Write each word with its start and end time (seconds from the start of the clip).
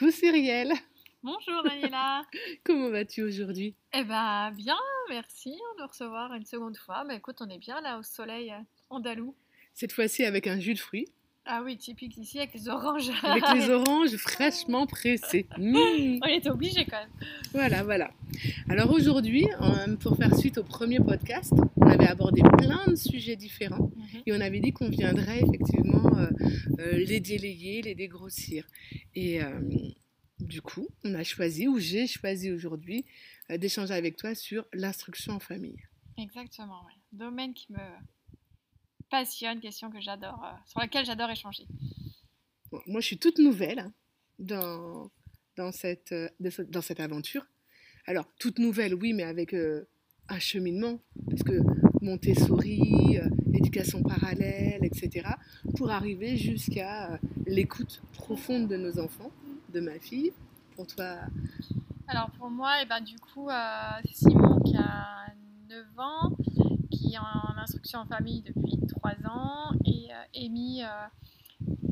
Coucou 0.00 0.12
Cyrielle. 0.12 0.72
Bonjour 1.22 1.62
Daniela. 1.62 2.24
Comment 2.64 2.88
vas-tu 2.88 3.22
aujourd'hui? 3.22 3.74
Eh 3.92 4.02
ben 4.02 4.50
bien, 4.52 4.78
merci 5.10 5.50
de 5.78 5.82
recevoir 5.86 6.32
une 6.32 6.46
seconde 6.46 6.78
fois. 6.78 7.04
Mais 7.04 7.16
écoute, 7.16 7.36
on 7.40 7.50
est 7.50 7.58
bien 7.58 7.82
là 7.82 7.98
au 7.98 8.02
soleil 8.02 8.50
euh, 8.50 8.62
andalou. 8.88 9.36
Cette 9.74 9.92
fois-ci 9.92 10.24
avec 10.24 10.46
un 10.46 10.58
jus 10.58 10.72
de 10.72 10.78
fruits. 10.78 11.06
Ah 11.46 11.62
oui, 11.64 11.76
typique 11.76 12.16
ici 12.18 12.38
avec 12.38 12.54
les 12.54 12.68
oranges. 12.68 13.10
Avec 13.22 13.42
les 13.54 13.70
oranges 13.70 14.16
fraîchement 14.16 14.86
pressées. 14.86 15.46
Mmh. 15.58 16.18
On 16.22 16.26
était 16.26 16.50
obligé 16.50 16.84
quand 16.84 16.98
même. 16.98 17.10
Voilà, 17.52 17.82
voilà. 17.82 18.10
Alors 18.68 18.90
aujourd'hui, 18.92 19.46
euh, 19.60 19.96
pour 19.96 20.16
faire 20.16 20.34
suite 20.36 20.58
au 20.58 20.64
premier 20.64 20.98
podcast, 21.00 21.52
on 21.76 21.86
avait 21.86 22.06
abordé 22.06 22.42
plein 22.58 22.86
de 22.86 22.94
sujets 22.94 23.36
différents 23.36 23.90
Mhm. 23.96 24.22
et 24.26 24.32
on 24.32 24.40
avait 24.40 24.60
dit 24.60 24.72
qu'on 24.72 24.88
viendrait 24.88 25.40
effectivement 25.40 26.16
euh, 26.16 26.28
euh, 26.78 26.92
les 26.92 27.20
délayer, 27.20 27.82
les 27.82 27.94
dégrossir. 27.94 28.66
Et 29.14 29.42
euh, 29.42 29.60
du 30.38 30.62
coup, 30.62 30.88
on 31.04 31.14
a 31.14 31.22
choisi, 31.24 31.68
ou 31.68 31.78
j'ai 31.78 32.06
choisi 32.06 32.50
aujourd'hui, 32.50 33.04
d'échanger 33.50 33.94
avec 33.94 34.16
toi 34.16 34.34
sur 34.34 34.64
l'instruction 34.72 35.34
en 35.34 35.40
famille. 35.40 35.82
Exactement, 36.18 36.84
ouais. 36.86 36.94
Domaine 37.12 37.52
qui 37.54 37.72
me 37.72 37.78
passionne, 39.10 39.60
question 39.60 39.90
que 39.90 40.00
j'adore, 40.00 40.42
euh, 40.44 40.56
sur 40.66 40.80
laquelle 40.80 41.04
j'adore 41.04 41.30
échanger. 41.30 41.66
Bon, 42.70 42.80
moi, 42.86 43.00
je 43.00 43.06
suis 43.06 43.18
toute 43.18 43.38
nouvelle 43.38 43.80
hein, 43.80 43.92
dans, 44.38 45.10
dans, 45.56 45.72
cette, 45.72 46.12
euh, 46.12 46.28
dans 46.68 46.80
cette 46.80 47.00
aventure. 47.00 47.44
Alors, 48.06 48.26
toute 48.38 48.58
nouvelle, 48.58 48.94
oui, 48.94 49.12
mais 49.12 49.24
avec 49.24 49.52
euh, 49.52 49.88
un 50.28 50.38
cheminement, 50.38 51.00
parce 51.28 51.42
que 51.42 51.60
Montessori, 52.00 53.18
éducation 53.52 54.02
parallèle, 54.02 54.82
etc., 54.84 55.28
pour 55.76 55.90
arriver 55.90 56.36
jusqu'à 56.36 57.20
l'écoute 57.46 58.00
profonde 58.14 58.68
de 58.68 58.76
nos 58.76 58.98
enfants, 58.98 59.30
de 59.68 59.80
ma 59.80 59.98
fille. 59.98 60.32
Pour 60.76 60.86
toi, 60.86 61.16
Alors 62.08 62.30
pour 62.30 62.48
moi, 62.48 62.76
eh 62.80 62.86
ben, 62.86 63.00
du 63.00 63.18
coup, 63.18 63.48
Simon 64.12 64.60
qui 64.60 64.76
a 64.76 65.26
9 65.68 65.86
ans, 65.98 66.30
qui 66.90 67.14
est 67.14 67.18
en 67.18 67.58
instruction 67.58 68.00
en 68.00 68.06
famille 68.06 68.42
depuis 68.42 68.78
3 68.88 69.12
ans, 69.30 69.72
et 69.84 70.08
euh, 70.10 70.44
Amy 70.46 70.82
euh, 70.82 70.86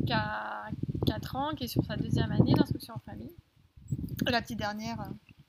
qui 0.06 0.12
a 0.12 0.64
4 1.06 1.36
ans, 1.36 1.50
qui 1.56 1.64
est 1.64 1.68
sur 1.68 1.84
sa 1.84 1.96
deuxième 1.96 2.32
année 2.32 2.52
d'instruction 2.54 2.94
en 2.94 2.98
famille. 3.10 3.32
La 4.26 4.42
petite 4.42 4.58
dernière, 4.58 5.00
euh, 5.00 5.04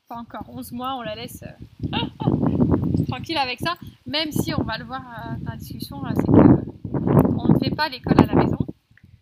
pas 0.07 0.17
encore 0.17 0.45
11 0.49 0.71
mois, 0.73 0.95
on 0.95 1.01
la 1.01 1.15
laisse 1.15 1.43
tranquille 3.07 3.37
avec 3.37 3.59
ça, 3.59 3.75
même 4.05 4.31
si 4.31 4.53
on 4.53 4.63
va 4.63 4.77
le 4.77 4.85
voir 4.85 5.01
dans 5.41 5.51
la 5.51 5.57
discussion, 5.57 6.01
c'est 6.15 6.23
que 6.23 6.31
on 7.37 7.53
ne 7.53 7.59
fait 7.59 7.71
pas 7.75 7.89
l'école 7.89 8.21
à 8.21 8.25
la 8.25 8.35
maison. 8.35 8.57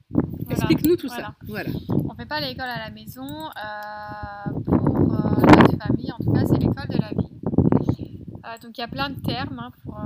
Voilà. 0.09 0.53
explique-nous 0.55 0.95
tout 0.95 1.07
Voilà. 1.07 1.25
ça. 1.27 1.35
Voilà. 1.47 1.69
On 1.89 2.13
fait 2.15 2.25
pas 2.25 2.39
l'école 2.39 2.65
à 2.69 2.79
la 2.79 2.89
maison. 2.91 3.27
euh, 3.27 4.51
pour 4.65 5.13
euh, 5.13 5.35
notre 5.41 5.77
famille, 5.77 6.11
en 6.11 6.17
tout 6.17 6.31
cas, 6.31 6.45
c'est 6.45 6.57
l'école 6.57 6.87
de 6.89 6.97
la 7.01 7.09
vie. 7.09 7.29
Euh, 8.47 8.57
donc 8.59 8.77
il 8.77 8.81
y 8.81 8.83
a 8.83 8.87
plein 8.87 9.09
de 9.09 9.19
termes 9.21 9.59
hein, 9.59 9.71
pour 9.83 9.99
euh, 9.99 10.03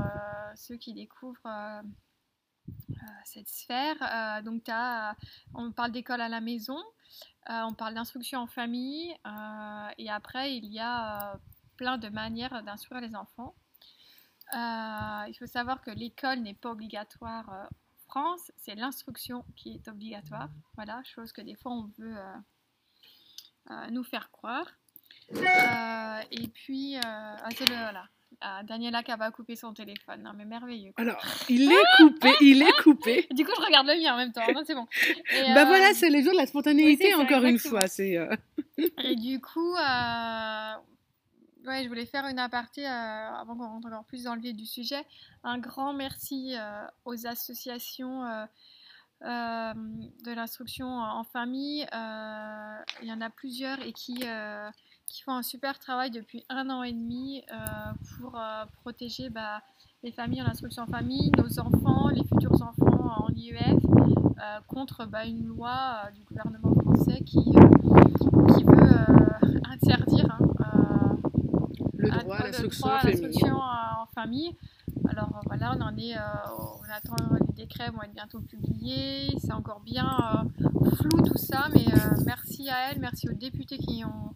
ceux 0.56 0.78
qui 0.78 0.94
découvrent 0.94 1.40
euh, 1.46 1.82
cette 3.26 3.48
sphère. 3.48 4.42
Donc 4.44 4.64
on 5.54 5.72
parle 5.72 5.92
d'école 5.92 6.22
à 6.22 6.30
la 6.30 6.42
maison, 6.42 6.78
on 7.48 7.74
parle 7.74 7.94
d'instruction 7.94 8.40
en 8.40 8.48
famille, 8.48 9.16
et 9.98 10.10
après 10.10 10.56
il 10.56 10.66
y 10.66 10.80
a 10.80 11.40
plein 11.78 11.98
de 11.98 12.10
manières 12.10 12.64
d'instruire 12.64 13.02
les 13.02 13.16
enfants. 13.16 13.56
Il 14.54 15.36
faut 15.38 15.48
savoir 15.48 15.82
que 15.82 15.92
l'école 15.92 16.40
n'est 16.40 16.54
pas 16.54 16.72
obligatoire 16.72 17.50
en 17.50 17.68
France, 18.08 18.52
c'est 18.58 18.76
l'instruction 18.76 19.46
qui 19.56 19.76
est 19.76 19.88
obligatoire. 19.88 20.50
Voilà, 20.76 21.02
chose 21.04 21.32
que 21.32 21.42
des 21.42 21.56
fois 21.56 21.72
on 21.72 21.92
veut 21.98 22.18
nous 23.90 24.04
faire 24.04 24.32
croire. 24.32 24.68
Et 25.34 26.48
puis, 26.48 26.98
ah, 26.98 27.50
le, 27.50 27.66
voilà. 27.66 28.08
Ah, 28.44 28.64
Daniela 28.64 29.04
qui 29.04 29.12
va 29.12 29.30
couper 29.32 29.56
son 29.56 29.72
téléphone. 29.74 30.24
Non, 30.24 30.32
mais 30.36 30.46
merveilleux. 30.46 30.92
quoi. 30.94 31.04
Alors, 31.04 31.22
il 31.48 31.72
est 31.72 31.98
coupé, 31.98 32.32
il 32.42 32.62
est 32.64 32.82
coupé. 32.82 33.28
Du 33.32 33.46
coup, 33.46 33.52
je 33.56 33.62
regarde 33.64 33.86
le 33.88 34.02
mien 34.02 34.14
en 34.14 34.18
même 34.18 34.32
temps. 34.32 34.42
Non, 34.54 34.64
c'est 34.66 34.74
bon. 34.74 34.88
Et, 35.34 35.54
Bah 35.54 35.62
euh, 35.62 35.66
voilà, 35.66 35.94
c'est 35.94 36.10
les 36.10 36.24
jours 36.24 36.34
de 36.34 36.38
la 36.38 36.48
spontanéité, 36.48 37.04
oui, 37.06 37.10
c'est 37.12 37.16
ça, 37.16 37.20
encore 37.20 37.44
une 37.46 37.60
fois. 37.60 37.86
C'est 37.88 38.18
euh, 38.18 38.36
Et 39.04 39.16
du 39.16 39.40
coup, 39.40 39.76
euh, 39.76 40.74
ouais, 41.68 41.84
je 41.84 41.88
voulais 41.88 42.06
faire 42.08 42.26
une 42.26 42.40
aparté 42.40 42.86
euh, 42.88 42.90
avant 42.90 43.56
qu'on 43.56 43.68
rentre 43.68 43.88
encore 43.88 44.06
plus 44.06 44.24
dans 44.24 44.34
le 44.36 44.42
vif 44.42 44.56
du 44.56 44.66
sujet. 44.66 45.06
Un 45.44 45.60
grand 45.60 45.94
merci 45.94 46.56
euh, 46.58 46.86
aux 47.06 47.28
associations 47.28 48.26
euh, 48.26 48.46
euh, 49.24 49.74
de 50.26 50.32
l'instruction 50.34 50.88
en 50.88 51.24
famille. 51.24 51.86
Euh, 51.94 52.78
il 53.04 53.08
y 53.08 53.14
en 53.14 53.22
a 53.22 53.30
plusieurs 53.30 53.80
et 53.86 53.94
qui, 53.94 54.18
euh, 54.26 54.68
qui 55.12 55.24
font 55.24 55.34
un 55.34 55.44
super 55.44 55.78
travail 55.78 56.12
depuis 56.12 56.44
un 56.50 56.70
an 56.70 56.84
et 56.84 56.94
demi 56.94 57.44
euh, 57.52 57.56
pour 58.18 58.38
euh, 58.38 58.64
protéger 58.82 59.30
bah, 59.30 59.62
les 60.04 60.12
familles 60.12 60.42
en 60.42 60.48
instruction 60.48 60.84
en 60.84 60.88
famille, 60.88 61.32
nos 61.38 61.60
enfants, 61.60 62.08
les 62.10 62.24
futurs 62.24 62.62
enfants 62.62 63.26
en 63.26 63.34
IEF, 63.36 63.60
euh, 63.60 64.60
contre 64.68 65.06
bah, 65.06 65.26
une 65.26 65.46
loi 65.46 66.10
du 66.16 66.24
gouvernement 66.24 66.74
français 66.82 67.22
qui, 67.26 67.44
qui 67.44 68.64
veut 68.64 69.62
interdire 69.70 70.38
hein, 70.60 71.18
le 71.98 72.10
droit 72.10 72.38
à 72.38 72.48
l'instruction 73.06 73.58
en 73.58 74.06
famille. 74.16 74.56
Alors 75.10 75.42
voilà, 75.46 75.76
on 75.78 75.82
en 75.82 75.98
est, 75.98 76.16
euh, 76.16 76.22
on 76.80 76.90
attend 76.90 77.16
les 77.48 77.54
décrets 77.66 77.90
vont 77.92 78.02
être 78.02 78.14
bientôt 78.14 78.40
publiés. 78.40 79.28
C'est 79.40 79.52
encore 79.52 79.82
bien 79.82 80.08
euh, 80.46 80.90
flou 80.96 81.22
tout 81.22 81.38
ça, 81.38 81.68
mais 81.74 81.86
euh, 81.94 82.24
merci 82.26 82.70
à 82.70 82.92
elle, 82.92 83.00
merci 83.00 83.28
aux 83.28 83.34
députés 83.34 83.78
qui 83.78 84.04
ont 84.06 84.34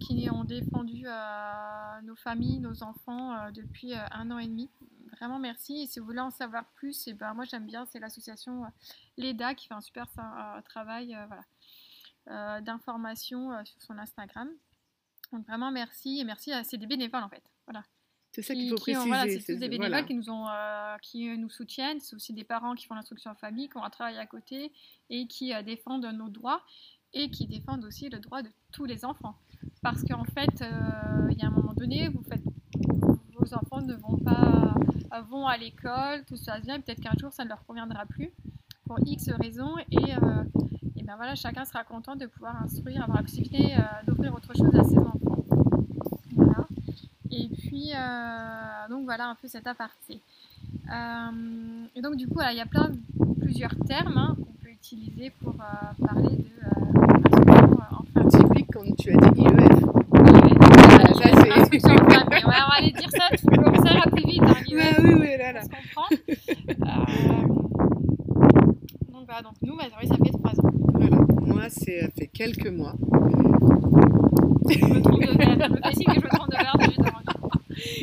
qui 0.00 0.28
ont 0.30 0.44
défendu 0.44 1.02
euh, 1.06 2.00
nos 2.02 2.16
familles, 2.16 2.60
nos 2.60 2.82
enfants 2.82 3.32
euh, 3.36 3.50
depuis 3.50 3.94
euh, 3.94 3.98
un 4.12 4.30
an 4.30 4.38
et 4.38 4.46
demi. 4.46 4.70
Vraiment 5.12 5.38
merci. 5.38 5.82
Et 5.82 5.86
si 5.86 5.98
vous 5.98 6.06
voulez 6.06 6.20
en 6.20 6.30
savoir 6.30 6.64
plus, 6.74 7.06
et 7.08 7.14
ben 7.14 7.32
moi 7.34 7.44
j'aime 7.44 7.66
bien, 7.66 7.86
c'est 7.86 7.98
l'association 7.98 8.64
euh, 8.64 8.68
l'EDA 9.16 9.54
qui 9.54 9.66
fait 9.68 9.74
un 9.74 9.80
super 9.80 10.06
travail 10.68 11.16
voilà, 12.26 12.60
d'information 12.60 13.52
sur 13.64 13.80
son 13.80 13.98
Instagram. 13.98 14.48
Donc 15.32 15.46
vraiment 15.46 15.70
merci 15.70 16.18
et 16.20 16.24
merci 16.24 16.52
à 16.52 16.62
des 16.62 16.86
bénévoles 16.86 17.22
en 17.22 17.28
fait. 17.28 17.42
Voilà. 17.66 17.84
C'est 18.32 18.42
ça 18.42 18.52
Qui- 18.52 18.60
qu'il 18.60 18.68
faut 18.70 18.76
qui 18.76 18.82
préciser. 18.92 19.08
voilà, 19.08 19.30
c'est 19.32 19.38
tous 19.54 19.58
des 19.58 19.68
bénévoles 19.68 19.88
voilà. 19.88 20.06
qui 20.06 20.12
nous 20.14 20.28
ont 20.28 20.46
euh, 20.48 20.96
qui 21.00 21.38
nous 21.38 21.48
soutiennent. 21.48 22.00
C'est 22.00 22.14
aussi 22.14 22.34
des 22.34 22.44
parents 22.44 22.74
qui 22.74 22.84
font 22.84 22.94
l'instruction 22.94 23.30
en 23.30 23.34
famille, 23.34 23.68
qui 23.70 23.78
ont 23.78 23.84
un 23.84 23.88
travail 23.90 24.18
à 24.18 24.26
côté 24.26 24.72
et 25.08 25.26
qui 25.26 25.54
euh, 25.54 25.62
défendent 25.62 26.04
nos 26.04 26.28
droits 26.28 26.62
et 27.16 27.30
qui 27.30 27.46
défendent 27.46 27.84
aussi 27.84 28.10
le 28.10 28.18
droit 28.18 28.42
de 28.42 28.50
tous 28.72 28.84
les 28.84 29.04
enfants. 29.04 29.34
Parce 29.82 30.04
qu'en 30.04 30.24
fait, 30.24 30.60
euh, 30.60 31.28
il 31.30 31.38
y 31.38 31.42
a 31.42 31.46
un 31.46 31.50
moment 31.50 31.72
donné, 31.72 32.10
vos 32.10 33.54
enfants 33.54 33.80
ne 33.80 33.94
vont 33.94 34.18
pas 34.18 34.74
euh, 35.14 35.20
vont 35.30 35.46
à 35.46 35.56
l'école, 35.56 36.24
tout 36.26 36.36
ça 36.36 36.60
bien, 36.60 36.78
peut-être 36.78 37.00
qu'un 37.00 37.16
jour 37.18 37.32
ça 37.32 37.44
ne 37.44 37.48
leur 37.48 37.64
conviendra 37.64 38.04
plus 38.04 38.30
pour 38.84 38.98
X 39.06 39.30
raisons 39.40 39.76
et, 39.90 40.14
euh, 40.14 40.44
ben 41.04 41.14
voilà, 41.14 41.36
chacun 41.36 41.64
sera 41.64 41.84
content 41.84 42.16
de 42.16 42.26
pouvoir 42.26 42.60
instruire, 42.60 43.04
avoir 43.04 43.22
la 43.22 44.02
d'offrir 44.06 44.34
autre 44.34 44.52
chose 44.56 44.74
à 44.74 44.82
ses 44.82 44.98
enfants. 44.98 45.44
Et 47.30 47.48
puis, 47.48 47.92
donc 48.90 49.04
voilà 49.04 49.28
un 49.28 49.36
peu 49.36 49.46
cet 49.46 49.68
aparté. 49.68 50.20
Et 51.94 52.02
donc 52.02 52.16
du 52.16 52.26
coup, 52.26 52.40
il 52.50 52.56
y 52.56 52.60
a 52.60 52.66
plein, 52.66 52.90
plusieurs 53.40 53.76
termes 53.86 54.18
hein, 54.18 54.36
qu'on 54.36 54.52
peut 54.54 54.68
utiliser 54.70 55.30
pour 55.30 55.54
parler 55.54 56.36
de 56.38 56.55
famille. 56.76 58.30
Typique, 58.30 58.70
comme 58.72 58.94
tu 58.98 59.10
as 59.10 59.30
dit, 59.30 59.40
IEF. 59.42 59.80
Voilà, 60.10 61.14
ça, 61.14 61.28
c'est-. 61.32 61.86
Ouais, 61.86 62.42
on 62.44 62.48
va 62.48 62.76
aller 62.78 62.92
dire 62.92 63.10
ça, 63.10 63.26
comme 63.62 63.76
ça 63.76 63.92
ira 63.94 64.06
plus 64.10 64.24
vite. 64.24 64.42
Hein, 64.42 64.54
Ouais, 64.72 64.94
oui, 65.02 65.14
oui, 65.20 65.28
là, 65.38 65.52
là. 65.52 65.60
on 65.60 65.64
se 65.64 65.68
comprend. 65.68 66.08
Euh, 66.68 67.46
donc 69.12 69.24
voilà, 69.26 69.42
donc 69.42 69.54
nous, 69.62 69.76
bah, 69.76 69.84
oui, 70.02 70.08
ça 70.08 70.14
fait 70.16 70.30
trois 70.32 70.52
ans. 70.60 70.72
Voilà. 70.94 71.16
Moi, 71.42 71.62
c'est 71.68 72.00
ça 72.02 72.08
fait 72.18 72.26
quelques 72.28 72.68
mois. 72.70 72.94
Je 74.68 74.84
me 74.84 75.00
trompe 75.00 75.20
de. 75.20 75.26
Je 75.26 75.70
me 75.70 75.76
fais 75.82 75.94
signe 75.94 76.06
que 76.06 76.14
je 76.14 76.20
me 76.20 76.28
trompe 76.28 76.50
de 76.50 76.84
évidemment. 76.84 77.20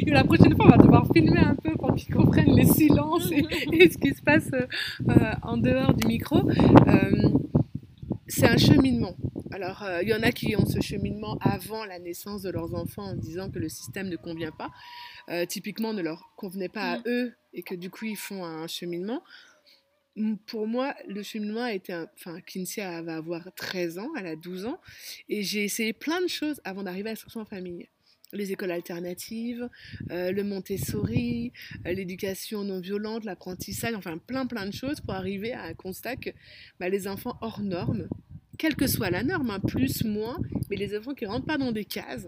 Et 0.05 0.11
la 0.11 0.23
prochaine 0.23 0.55
fois, 0.55 0.65
on 0.65 0.69
va 0.69 0.77
devoir 0.77 1.05
filmer 1.13 1.39
un 1.39 1.55
peu 1.55 1.71
pour 1.75 1.93
qu'ils 1.95 2.13
comprennent 2.13 2.55
les 2.55 2.65
silences 2.65 3.29
et, 3.31 3.43
et 3.73 3.89
ce 3.89 3.97
qui 3.97 4.13
se 4.13 4.21
passe 4.21 4.49
euh, 4.53 5.31
en 5.43 5.57
dehors 5.57 5.93
du 5.93 6.07
micro. 6.07 6.37
Euh, 6.37 7.29
c'est 8.35 8.47
un 8.47 8.57
cheminement. 8.57 9.15
Alors, 9.51 9.83
euh, 9.83 10.01
il 10.01 10.09
y 10.09 10.13
en 10.13 10.23
a 10.23 10.31
qui 10.31 10.55
ont 10.55 10.65
ce 10.65 10.79
cheminement 10.81 11.37
avant 11.41 11.85
la 11.85 11.99
naissance 11.99 12.41
de 12.41 12.49
leurs 12.49 12.73
enfants 12.73 13.03
en 13.11 13.15
disant 13.15 13.49
que 13.51 13.59
le 13.59 13.69
système 13.69 14.09
ne 14.09 14.15
convient 14.15 14.51
pas. 14.51 14.71
Euh, 15.29 15.45
typiquement, 15.45 15.93
ne 15.93 16.01
leur 16.01 16.33
convenait 16.35 16.69
pas 16.69 16.93
à 16.93 16.97
Mm. 16.99 17.03
eux 17.07 17.33
et 17.53 17.61
que 17.63 17.75
du 17.75 17.89
coup, 17.89 18.05
ils 18.05 18.17
font 18.17 18.43
un 18.43 18.67
cheminement. 18.67 19.23
Pour 20.47 20.67
moi, 20.67 20.95
le 21.07 21.23
cheminement 21.23 21.61
a 21.63 21.73
été. 21.73 21.91
un- 21.93 22.07
Enfin, 22.15 22.37
elle 22.77 23.05
va 23.05 23.15
avoir 23.17 23.47
13 23.55 23.97
ans, 23.99 24.09
elle 24.17 24.27
a 24.27 24.35
12 24.35 24.65
ans. 24.65 24.79
Et 25.29 25.41
j'ai 25.43 25.63
essayé 25.63 25.93
plein 25.93 26.21
de 26.21 26.27
choses 26.27 26.59
avant 26.63 26.83
d'arriver 26.83 27.09
à 27.09 27.11
l'instruction 27.13 27.41
en 27.41 27.45
famille. 27.45 27.87
Les 28.33 28.51
écoles 28.51 28.71
alternatives, 28.71 29.69
euh, 30.11 30.31
le 30.31 30.43
Montessori, 30.43 31.51
euh, 31.85 31.93
l'éducation 31.93 32.63
non 32.63 32.79
violente, 32.79 33.25
l'apprentissage, 33.25 33.93
enfin 33.95 34.17
plein 34.17 34.45
plein 34.45 34.65
de 34.65 34.73
choses 34.73 34.99
pour 34.99 35.13
arriver 35.13 35.53
à 35.53 35.63
un 35.63 35.73
constat 35.73 36.15
que 36.15 36.31
bah, 36.79 36.89
les 36.89 37.07
enfants 37.07 37.37
hors 37.41 37.61
normes 37.61 38.07
quelle 38.57 38.75
que 38.75 38.87
soit 38.87 39.09
la 39.09 39.23
norme, 39.23 39.49
hein, 39.49 39.59
plus, 39.59 40.03
moins, 40.03 40.37
mais 40.69 40.75
les 40.75 40.95
enfants 40.95 41.15
qui 41.15 41.25
ne 41.25 41.29
rentrent 41.29 41.47
pas 41.47 41.57
dans 41.57 41.71
des 41.71 41.85
cases, 41.85 42.27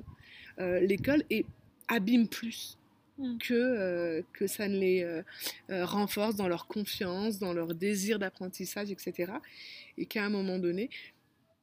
euh, 0.60 0.80
l'école 0.80 1.24
est, 1.30 1.46
abîme 1.88 2.28
plus 2.28 2.78
Mm. 3.18 3.38
que, 3.38 3.54
euh, 3.54 4.22
que 4.34 4.46
ça 4.46 4.68
ne 4.68 4.78
les 4.78 5.22
renforce 5.70 6.36
dans 6.36 6.48
leur 6.48 6.68
confiance, 6.68 7.40
dans 7.40 7.54
leur 7.54 7.74
désir 7.74 8.20
d'apprentissage, 8.20 8.92
etc. 8.92 9.32
Et 9.98 10.06
qu'à 10.06 10.26
un 10.26 10.30
moment 10.30 10.60
donné, 10.60 10.90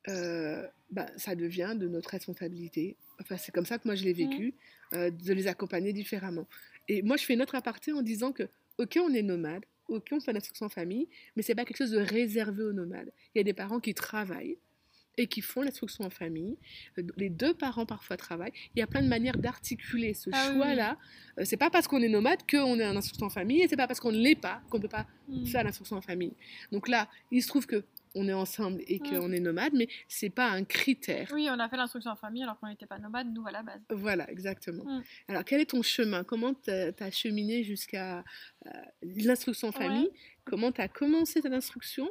bah, 0.07 1.07
ça 1.17 1.35
devient 1.35 1.75
de 1.77 1.89
notre 1.89 2.11
responsabilité. 2.11 2.97
Enfin, 3.23 3.37
c'est 3.37 3.53
comme 3.53 3.67
ça 3.67 3.79
que 3.79 3.87
moi 3.87 3.95
je 3.95 4.05
l'ai 4.05 4.13
vécu, 4.13 4.55
euh, 4.95 5.11
de 5.11 5.33
les 5.33 5.47
accompagner 5.47 5.93
différemment. 5.93 6.47
Et 6.89 7.03
moi, 7.03 7.17
je 7.17 7.25
fais 7.25 7.37
notre 7.37 7.55
aparté 7.55 7.93
en 7.93 8.03
disant 8.03 8.33
que, 8.33 8.45
ok, 8.79 8.99
on 9.03 9.13
est 9.15 9.23
nomade, 9.23 9.65
ok, 9.89 10.09
on 10.13 10.21
fait 10.21 10.33
l'instruction 10.33 10.67
en 10.67 10.69
famille, 10.69 11.09
mais 11.37 11.43
c'est 11.43 11.55
pas 11.55 11.65
quelque 11.65 11.77
chose 11.79 11.91
de 11.93 11.99
réservé 12.01 12.63
aux 12.65 12.73
nomades. 12.73 13.13
Il 13.35 13.39
y 13.39 13.41
a 13.41 13.45
des 13.45 13.53
parents 13.55 13.81
qui 13.81 13.95
travaillent 13.95 14.59
et 15.19 15.27
qui 15.27 15.43
font 15.43 15.61
l'instruction 15.61 16.05
en 16.05 16.11
famille. 16.11 16.57
Euh, 16.99 17.03
Les 17.19 17.29
deux 17.29 17.53
parents 17.55 17.85
parfois 17.85 18.17
travaillent. 18.17 18.53
Il 18.75 18.79
y 18.81 18.83
a 18.83 18.87
plein 18.87 19.03
de 19.03 19.09
manières 19.09 19.37
d'articuler 19.37 20.15
ce 20.15 20.31
Ah 20.33 20.49
oui, 20.49 20.57
choix-là. 20.57 20.97
Euh, 21.39 21.45
c'est 21.45 21.59
pas 21.59 21.69
parce 21.71 21.87
qu'on 21.87 22.01
est 22.03 22.09
nomade 22.09 22.41
qu'on 22.51 22.79
est 22.81 22.87
en 22.87 22.97
instruction 22.97 23.27
en 23.27 23.31
famille, 23.31 23.61
et 23.63 23.69
c'est 23.69 23.77
pas 23.77 23.87
parce 23.87 24.01
qu'on 24.01 24.13
ne 24.13 24.19
l'est 24.19 24.41
pas 24.41 24.63
qu'on 24.71 24.79
ne 24.79 24.83
peut 24.83 24.89
pas 24.89 25.07
Mm. 25.29 25.47
faire 25.47 25.63
l'instruction 25.65 25.97
en 25.97 26.01
famille. 26.03 26.33
Donc 26.73 26.89
là, 26.89 27.09
il 27.31 27.43
se 27.43 27.49
trouve 27.49 27.67
que 27.67 27.85
on 28.15 28.29
est 28.29 28.33
ensemble 28.33 28.83
et 28.87 28.99
qu'on 28.99 29.33
est 29.33 29.41
nomade, 29.41 29.73
mais 29.75 29.89
c'est 30.09 30.31
pas 30.31 30.49
un 30.49 30.65
critère. 30.65 31.29
Oui, 31.33 31.49
on 31.51 31.59
a 31.59 31.69
fait 31.69 31.77
l'instruction 31.77 32.11
en 32.11 32.17
famille 32.17 32.43
alors 32.43 32.59
qu'on 32.59 32.69
n'était 32.69 32.87
pas 32.87 32.99
nomade, 32.99 33.33
nous, 33.33 33.47
à 33.47 33.51
la 33.51 33.63
base. 33.63 33.81
Voilà, 33.91 34.31
exactement. 34.31 34.85
Mm. 34.85 35.03
Alors, 35.29 35.45
quel 35.45 35.61
est 35.61 35.71
ton 35.71 35.83
chemin? 35.83 36.25
Comment 36.25 36.55
tu 36.55 36.71
as 36.71 37.11
cheminé 37.11 37.65
jusqu'à 37.65 38.25
euh, 38.67 38.71
l'instruction 39.03 39.69
en 39.69 39.73
Ouais. 39.73 39.87
famille 39.87 40.11
Comment 40.45 40.73
tu 40.73 40.81
as 40.81 40.89
commencé 40.89 41.41
ton 41.41 41.53
instruction? 41.53 42.09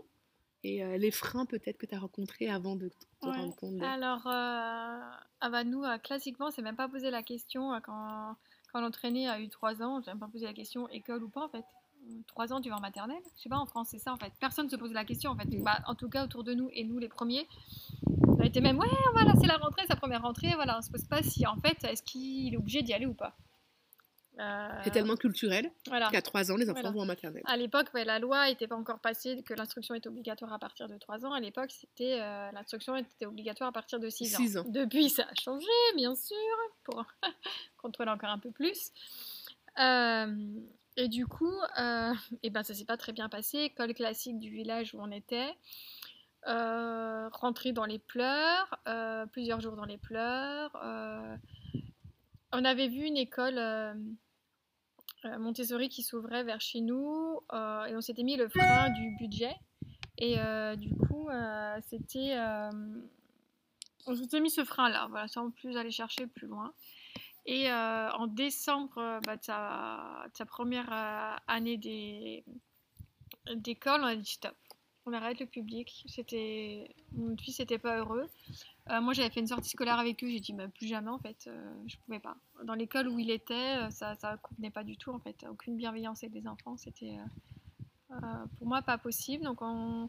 Et 0.64 0.84
euh, 0.84 0.98
les 0.98 1.10
freins 1.12 1.46
peut-être 1.48 1.78
que 1.78 1.88
tu 1.88 1.96
as 1.96 2.00
rencontrés 2.00 2.48
avant 2.48 2.76
de 2.76 2.90
te 2.90 3.26
Ouais. 3.28 3.36
rendre 3.36 3.56
compte 3.56 3.78
de... 3.78 3.84
Alors, 3.84 4.26
euh, 4.28 5.00
ah 5.42 5.50
bah 5.50 5.64
nous, 5.64 5.84
euh, 5.84 5.98
classiquement, 5.98 6.52
c'est 6.52 6.62
même 6.62 6.76
pas 6.76 6.88
posé 6.88 7.10
la 7.10 7.24
question 7.24 7.72
quand, 7.84 8.36
quand 8.72 8.82
l'entraîné 8.82 9.28
a 9.28 9.40
eu 9.40 9.50
3 9.50 9.82
ans, 9.82 10.02
j'ai 10.04 10.12
même 10.12 10.20
pas 10.20 10.28
posé 10.28 10.46
la 10.46 10.54
question 10.54 10.88
école 10.90 11.24
ou 11.24 11.30
pas 11.30 11.46
en 11.46 11.50
fait. 11.50 11.66
3 12.28 12.54
ans, 12.54 12.62
tu 12.62 12.70
vas 12.70 12.78
en 12.78 12.82
maternelle 12.82 13.22
Je 13.38 13.44
sais 13.44 13.50
pas, 13.50 13.58
en 13.58 13.66
France, 13.66 13.90
c'est 13.92 13.98
ça 14.00 14.14
en 14.14 14.18
fait. 14.18 14.32
Personne 14.40 14.70
se 14.70 14.76
pose 14.76 14.92
la 14.94 15.06
question 15.06 15.32
en 15.32 15.36
fait. 15.38 15.46
Mm. 15.46 15.64
Bah, 15.64 15.80
en 15.88 15.96
tout 15.96 16.10
cas, 16.10 16.24
autour 16.26 16.44
de 16.44 16.54
nous 16.54 16.70
et 16.74 16.84
nous 16.84 16.98
les 17.00 17.10
premiers, 17.10 17.48
on 18.28 18.40
a 18.40 18.46
été 18.46 18.62
même, 18.62 18.80
ouais, 18.80 18.88
voilà, 19.14 19.34
c'est 19.40 19.48
la 19.48 19.58
rentrée, 19.58 19.86
sa 19.88 19.96
première 19.96 20.22
rentrée, 20.22 20.54
voilà, 20.56 20.78
on 20.78 20.82
se 20.82 20.90
pose 20.92 21.06
pas 21.06 21.22
si 21.24 21.46
en 21.46 21.58
fait, 21.58 21.84
est-ce 21.84 22.04
qu'il 22.04 22.54
est 22.54 22.58
obligé 22.58 22.82
d'y 22.82 22.94
aller 22.94 23.06
ou 23.06 23.14
pas. 23.14 23.36
Euh, 24.40 24.70
C'est 24.86 24.92
tellement 24.92 25.18
culturel 25.18 25.70
Voilà. 25.88 26.10
qu'à 26.10 26.22
3 26.22 26.52
ans, 26.52 26.56
les 26.56 26.70
enfants 26.70 26.80
Voilà. 26.80 26.92
vont 26.92 27.02
en 27.02 27.06
maternelle. 27.06 27.44
À 27.46 27.58
l'époque, 27.58 27.88
ouais, 27.94 28.06
la 28.06 28.18
loi 28.18 28.48
n'était 28.48 28.68
pas 28.68 28.78
encore 28.78 29.00
passée 29.00 29.44
que 29.44 29.54
l'instruction 29.54 29.94
est 29.94 30.08
obligatoire 30.08 30.54
à 30.54 30.58
partir 30.58 30.88
de 30.88 30.98
3 30.98 31.26
ans. 31.26 31.34
À 31.34 31.40
l'époque, 31.42 31.70
c'était 31.72 32.20
euh, 32.22 32.50
l'instruction 32.54 32.96
était 32.96 33.26
obligatoire 33.26 33.70
à 33.70 33.74
partir 33.74 34.00
de 34.00 34.10
6 34.10 34.34
ans. 34.36 34.38
Six 34.38 34.58
ans. 34.58 34.64
Depuis, 34.68 35.10
ça 35.10 35.24
a 35.24 35.34
changé, 35.40 35.68
bien 35.96 36.16
sûr, 36.16 36.38
pour 36.84 37.04
contrôler 37.78 38.10
encore 38.10 38.30
un 38.30 38.40
peu 38.40 38.52
plus. 38.52 38.92
Euh, 39.80 40.36
et 40.98 41.08
du 41.08 41.26
coup, 41.26 41.54
euh, 41.80 42.14
eh 42.44 42.50
ben, 42.50 42.64
ça 42.64 42.74
s'est 42.74 42.86
pas 42.86 42.98
très 42.98 43.14
bien 43.14 43.30
passé. 43.30 43.60
École 43.60 43.94
classique 43.94 44.40
du 44.40 44.50
village 44.50 44.94
où 44.94 45.00
on 45.02 45.12
était. 45.12 45.56
Euh, 46.48 47.30
rentrée 47.30 47.72
dans 47.72 47.86
les 47.86 48.00
pleurs, 48.00 48.80
euh, 48.88 49.28
plusieurs 49.28 49.62
jours 49.62 49.76
dans 49.76 49.86
les 49.86 50.00
pleurs. 50.00 50.76
euh, 50.84 51.38
on 52.52 52.66
avait 52.66 52.88
vu 52.88 53.04
une 53.04 53.16
école 53.16 53.62
Montessori 55.24 55.88
qui 55.88 56.02
s'ouvrait 56.04 56.44
vers 56.44 56.60
chez 56.60 56.82
nous 56.82 57.40
et 57.54 57.96
on 57.96 58.02
s'était 58.02 58.24
mis 58.24 58.36
le 58.36 58.50
frein 58.50 58.90
du 58.90 59.16
budget. 59.18 59.56
Et 60.18 60.36
du 60.76 60.94
coup, 60.94 61.30
c'était. 61.88 62.38
on 64.06 64.16
s'était 64.18 64.42
mis 64.42 64.50
ce 64.50 64.66
frein-là, 64.66 65.08
voilà, 65.10 65.30
sans 65.30 65.50
plus 65.50 65.78
aller 65.78 65.92
chercher 65.92 66.28
plus 66.28 66.48
loin. 66.48 66.74
Et 67.46 67.72
euh, 67.72 68.12
en 68.12 68.28
décembre 68.28 68.98
euh, 68.98 69.20
bah, 69.26 69.36
de, 69.36 69.44
sa, 69.44 70.46
première 70.46 70.92
euh, 70.92 71.36
année 71.48 71.78
des- 71.78 72.44
d'école, 73.56 74.02
on 74.02 74.08
a 74.08 74.16
dit 74.16 74.32
stop. 74.32 74.56
On 75.08 75.14
arrête 75.14 75.40
le 75.40 75.48
public. 75.48 76.06
Mon 77.14 77.36
fils 77.36 77.60
n'était 77.60 77.80
pas 77.80 77.98
heureux. 77.98 78.30
Euh, 78.92 79.02
moi, 79.02 79.14
j'avais 79.14 79.32
fait 79.32 79.40
une 79.40 79.48
sortie 79.48 79.70
scolaire 79.70 79.98
avec 79.98 80.24
eux. 80.24 80.28
J'ai 80.30 80.40
dit 80.40 80.54
bah, 80.54 80.68
plus 80.68 80.88
jamais 80.88 81.10
en 81.10 81.18
fait. 81.18 81.50
je 81.88 81.98
pouvais 82.06 82.20
pas. 82.20 82.36
Dans 82.64 82.76
l'école 82.76 83.08
où 83.08 83.18
il 83.18 83.32
était, 83.32 83.90
ça 83.90 84.14
ça 84.16 84.38
convenait 84.38 84.70
pas 84.70 84.84
du 84.84 84.98
tout 84.98 85.10
en 85.10 85.20
fait. 85.20 85.44
Aucune 85.50 85.76
bienveillance 85.76 86.24
avec 86.24 86.36
les 86.36 86.48
enfants. 86.48 86.78
C'était 86.78 87.18
pour 88.58 88.68
moi 88.68 88.84
pas 88.84 89.00
possible. 89.00 89.44
Donc 89.44 89.64
on, 89.64 90.08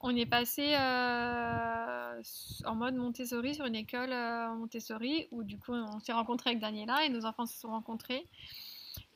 on 0.00 0.16
est 0.16 0.26
passé 0.26 0.74
euh, 0.74 2.22
en 2.64 2.74
mode 2.74 2.94
Montessori 2.94 3.54
sur 3.54 3.66
une 3.66 3.74
école 3.74 4.12
euh, 4.12 4.54
Montessori 4.54 5.28
où 5.30 5.42
du 5.42 5.58
coup 5.58 5.72
on 5.72 6.00
s'est 6.00 6.12
rencontré 6.12 6.50
avec 6.50 6.60
Daniela 6.60 7.04
et 7.04 7.10
nos 7.10 7.26
enfants 7.26 7.46
se 7.46 7.58
sont 7.58 7.70
rencontrés. 7.70 8.26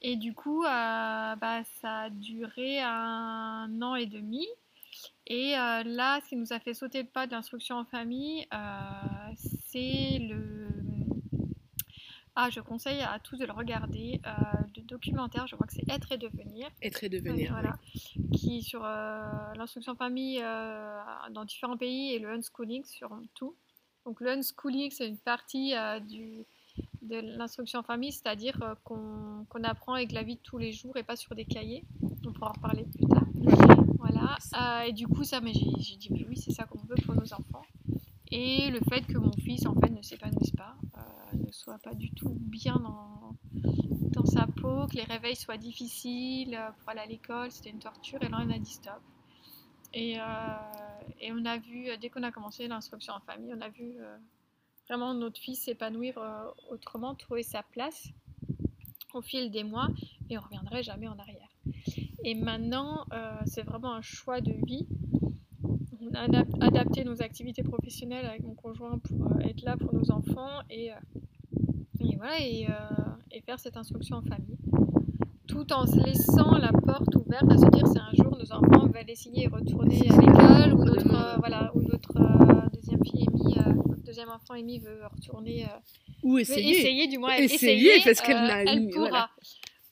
Et 0.02 0.16
du 0.16 0.34
coup, 0.34 0.62
euh, 0.64 1.36
bah, 1.36 1.64
ça 1.80 2.02
a 2.02 2.10
duré 2.10 2.80
un 2.80 3.70
an 3.80 3.94
et 3.94 4.06
demi. 4.06 4.46
Et 5.26 5.52
là, 5.52 6.20
ce 6.22 6.28
qui 6.28 6.36
nous 6.36 6.52
a 6.52 6.60
fait 6.60 6.74
sauter 6.74 7.02
le 7.02 7.08
pas 7.08 7.26
de 7.26 7.32
l'instruction 7.32 7.76
en 7.76 7.84
famille, 7.86 8.46
c'est 9.66 10.18
le... 10.20 10.68
Ah, 12.36 12.50
je 12.50 12.60
conseille 12.60 13.00
à 13.00 13.18
tous 13.20 13.36
de 13.38 13.44
le 13.46 13.52
regarder. 13.52 14.20
euh, 14.26 14.30
le 14.76 14.82
documentaire, 14.82 15.46
je 15.46 15.54
crois 15.54 15.66
que 15.66 15.72
c'est 15.72 15.88
Être 15.88 16.10
et 16.12 16.18
devenir. 16.18 16.68
Être 16.82 17.04
et 17.04 17.08
devenir. 17.08 17.52
Voilà. 17.52 17.76
Qui 18.32 18.58
est 18.58 18.62
sur 18.62 18.84
euh, 18.84 19.22
l'instruction 19.56 19.94
famille 19.94 20.40
euh, 20.42 21.00
dans 21.30 21.44
différents 21.44 21.76
pays 21.76 22.12
et 22.12 22.18
le 22.18 22.28
unschooling 22.30 22.84
sur 22.84 23.16
tout. 23.34 23.54
Donc 24.04 24.20
le 24.20 24.30
unschooling, 24.32 24.90
c'est 24.90 25.08
une 25.08 25.18
partie 25.18 25.74
euh, 25.76 26.00
du, 26.00 26.44
de 27.02 27.20
l'instruction 27.36 27.82
famille, 27.84 28.12
c'est-à-dire 28.12 28.60
euh, 28.62 28.74
qu'on 28.82 29.46
qu'on 29.48 29.62
apprend 29.62 29.94
avec 29.94 30.10
la 30.12 30.22
vie 30.24 30.34
de 30.36 30.40
tous 30.42 30.58
les 30.58 30.72
jours 30.72 30.96
et 30.96 31.04
pas 31.04 31.16
sur 31.16 31.34
des 31.36 31.44
cahiers. 31.44 31.84
On 32.26 32.32
pourra 32.32 32.50
en 32.50 32.52
reparler 32.54 32.84
plus 32.84 33.06
tard. 33.06 33.26
Voilà. 33.98 34.36
Euh, 34.60 34.88
et 34.88 34.92
du 34.92 35.06
coup, 35.06 35.22
ça, 35.24 35.40
mais 35.40 35.52
j'ai 35.54 35.96
dit, 35.96 36.08
oui, 36.28 36.36
c'est 36.36 36.52
ça 36.52 36.64
qu'on 36.64 36.80
veut 36.80 36.96
pour 37.04 37.14
nos 37.14 37.32
enfants. 37.32 37.62
Et 38.30 38.70
le 38.70 38.80
fait 38.90 39.02
que 39.02 39.16
mon 39.18 39.32
fils, 39.32 39.64
en 39.66 39.74
fait, 39.74 39.90
ne 39.90 40.02
s'épanouisse 40.02 40.50
pas, 40.50 40.73
euh, 40.73 40.73
ne 41.34 41.52
soit 41.52 41.78
pas 41.78 41.94
du 41.94 42.10
tout 42.10 42.36
bien 42.38 42.76
dans, 42.76 43.36
dans 44.14 44.26
sa 44.26 44.46
peau, 44.46 44.86
que 44.86 44.96
les 44.96 45.04
réveils 45.04 45.36
soient 45.36 45.56
difficiles 45.56 46.54
euh, 46.54 46.70
pour 46.78 46.90
aller 46.90 47.00
à 47.00 47.06
l'école, 47.06 47.50
c'était 47.50 47.70
une 47.70 47.78
torture. 47.78 48.22
Et 48.22 48.28
là, 48.28 48.38
on 48.40 48.50
a 48.50 48.58
dit 48.58 48.72
stop. 48.72 49.00
Et, 49.92 50.18
euh, 50.18 50.22
et 51.20 51.32
on 51.32 51.44
a 51.44 51.58
vu, 51.58 51.88
euh, 51.88 51.96
dès 52.00 52.10
qu'on 52.10 52.22
a 52.22 52.32
commencé 52.32 52.66
l'instruction 52.66 53.14
en 53.14 53.20
famille, 53.20 53.52
on 53.54 53.60
a 53.60 53.68
vu 53.68 53.94
vraiment 54.88 55.14
notre 55.14 55.40
fils 55.40 55.62
s'épanouir 55.64 56.18
autrement, 56.70 57.14
trouver 57.14 57.42
sa 57.42 57.62
place 57.62 58.08
au 59.14 59.22
fil 59.22 59.50
des 59.50 59.64
mois 59.64 59.88
et 60.28 60.36
on 60.36 60.42
reviendrait 60.42 60.82
jamais 60.82 61.08
en 61.08 61.18
arrière. 61.18 61.48
Et 62.22 62.34
maintenant, 62.34 63.06
c'est 63.46 63.62
vraiment 63.62 63.94
un 63.94 64.02
choix 64.02 64.40
de 64.40 64.52
vie. 64.66 64.86
On 66.00 66.12
a 66.14 66.28
adap- 66.28 66.62
adapté 66.62 67.04
nos 67.04 67.22
activités 67.22 67.62
professionnelles 67.62 68.26
avec 68.26 68.42
mon 68.42 68.54
conjoint 68.54 68.98
pour 68.98 69.40
être 69.40 69.62
là 69.62 69.76
pour 69.78 69.94
nos 69.94 70.10
enfants 70.10 70.60
et, 70.68 70.90
et 72.12 72.16
voilà 72.16 72.40
et, 72.40 72.66
euh, 72.68 73.32
et 73.32 73.40
faire 73.40 73.58
cette 73.58 73.76
instruction 73.76 74.16
en 74.16 74.22
famille, 74.22 74.58
tout 75.46 75.72
en 75.72 75.86
se 75.86 75.98
laissant 76.04 76.52
la 76.58 76.72
porte 76.72 77.14
ouverte 77.16 77.50
à 77.50 77.56
se 77.58 77.66
dire 77.70 77.86
c'est 77.86 77.98
un 78.00 78.12
jour 78.14 78.36
nos 78.36 78.52
enfants 78.52 78.86
veulent 78.86 79.08
essayer 79.08 79.44
et 79.44 79.48
retourner 79.48 80.00
à 80.10 80.16
l'école 80.20 80.74
ou 80.74 80.84
notre 80.84 81.14
euh, 81.14 81.36
voilà 81.38 81.70
ou 81.74 81.82
notre 81.82 82.16
euh, 82.16 82.68
deuxième 82.74 83.00
fille 83.04 83.26
Amy, 83.28 83.58
euh, 83.58 83.72
deuxième 84.04 84.28
enfant 84.30 84.54
Amy 84.54 84.78
veut 84.78 85.00
retourner 85.14 85.66
Ou 86.22 86.38
essayer. 86.38 86.78
essayer, 86.78 87.06
du 87.08 87.18
moins 87.18 87.34
Essayer, 87.36 87.54
essayer, 87.96 88.00
parce 88.04 88.20
qu'elle 88.20 88.36
n'a- 88.36 88.62
elle 88.62 88.88
pourra. 88.88 89.08
voilà. 89.08 89.30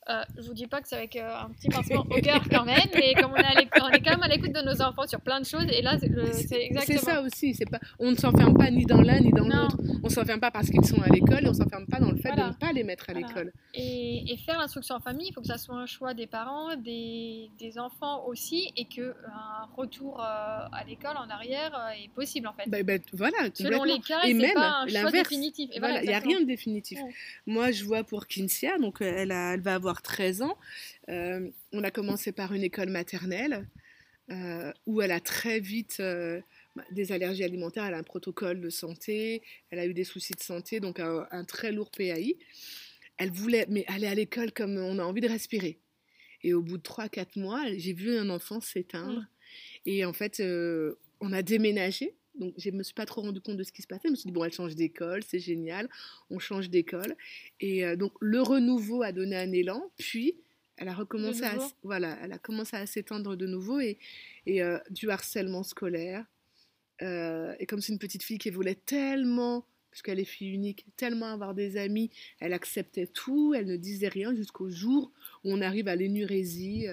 Euh, 0.09 0.23
je 0.37 0.49
vous 0.49 0.55
dis 0.55 0.67
pas 0.67 0.81
que 0.81 0.89
c'est 0.89 0.97
avec 0.97 1.15
euh, 1.15 1.33
un 1.45 1.49
petit 1.51 1.69
pincement 1.69 2.01
au 2.11 2.21
cœur 2.21 2.43
quand 2.51 2.65
même, 2.65 2.89
mais 2.93 3.15
comme 3.15 3.31
on 3.31 3.37
est, 3.37 3.45
à 3.45 3.85
on 3.85 3.89
est 3.91 4.01
quand 4.01 4.11
même 4.11 4.23
à 4.25 4.29
l'écoute 4.29 4.53
de 4.53 4.61
nos 4.63 4.83
enfants 4.83 5.07
sur 5.07 5.21
plein 5.21 5.41
de 5.41 5.47
choses, 5.47 5.67
et 5.73 5.81
là 5.81 5.97
c'est 6.01 6.09
le- 6.09 6.33
c'est 6.33 6.61
exactement. 6.61 6.99
ça 6.99 7.23
aussi, 7.23 7.55
c'est 7.55 7.71
pas, 7.71 7.79
on 8.01 8.11
ne 8.11 8.17
s'enferme 8.17 8.57
pas 8.59 8.69
ni 8.71 8.85
dans 8.85 9.01
l'un 9.01 9.21
ni 9.21 9.31
dans 9.31 9.45
l'autre. 9.47 9.77
On 10.03 10.09
s'enferme 10.09 10.41
pas 10.41 10.51
parce 10.51 10.69
qu'ils 10.71 10.85
sont 10.85 11.01
à 11.01 11.07
l'école 11.09 11.45
et 11.45 11.49
on 11.49 11.55
s'enferme 11.55 11.87
pas 11.87 12.01
dans 12.01 12.11
le 12.11 12.17
fait 12.17 12.31
Voilà. 12.31 12.49
de 12.49 12.49
ne 12.49 12.55
pas 12.59 12.73
les 12.73 12.83
mettre 12.83 13.11
à 13.11 13.13
Voilà. 13.13 13.29
l'école. 13.29 13.53
Et, 13.75 14.33
et 14.33 14.37
faire 14.39 14.59
l'instruction 14.59 14.97
en 14.97 15.01
famille, 15.01 15.29
il 15.29 15.33
faut 15.35 15.41
que 15.41 15.47
ça 15.47 15.57
soit 15.59 15.77
un 15.77 15.87
choix 15.87 16.15
des 16.15 16.27
parents, 16.27 16.75
des, 16.75 17.51
des 17.61 17.79
enfants 17.79 18.25
aussi, 18.27 18.73
et 18.77 18.87
que 18.87 19.15
un 19.29 19.69
retour 19.77 20.21
euh, 20.21 20.25
à 20.25 20.83
l'école 20.89 21.17
en 21.17 21.31
arrière 21.31 21.73
euh, 21.79 22.05
est 22.05 22.09
possible 22.13 22.49
en 22.49 22.53
fait. 22.55 22.69
Ben, 22.69 22.83
ben, 22.85 23.01
voilà, 23.13 23.37
Selon 23.55 23.85
les 23.85 24.01
cas, 24.01 24.23
Et 24.25 24.35
même 24.35 24.53
pas 24.55 24.81
un 24.81 24.89
choix 24.89 25.03
l'inverse. 25.03 25.29
définitif. 25.29 25.71
Et 25.73 25.79
Voilà, 25.79 26.03
il 26.03 26.09
n'y 26.09 26.09
a 26.09 26.17
exactement. 26.19 26.33
rien 26.35 26.41
de 26.41 26.47
définitif. 26.47 26.99
Ouais. 27.01 27.15
Moi, 27.47 27.71
je 27.71 27.85
vois 27.85 28.03
pour 28.03 28.27
Kinsia, 28.27 28.79
donc 28.79 29.01
elle, 29.01 29.31
a- 29.31 29.55
elle 29.55 29.61
va 29.61 29.75
avoir 29.77 29.92
13 30.01 30.43
ans. 30.43 30.57
Euh, 31.11 31.51
on 31.73 31.85
a 31.85 31.91
commencé 31.91 32.33
par 32.33 32.55
une 32.55 32.63
école 32.63 32.89
maternelle 32.89 33.69
euh, 34.31 34.73
où 34.87 35.03
elle 35.03 35.13
a 35.13 35.21
très 35.21 35.61
vite 35.61 35.99
euh, 36.01 36.41
bah, 36.75 36.85
des 36.93 37.13
allergies 37.13 37.45
alimentaires. 37.45 37.85
Elle 37.85 37.95
a 37.95 37.99
un 37.99 38.03
protocole 38.03 38.61
de 38.61 38.71
santé, 38.71 39.43
elle 39.71 39.79
a 39.79 39.87
eu 39.87 39.93
des 39.93 40.05
soucis 40.05 40.33
de 40.33 40.41
santé, 40.41 40.81
donc 40.81 41.01
un, 41.01 41.27
un 41.31 41.45
très 41.45 41.73
lourd 41.73 41.91
PAI. 41.91 42.39
Elle 43.19 43.31
voulait 43.31 43.67
mais 43.69 43.85
aller 43.89 44.07
à 44.07 44.15
l'école 44.15 44.53
comme 44.53 44.79
on 44.79 44.99
a 44.99 45.05
envie 45.05 45.21
de 45.21 45.29
respirer. 45.29 45.79
Et 46.43 46.55
au 46.55 46.63
bout 46.63 46.79
de 46.79 46.83
3-4 46.83 47.39
mois, 47.39 47.63
j'ai 47.77 47.93
vu 47.93 48.17
un 48.17 48.31
enfant 48.31 48.61
s'éteindre. 48.61 49.21
Mm. 49.21 49.27
Et 49.85 50.05
en 50.07 50.13
fait, 50.13 50.43
on 51.21 51.33
a 51.33 51.43
déménagé 51.43 52.15
Donc, 52.35 52.55
je 52.57 52.71
ne 52.71 52.77
me 52.77 52.83
suis 52.83 52.95
pas 52.95 53.07
trop 53.07 53.21
rendu 53.21 53.41
compte 53.41 53.57
de 53.57 53.63
ce 53.63 53.73
qui 53.73 53.83
se 53.83 53.87
passait. 53.87 54.09
Je 54.09 54.11
me 54.11 54.17
suis 54.17 54.27
dit, 54.27 54.33
bon, 54.33 54.45
elle 54.45 54.53
change 54.53 54.75
d'école, 54.75 55.23
c'est 55.23 55.39
génial, 55.39 55.89
on 56.31 56.39
change 56.39 56.71
d'école. 56.71 57.15
Et 57.61 57.85
euh, 57.85 57.97
donc, 57.97 58.13
le 58.21 58.41
renouveau 58.41 59.03
a 59.03 59.13
donné 59.13 59.37
un 59.37 59.53
élan, 59.53 59.91
puis 59.99 60.35
elle 60.79 60.89
a 60.89 60.95
recommencé 60.95 61.45
à, 61.45 61.59
voilà, 61.83 62.19
elle 62.23 62.33
a 62.33 62.39
commencé 62.39 62.77
à 62.77 62.87
s'étendre 62.87 63.37
de 63.37 63.47
nouveau 63.47 63.81
et, 63.81 63.99
et 64.47 64.63
euh, 64.63 64.79
du 64.91 65.11
harcèlement 65.11 65.63
scolaire. 65.63 66.25
Euh, 67.03 67.55
et 67.59 67.67
comme 67.67 67.81
c'est 67.81 67.93
une 67.93 67.99
petite 67.99 68.23
fille 68.23 68.39
qui 68.39 68.51
voulait 68.51 68.75
tellement, 68.75 69.67
puisqu'elle 69.91 70.19
est 70.19 70.25
fille 70.25 70.51
unique, 70.51 70.87
tellement 70.97 71.27
avoir 71.27 71.55
des 71.55 71.77
amis, 71.77 72.11
elle 72.41 72.55
acceptait 72.55 73.07
tout, 73.07 73.53
elle 73.55 73.67
ne 73.67 73.77
disait 73.77 74.09
rien 74.09 74.35
jusqu'au 74.35 74.71
jour 74.71 75.13
où 75.45 75.53
on 75.53 75.61
arrive 75.61 75.87
à 75.87 75.97
l'énurésie, 75.97 76.87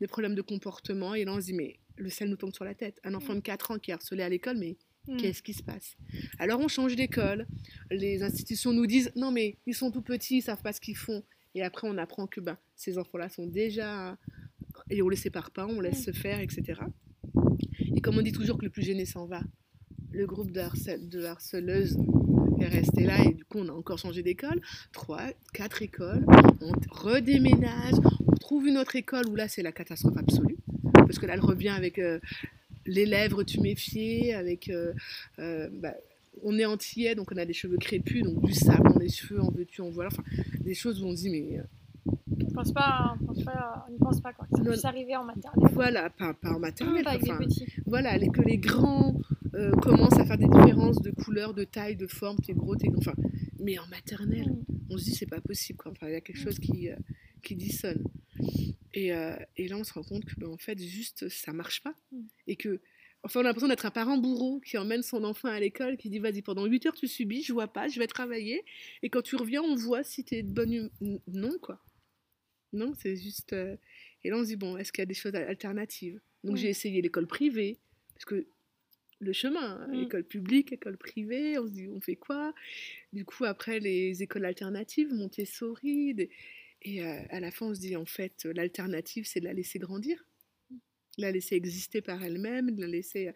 des 0.00 0.08
problèmes 0.08 0.34
de 0.34 0.42
comportement. 0.42 1.14
Et 1.14 1.24
là, 1.24 1.34
on 1.34 1.40
se 1.40 1.46
dit, 1.46 1.52
mais 1.52 1.78
le 2.02 2.10
sel 2.10 2.28
nous 2.28 2.36
tombe 2.36 2.52
sur 2.52 2.64
la 2.64 2.74
tête. 2.74 3.00
Un 3.04 3.14
enfant 3.14 3.34
de 3.34 3.40
4 3.40 3.70
ans 3.70 3.78
qui 3.78 3.90
est 3.90 3.94
harcelé 3.94 4.22
à 4.22 4.28
l'école, 4.28 4.58
mais 4.58 4.76
mm. 5.08 5.16
qu'est-ce 5.16 5.42
qui 5.42 5.54
se 5.54 5.62
passe? 5.62 5.96
Alors 6.38 6.60
on 6.60 6.68
change 6.68 6.96
d'école, 6.96 7.46
les 7.90 8.22
institutions 8.22 8.72
nous 8.72 8.86
disent 8.86 9.12
non 9.16 9.30
mais 9.30 9.56
ils 9.66 9.74
sont 9.74 9.90
tout 9.90 10.02
petits, 10.02 10.38
ils 10.38 10.42
savent 10.42 10.62
pas 10.62 10.72
ce 10.72 10.80
qu'ils 10.80 10.96
font. 10.96 11.22
Et 11.54 11.62
après 11.62 11.88
on 11.88 11.96
apprend 11.98 12.26
que 12.26 12.40
ben, 12.40 12.58
ces 12.76 12.98
enfants-là 12.98 13.28
sont 13.28 13.46
déjà... 13.46 14.18
Et 14.90 15.02
on 15.02 15.08
les 15.08 15.16
sépare 15.16 15.50
pas, 15.50 15.66
on 15.66 15.80
laisse 15.80 16.00
mm. 16.00 16.12
se 16.12 16.12
faire, 16.12 16.40
etc. 16.40 16.80
Et 17.94 18.00
comme 18.00 18.18
on 18.18 18.22
dit 18.22 18.32
toujours 18.32 18.58
que 18.58 18.64
le 18.64 18.70
plus 18.70 18.82
gêné 18.82 19.04
s'en 19.04 19.26
va, 19.26 19.42
le 20.10 20.26
groupe 20.26 20.50
de, 20.50 20.60
de 21.08 21.24
harceleuses 21.24 21.98
est 22.60 22.68
resté 22.68 23.04
là 23.04 23.22
et 23.24 23.32
du 23.32 23.44
coup 23.44 23.58
on 23.58 23.68
a 23.68 23.72
encore 23.72 23.98
changé 23.98 24.22
d'école. 24.22 24.60
Trois, 24.92 25.22
quatre 25.52 25.82
écoles, 25.82 26.26
on 26.60 26.72
redéménage, 26.90 27.94
on 28.26 28.34
trouve 28.36 28.66
une 28.66 28.78
autre 28.78 28.96
école 28.96 29.28
où 29.28 29.36
là 29.36 29.48
c'est 29.48 29.62
la 29.62 29.72
catastrophe 29.72 30.16
absolue 30.16 30.56
parce 31.12 31.20
que 31.20 31.26
là, 31.26 31.34
elle 31.34 31.40
revient 31.40 31.68
avec 31.68 31.98
euh, 31.98 32.18
les 32.86 33.04
lèvres 33.04 33.42
tuméfiées, 33.44 34.34
avec. 34.34 34.70
Euh, 34.70 34.94
euh, 35.38 35.68
bah, 35.70 35.92
on 36.42 36.58
est 36.58 36.64
antillais, 36.64 37.14
donc 37.14 37.30
on 37.30 37.36
a 37.36 37.44
des 37.44 37.52
cheveux 37.52 37.76
crépus, 37.76 38.22
donc 38.22 38.42
du 38.42 38.54
sable 38.54 38.90
dans 38.94 38.98
les 38.98 39.10
cheveux, 39.10 39.42
en 39.42 39.50
veux-tu, 39.50 39.82
en 39.82 39.90
voilà. 39.90 40.08
Enfin, 40.10 40.24
des 40.60 40.72
choses 40.72 41.02
où 41.02 41.06
on 41.06 41.14
se 41.14 41.22
dit, 41.22 41.30
mais. 41.30 41.60
On 42.06 42.54
pense 42.54 42.72
pas, 42.72 43.14
on 43.20 43.26
pense 43.26 43.44
pas, 43.44 43.86
on 43.90 43.98
pense 43.98 44.20
pas 44.20 44.32
quoi. 44.32 44.46
Ça 44.50 44.62
peut 44.62 44.74
arriver 44.84 45.16
en 45.16 45.24
maternelle. 45.24 45.70
Voilà, 45.72 46.10
pas, 46.10 46.32
pas 46.32 46.54
en 46.54 46.58
maternelle. 46.58 47.04
Pas 47.04 47.16
enfin. 47.16 47.38
Voilà, 47.86 48.18
que 48.18 48.42
les 48.42 48.56
grands 48.58 49.20
commencent 49.82 50.18
à 50.18 50.24
faire 50.24 50.38
des 50.38 50.48
différences 50.48 51.00
de 51.02 51.10
couleur, 51.10 51.52
de 51.52 51.64
taille, 51.64 51.96
de 51.96 52.06
forme, 52.06 52.38
t'es 52.38 52.54
gros, 52.54 52.74
t'es 52.76 52.90
enfin, 52.96 53.14
mais 53.60 53.78
en 53.78 53.86
maternelle, 53.88 54.50
mm. 54.50 54.64
on 54.90 54.96
se 54.96 55.04
dit 55.04 55.14
c'est 55.14 55.26
pas 55.26 55.40
possible 55.40 55.78
quoi. 55.78 55.92
Enfin, 55.92 56.08
il 56.08 56.12
y 56.12 56.16
a 56.16 56.20
quelque 56.22 56.40
chose 56.40 56.58
qui, 56.58 56.88
qui 57.42 57.54
dissonne. 57.54 58.02
Et, 58.94 59.12
euh, 59.12 59.36
et, 59.56 59.68
là, 59.68 59.76
on 59.76 59.84
se 59.84 59.92
rend 59.92 60.02
compte 60.02 60.24
que, 60.24 60.34
ben, 60.38 60.48
en 60.48 60.58
fait, 60.58 60.78
juste, 60.78 61.28
ça 61.28 61.52
marche 61.52 61.82
pas. 61.82 61.94
Mm. 62.10 62.22
Et 62.46 62.56
que, 62.56 62.80
enfin, 63.22 63.40
on 63.40 63.44
a 63.44 63.46
l'impression 63.46 63.68
d'être 63.68 63.86
un 63.86 63.90
parent 63.90 64.18
bourreau 64.18 64.60
qui 64.60 64.76
emmène 64.78 65.02
son 65.02 65.24
enfant 65.24 65.48
à 65.48 65.58
l'école, 65.60 65.96
qui 65.96 66.10
dit, 66.10 66.18
vas-y, 66.18 66.42
pendant 66.42 66.66
8 66.66 66.86
heures, 66.86 66.94
tu 66.94 67.08
subis, 67.08 67.42
je 67.42 67.52
vois 67.52 67.68
pas, 67.68 67.88
je 67.88 67.98
vais 67.98 68.06
travailler. 68.06 68.64
Et 69.02 69.10
quand 69.10 69.22
tu 69.22 69.36
reviens, 69.36 69.62
on 69.62 69.74
voit 69.74 70.04
si 70.04 70.24
tu 70.24 70.34
es 70.34 70.42
de 70.42 70.52
bonne 70.52 70.72
humeur. 70.72 71.20
Non, 71.26 71.58
quoi. 71.60 71.82
Non, 72.72 72.92
c'est 72.98 73.16
juste. 73.16 73.52
Euh, 73.52 73.76
et 74.24 74.30
là, 74.30 74.36
on 74.36 74.42
se 74.42 74.48
dit, 74.48 74.56
bon, 74.56 74.76
est-ce 74.76 74.92
qu'il 74.92 75.02
y 75.02 75.04
a 75.04 75.06
des 75.06 75.14
choses 75.14 75.34
alternatives? 75.34 76.20
Donc, 76.44 76.56
j'ai 76.56 76.68
mm. 76.68 76.70
essayé 76.70 77.02
l'école 77.02 77.26
privée, 77.26 77.78
parce 78.14 78.24
que 78.24 78.46
le 79.20 79.32
chemin, 79.32 79.80
hein, 79.80 79.88
mm. 79.88 80.02
école 80.02 80.24
publique, 80.24 80.72
école 80.72 80.98
privée, 80.98 81.58
on 81.58 81.66
se 81.66 81.72
dit, 81.72 81.88
on 81.88 82.00
fait 82.00 82.16
quoi? 82.16 82.54
Du 83.12 83.24
coup, 83.24 83.44
après, 83.44 83.80
les 83.80 84.22
écoles 84.22 84.44
alternatives, 84.44 85.14
Montessori, 85.14 86.14
des 86.14 86.30
et 86.82 87.02
euh, 87.02 87.20
à 87.30 87.40
la 87.40 87.50
fin, 87.50 87.66
on 87.66 87.74
se 87.74 87.80
dit, 87.80 87.96
en 87.96 88.04
fait, 88.04 88.44
l'alternative, 88.44 89.24
c'est 89.26 89.40
de 89.40 89.44
la 89.44 89.52
laisser 89.52 89.78
grandir, 89.78 90.24
de 90.70 91.22
la 91.22 91.30
laisser 91.30 91.54
exister 91.54 92.02
par 92.02 92.22
elle-même, 92.22 92.74
de 92.74 92.80
la 92.80 92.88
laisser... 92.88 93.28
Euh, 93.28 93.32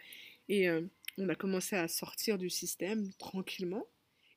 et 0.48 0.68
euh, 0.68 0.82
on 1.18 1.28
a 1.28 1.34
commencé 1.34 1.74
à 1.74 1.88
sortir 1.88 2.38
du 2.38 2.50
système 2.50 3.12
tranquillement. 3.14 3.86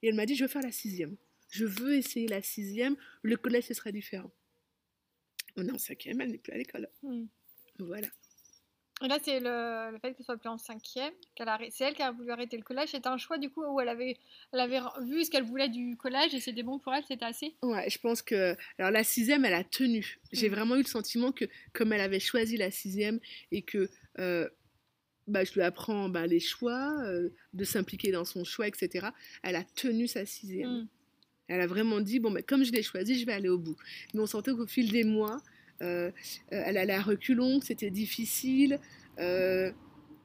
Et 0.01 0.07
elle 0.07 0.15
m'a 0.15 0.25
dit, 0.25 0.35
je 0.35 0.43
veux 0.43 0.47
faire 0.47 0.61
la 0.61 0.71
sixième. 0.71 1.17
Je 1.49 1.65
veux 1.65 1.95
essayer 1.95 2.27
la 2.27 2.41
sixième. 2.41 2.95
Le 3.21 3.35
collège, 3.37 3.65
ce 3.65 3.73
sera 3.73 3.91
différent. 3.91 4.31
On 5.55 5.67
est 5.67 5.71
en 5.71 5.77
cinquième, 5.77 6.21
elle 6.21 6.31
n'est 6.31 6.37
plus 6.37 6.53
à 6.53 6.57
l'école. 6.57 6.89
Voilà. 7.79 8.07
Et 9.01 9.07
là, 9.07 9.17
c'est 9.23 9.39
le, 9.39 9.97
fait 9.99 10.13
qu'elle 10.13 10.25
soit 10.25 10.37
plus 10.37 10.49
en 10.49 10.57
cinquième. 10.57 11.13
c'est 11.69 11.85
elle 11.85 11.93
qui 11.93 12.01
a 12.01 12.11
voulu 12.11 12.31
arrêter 12.31 12.57
le 12.57 12.63
collège. 12.63 12.89
C'était 12.89 13.07
un 13.07 13.17
choix, 13.17 13.37
du 13.37 13.49
coup, 13.49 13.63
où 13.63 13.79
elle 13.79 13.87
avait, 13.87 14.17
elle 14.51 14.59
avait 14.59 14.79
vu 15.01 15.23
ce 15.23 15.31
qu'elle 15.31 15.43
voulait 15.43 15.69
du 15.69 15.95
collège 15.95 16.33
et 16.33 16.39
c'était 16.39 16.63
bon 16.63 16.79
pour 16.79 16.93
elle, 16.93 17.03
c'était 17.07 17.25
assez? 17.25 17.55
Ouais, 17.61 17.89
je 17.89 17.97
pense 17.97 18.21
que. 18.21 18.55
Alors, 18.77 18.91
la 18.91 19.03
sixième, 19.03 19.45
elle 19.45 19.53
a 19.53 19.63
tenu. 19.63 20.19
J'ai 20.33 20.49
mm. 20.49 20.53
vraiment 20.53 20.75
eu 20.75 20.81
le 20.81 20.87
sentiment 20.87 21.31
que, 21.31 21.45
comme 21.71 21.93
elle 21.93 22.01
avait 22.01 22.19
choisi 22.19 22.57
la 22.57 22.71
sixième 22.71 23.19
et 23.51 23.61
que. 23.61 23.89
Euh, 24.19 24.49
bah, 25.27 25.43
je 25.43 25.53
lui 25.53 25.61
apprends 25.61 26.09
bah, 26.09 26.25
les 26.25 26.39
choix, 26.39 26.91
euh, 27.03 27.29
de 27.53 27.63
s'impliquer 27.63 28.11
dans 28.11 28.25
son 28.25 28.43
choix, 28.43 28.67
etc. 28.67 29.09
Elle 29.43 29.55
a 29.55 29.63
tenu 29.63 30.07
sa 30.07 30.25
sixième. 30.25 30.69
Mm. 30.69 30.87
Elle 31.49 31.61
a 31.61 31.67
vraiment 31.67 31.99
dit, 31.99 32.19
bon, 32.19 32.31
mais 32.31 32.43
comme 32.43 32.63
je 32.63 32.71
l'ai 32.71 32.83
choisi, 32.83 33.19
je 33.19 33.25
vais 33.25 33.33
aller 33.33 33.49
au 33.49 33.57
bout. 33.57 33.75
Mais 34.13 34.19
on 34.19 34.25
sentait 34.25 34.51
qu'au 34.51 34.67
fil 34.67 34.91
des 34.91 35.03
mois, 35.03 35.41
elle 35.79 36.77
allait 36.77 36.93
à 36.93 37.01
reculons, 37.01 37.61
c'était 37.61 37.91
difficile. 37.91 38.79
Euh, 39.19 39.71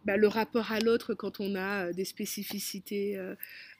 bah, 0.05 0.19
le 0.19 0.29
rapport 0.29 0.71
à 0.71 0.81
l'autre 0.81 1.15
quand 1.15 1.41
on 1.41 1.55
a 1.55 1.91
des 1.95 2.05
spécificités 2.05 3.19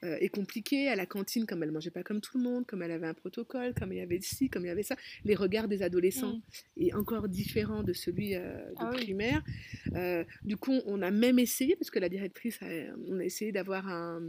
est 0.01 0.29
compliqué. 0.29 0.87
À 0.87 0.95
la 0.95 1.05
cantine, 1.05 1.45
comme 1.45 1.61
elle 1.61 1.71
mangeait 1.71 1.91
pas 1.91 2.01
comme 2.01 2.19
tout 2.19 2.39
le 2.39 2.43
monde, 2.43 2.65
comme 2.65 2.81
elle 2.81 2.91
avait 2.91 3.05
un 3.05 3.13
protocole, 3.13 3.75
comme 3.75 3.93
il 3.93 3.99
y 3.99 4.01
avait 4.01 4.19
ci, 4.21 4.49
comme 4.49 4.65
il 4.65 4.69
y 4.69 4.71
avait 4.71 4.81
ça, 4.81 4.95
les 5.23 5.35
regards 5.35 5.67
des 5.67 5.83
adolescents 5.83 6.41
mm. 6.77 6.81
est 6.81 6.93
encore 6.93 7.29
différent 7.29 7.83
de 7.83 7.93
celui 7.93 8.31
de 8.31 8.41
ah 8.77 8.89
primaire. 8.91 9.43
du 10.43 10.57
coup, 10.57 10.81
on 10.87 11.03
a 11.03 11.11
même 11.11 11.37
essayé, 11.37 11.75
parce 11.75 11.91
que 11.91 11.99
la 11.99 12.09
directrice, 12.09 12.59
on 13.07 13.19
a 13.19 13.23
essayé 13.23 13.51
d'avoir 13.51 13.87
un 13.87 14.21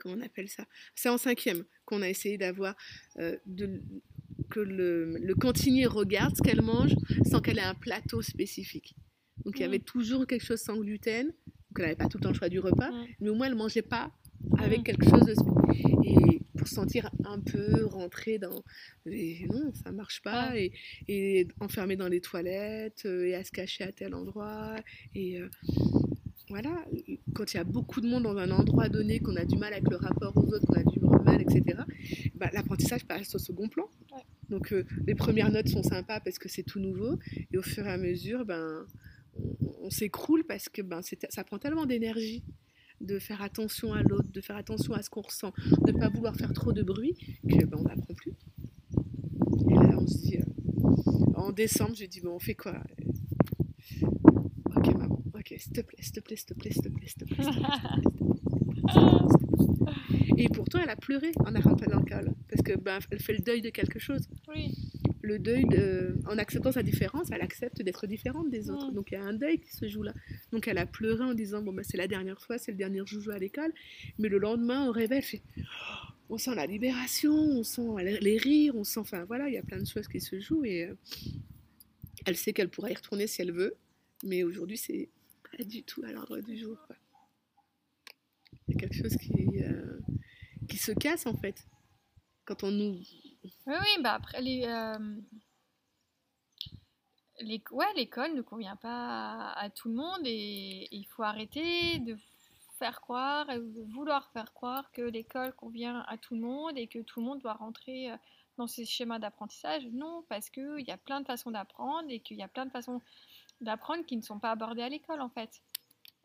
comment 0.00 0.16
on 0.16 0.20
appelle 0.22 0.48
ça 0.48 0.66
C'est 0.94 1.08
en 1.08 1.18
cinquième 1.18 1.64
qu'on 1.84 2.02
a 2.02 2.08
essayé 2.08 2.36
d'avoir 2.36 2.74
de, 3.46 3.80
que 4.50 4.60
le, 4.60 5.16
le 5.18 5.34
cantinier 5.34 5.86
regarde 5.86 6.36
ce 6.36 6.42
qu'elle 6.42 6.62
mange 6.62 6.94
sans 7.24 7.40
qu'elle 7.40 7.58
ait 7.58 7.62
un 7.62 7.74
plateau 7.74 8.22
spécifique. 8.22 8.94
Donc 9.44 9.58
il 9.58 9.62
y 9.62 9.64
avait 9.64 9.78
mm. 9.78 9.84
toujours 9.84 10.26
quelque 10.26 10.44
chose 10.44 10.60
sans 10.60 10.76
gluten, 10.76 11.26
donc 11.26 11.34
elle 11.78 11.84
n'avait 11.84 11.96
pas 11.96 12.08
tout 12.08 12.18
le 12.18 12.22
temps 12.22 12.30
le 12.30 12.34
choix 12.34 12.48
du 12.48 12.60
repas, 12.60 12.90
mm. 12.90 13.06
mais 13.20 13.28
au 13.30 13.34
moins 13.34 13.46
elle 13.46 13.54
ne 13.54 13.58
mangeait 13.58 13.82
pas 13.82 14.12
avec 14.58 14.80
mm. 14.80 14.84
quelque 14.84 15.08
chose 15.08 15.24
de 15.24 15.34
et 16.04 16.40
pour 16.56 16.66
se 16.66 16.74
sentir 16.74 17.10
un 17.24 17.40
peu 17.40 17.84
rentrée 17.86 18.38
dans 18.38 18.62
et 19.06 19.46
non 19.48 19.72
ça 19.74 19.92
marche 19.92 20.20
pas 20.22 20.58
et, 20.58 20.72
et 21.08 21.46
enfermée 21.60 21.96
dans 21.96 22.08
les 22.08 22.20
toilettes 22.20 23.02
euh, 23.06 23.26
et 23.26 23.34
à 23.34 23.44
se 23.44 23.50
cacher 23.50 23.84
à 23.84 23.92
tel 23.92 24.14
endroit 24.14 24.76
et 25.14 25.40
euh, 25.40 25.48
voilà 26.48 26.84
quand 27.34 27.52
il 27.52 27.56
y 27.56 27.60
a 27.60 27.64
beaucoup 27.64 28.00
de 28.00 28.08
monde 28.08 28.24
dans 28.24 28.36
un 28.36 28.50
endroit 28.50 28.88
donné 28.88 29.20
qu'on 29.20 29.36
a 29.36 29.44
du 29.44 29.56
mal 29.56 29.72
avec 29.72 29.88
le 29.88 29.96
rapport 29.96 30.36
aux 30.36 30.48
autres 30.54 30.66
qu'on 30.66 30.80
a 30.80 30.84
du 30.84 31.00
mal 31.24 31.40
etc 31.42 31.78
bah, 32.34 32.50
l'apprentissage 32.52 33.06
passe 33.06 33.34
au 33.34 33.38
second 33.38 33.68
plan 33.68 33.88
donc 34.50 34.72
euh, 34.72 34.84
les 35.06 35.14
premières 35.14 35.50
notes 35.50 35.68
sont 35.68 35.82
sympas 35.82 36.20
parce 36.20 36.38
que 36.38 36.48
c'est 36.48 36.64
tout 36.64 36.80
nouveau 36.80 37.18
et 37.52 37.58
au 37.58 37.62
fur 37.62 37.86
et 37.86 37.90
à 37.90 37.96
mesure, 37.96 38.44
ben, 38.44 38.84
on, 39.80 39.90
s'écroule 39.90 40.44
parce 40.44 40.68
que 40.68 40.82
ben, 40.82 41.00
ça 41.30 41.44
prend 41.44 41.58
tellement 41.58 41.86
d'énergie 41.86 42.42
de 43.00 43.18
faire 43.18 43.40
attention 43.42 43.94
à 43.94 44.02
l'autre, 44.02 44.30
de 44.30 44.40
faire 44.40 44.56
attention 44.56 44.92
à 44.92 45.02
ce 45.02 45.08
qu'on 45.08 45.22
ressent, 45.22 45.52
de 45.86 45.92
ne 45.92 45.98
pas 45.98 46.10
vouloir 46.10 46.36
faire 46.36 46.52
trop 46.52 46.72
de 46.72 46.82
bruit, 46.82 47.14
que 47.48 47.64
ben, 47.64 47.82
n'apprend 47.82 48.14
plus. 48.14 48.32
Et 49.70 49.74
là, 49.74 49.96
on 49.98 50.06
se 50.06 50.18
dit, 50.18 50.36
euh, 50.36 51.32
en 51.34 51.52
décembre, 51.52 51.94
j'ai 51.94 52.08
dit, 52.08 52.20
bon, 52.20 52.34
on 52.34 52.38
fait 52.38 52.54
quoi? 52.54 52.82
Ok, 54.76 54.94
maman, 54.98 55.22
ok, 55.34 55.54
s'il 55.56 55.72
te 55.72 55.80
plaît, 55.80 55.96
s'il 56.00 56.12
te 56.12 56.20
plaît, 56.20 56.36
s'il 56.36 56.46
te 56.46 56.54
plaît, 56.54 56.70
s'il 56.72 56.82
te 56.82 56.88
plaît, 56.88 57.06
s'il 57.06 57.24
te 57.24 57.24
plaît. 57.24 57.44
Et 60.36 60.48
pourtant, 60.48 60.78
elle 60.82 60.90
a 60.90 60.96
pleuré 60.96 61.32
en 61.40 61.54
arrêtant 61.54 61.86
l'alcool, 61.86 62.32
parce 62.48 62.62
que 62.62 62.78
ben, 62.78 62.98
elle 63.10 63.20
fait 63.20 63.34
le 63.34 63.40
deuil 63.40 63.62
de 63.62 63.70
quelque 63.70 63.98
chose. 63.98 64.28
Oui. 64.48 64.74
Le 65.22 65.38
deuil, 65.38 65.66
de, 65.66 66.16
en 66.26 66.38
acceptant 66.38 66.72
sa 66.72 66.82
différence, 66.82 67.28
elle 67.30 67.42
accepte 67.42 67.82
d'être 67.82 68.06
différente 68.06 68.50
des 68.50 68.70
autres. 68.70 68.90
Donc 68.90 69.10
il 69.10 69.14
y 69.14 69.16
a 69.18 69.22
un 69.22 69.34
deuil 69.34 69.60
qui 69.60 69.70
se 69.70 69.86
joue 69.86 70.02
là. 70.02 70.14
Donc 70.50 70.66
elle 70.66 70.78
a 70.78 70.86
pleuré 70.86 71.22
en 71.22 71.34
disant 71.34 71.60
bon 71.60 71.74
ben, 71.74 71.84
c'est 71.84 71.98
la 71.98 72.08
dernière 72.08 72.40
fois, 72.40 72.56
c'est 72.56 72.72
le 72.72 72.78
dernier 72.78 73.02
joujou 73.04 73.30
à 73.30 73.38
l'école. 73.38 73.72
Mais 74.18 74.28
le 74.28 74.38
lendemain, 74.38 74.88
au 74.88 74.92
réveil, 74.92 75.18
elle 75.18 75.24
fait 75.24 75.42
on 76.30 76.38
sent 76.38 76.54
la 76.54 76.66
libération, 76.66 77.34
on 77.34 77.64
sent 77.64 77.82
les 78.20 78.38
rires, 78.38 78.76
on 78.76 78.84
sent, 78.84 79.00
enfin 79.00 79.24
voilà, 79.24 79.48
il 79.48 79.54
y 79.54 79.58
a 79.58 79.62
plein 79.62 79.80
de 79.80 79.86
choses 79.86 80.06
qui 80.06 80.20
se 80.20 80.38
jouent 80.40 80.64
et 80.64 80.84
euh, 80.84 80.94
elle 82.24 82.36
sait 82.36 82.52
qu'elle 82.52 82.70
pourra 82.70 82.90
y 82.90 82.94
retourner 82.94 83.26
si 83.26 83.42
elle 83.42 83.52
veut. 83.52 83.74
Mais 84.24 84.44
aujourd'hui, 84.44 84.76
c'est 84.76 85.08
pas 85.50 85.64
du 85.64 85.82
tout 85.82 86.02
à 86.06 86.12
l'ordre 86.12 86.40
du 86.40 86.56
jour. 86.56 86.78
Quelque 88.80 88.94
chose 88.94 89.16
qui, 89.16 89.62
euh, 89.62 90.00
qui 90.68 90.78
se 90.78 90.92
casse 90.92 91.26
en 91.26 91.36
fait. 91.36 91.66
Quand 92.46 92.64
on 92.64 92.70
nous. 92.70 92.98
Oui, 93.44 93.52
oui, 93.66 94.02
bah 94.02 94.14
après, 94.14 94.40
les, 94.40 94.64
euh, 94.64 94.98
les, 97.40 97.62
ouais, 97.70 97.92
l'école 97.94 98.34
ne 98.34 98.42
convient 98.42 98.76
pas 98.76 99.52
à, 99.52 99.70
tout 99.70 99.88
le 99.88 99.94
monde 99.94 100.20
et, 100.24 100.88
il 100.90 101.04
faut 101.04 101.22
arrêter 101.22 101.98
de 101.98 102.16
faire 102.78 103.00
croire 103.00 103.48
et 103.50 103.58
de 103.58 103.92
vouloir 103.92 104.30
faire 104.32 104.52
croire 104.54 104.90
que 104.92 105.02
l'école 105.02 105.52
convient 105.52 106.04
à 106.08 106.16
tout 106.16 106.34
le 106.34 106.40
monde 106.40 106.78
et 106.78 106.86
que 106.86 106.98
tout 106.98 107.20
le 107.20 107.26
monde 107.26 107.40
doit 107.40 107.52
rentrer 107.52 108.10
euh, 108.10 108.16
dans 108.56 108.66
ces 108.66 108.86
schémas 108.86 109.18
d'apprentissage. 109.18 109.86
Non, 109.92 110.24
parce 110.28 110.48
qu'il 110.48 110.84
y 110.86 110.90
a 110.90 110.96
plein 110.96 111.20
de 111.20 111.26
façons 111.26 111.50
d'apprendre 111.50 112.08
et 112.10 112.20
qu'il 112.20 112.38
y 112.38 112.42
a 112.42 112.48
plein 112.48 112.64
de 112.66 112.70
façons 112.70 113.00
d'apprendre 113.60 114.04
qui 114.06 114.16
ne 114.16 114.22
sont 114.22 114.38
pas 114.38 114.50
abordées 114.50 114.82
à 114.82 114.88
l'école 114.88 115.20
en 115.20 115.28
fait. 115.28 115.62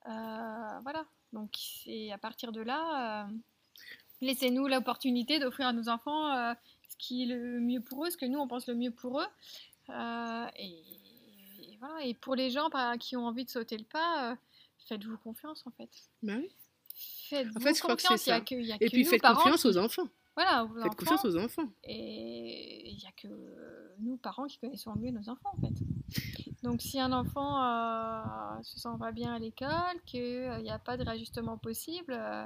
Euh, 0.08 0.80
voilà. 0.84 1.06
Donc, 1.36 1.51
c'est 1.84 2.12
à 2.12 2.18
partir 2.18 2.51
de 2.54 2.62
là, 2.62 3.25
euh, 3.25 3.32
laissez-nous 4.22 4.68
l'opportunité 4.68 5.38
d'offrir 5.38 5.68
à 5.68 5.74
nos 5.74 5.89
enfants 5.89 6.32
euh, 6.34 6.54
ce 6.89 6.96
qui 6.98 7.24
est 7.24 7.25
le 7.25 7.60
mieux 7.60 7.82
pour 7.82 8.06
eux, 8.06 8.10
ce 8.10 8.15
que 8.18 8.25
nous, 8.25 8.39
on 8.39 8.48
pense 8.48 8.68
le 8.68 8.75
mieux 8.75 8.92
pour 8.92 9.20
eux. 9.20 9.25
Euh, 9.89 10.48
et, 10.56 10.70
et 11.62 11.77
voilà. 11.80 12.06
Et 12.06 12.13
pour 12.13 12.36
les 12.36 12.50
gens 12.50 12.70
par- 12.70 12.98
qui 12.98 13.18
ont 13.18 13.25
envie 13.27 13.44
de 13.44 13.50
sauter 13.50 13.77
le 13.77 13.84
pas, 13.84 14.38
faites-vous 14.88 15.18
confiance, 15.18 15.63
en 15.68 15.72
fait. 15.72 15.89
Bah 16.24 16.34
oui. 16.38 16.50
Faites-vous 17.30 17.58
En 17.58 17.60
fait, 17.60 17.75
je 17.75 17.82
crois 17.82 17.96
que 17.98 18.01
c'est 18.01 18.08
confiance. 18.08 18.22
Ça. 18.22 18.39
que, 18.42 18.56
il 18.56 18.65
y 18.65 18.72
a 18.72 18.77
Et 18.80 18.89
puis 18.89 19.04
nous, 19.04 19.10
faites 19.10 19.22
parents, 19.22 19.36
confiance 19.44 19.65
aux 19.65 19.77
enfants. 19.77 20.08
Voilà, 20.36 20.63
aux 20.63 20.68
Faites 20.70 20.77
enfants. 20.86 20.96
confiance 20.96 21.25
aux 21.25 21.38
enfants. 21.38 21.68
Et 21.84 22.92
il 22.92 22.98
n'y 22.98 23.06
a 23.08 23.12
que 23.12 23.27
nous, 24.00 24.15
parents, 24.18 24.46
qui 24.48 24.58
connaissons 24.58 24.96
mieux 24.96 25.12
nos 25.12 25.27
enfants, 25.30 25.51
en 25.58 25.62
fait. 25.62 25.74
Donc, 26.65 26.81
si 26.81 27.00
un 27.00 27.12
enfant 27.12 27.63
euh, 27.63 28.62
se 28.63 28.79
sent 28.79 28.89
pas 29.00 29.12
bien 29.12 29.34
à 29.34 29.39
l'école, 29.39 30.01
qu'il 30.05 30.50
n'y 30.63 30.72
a 30.72 30.79
pas 30.79 30.98
de 30.98 31.03
réajustement 31.03 31.57
possible, 31.57 32.13
euh, 32.17 32.45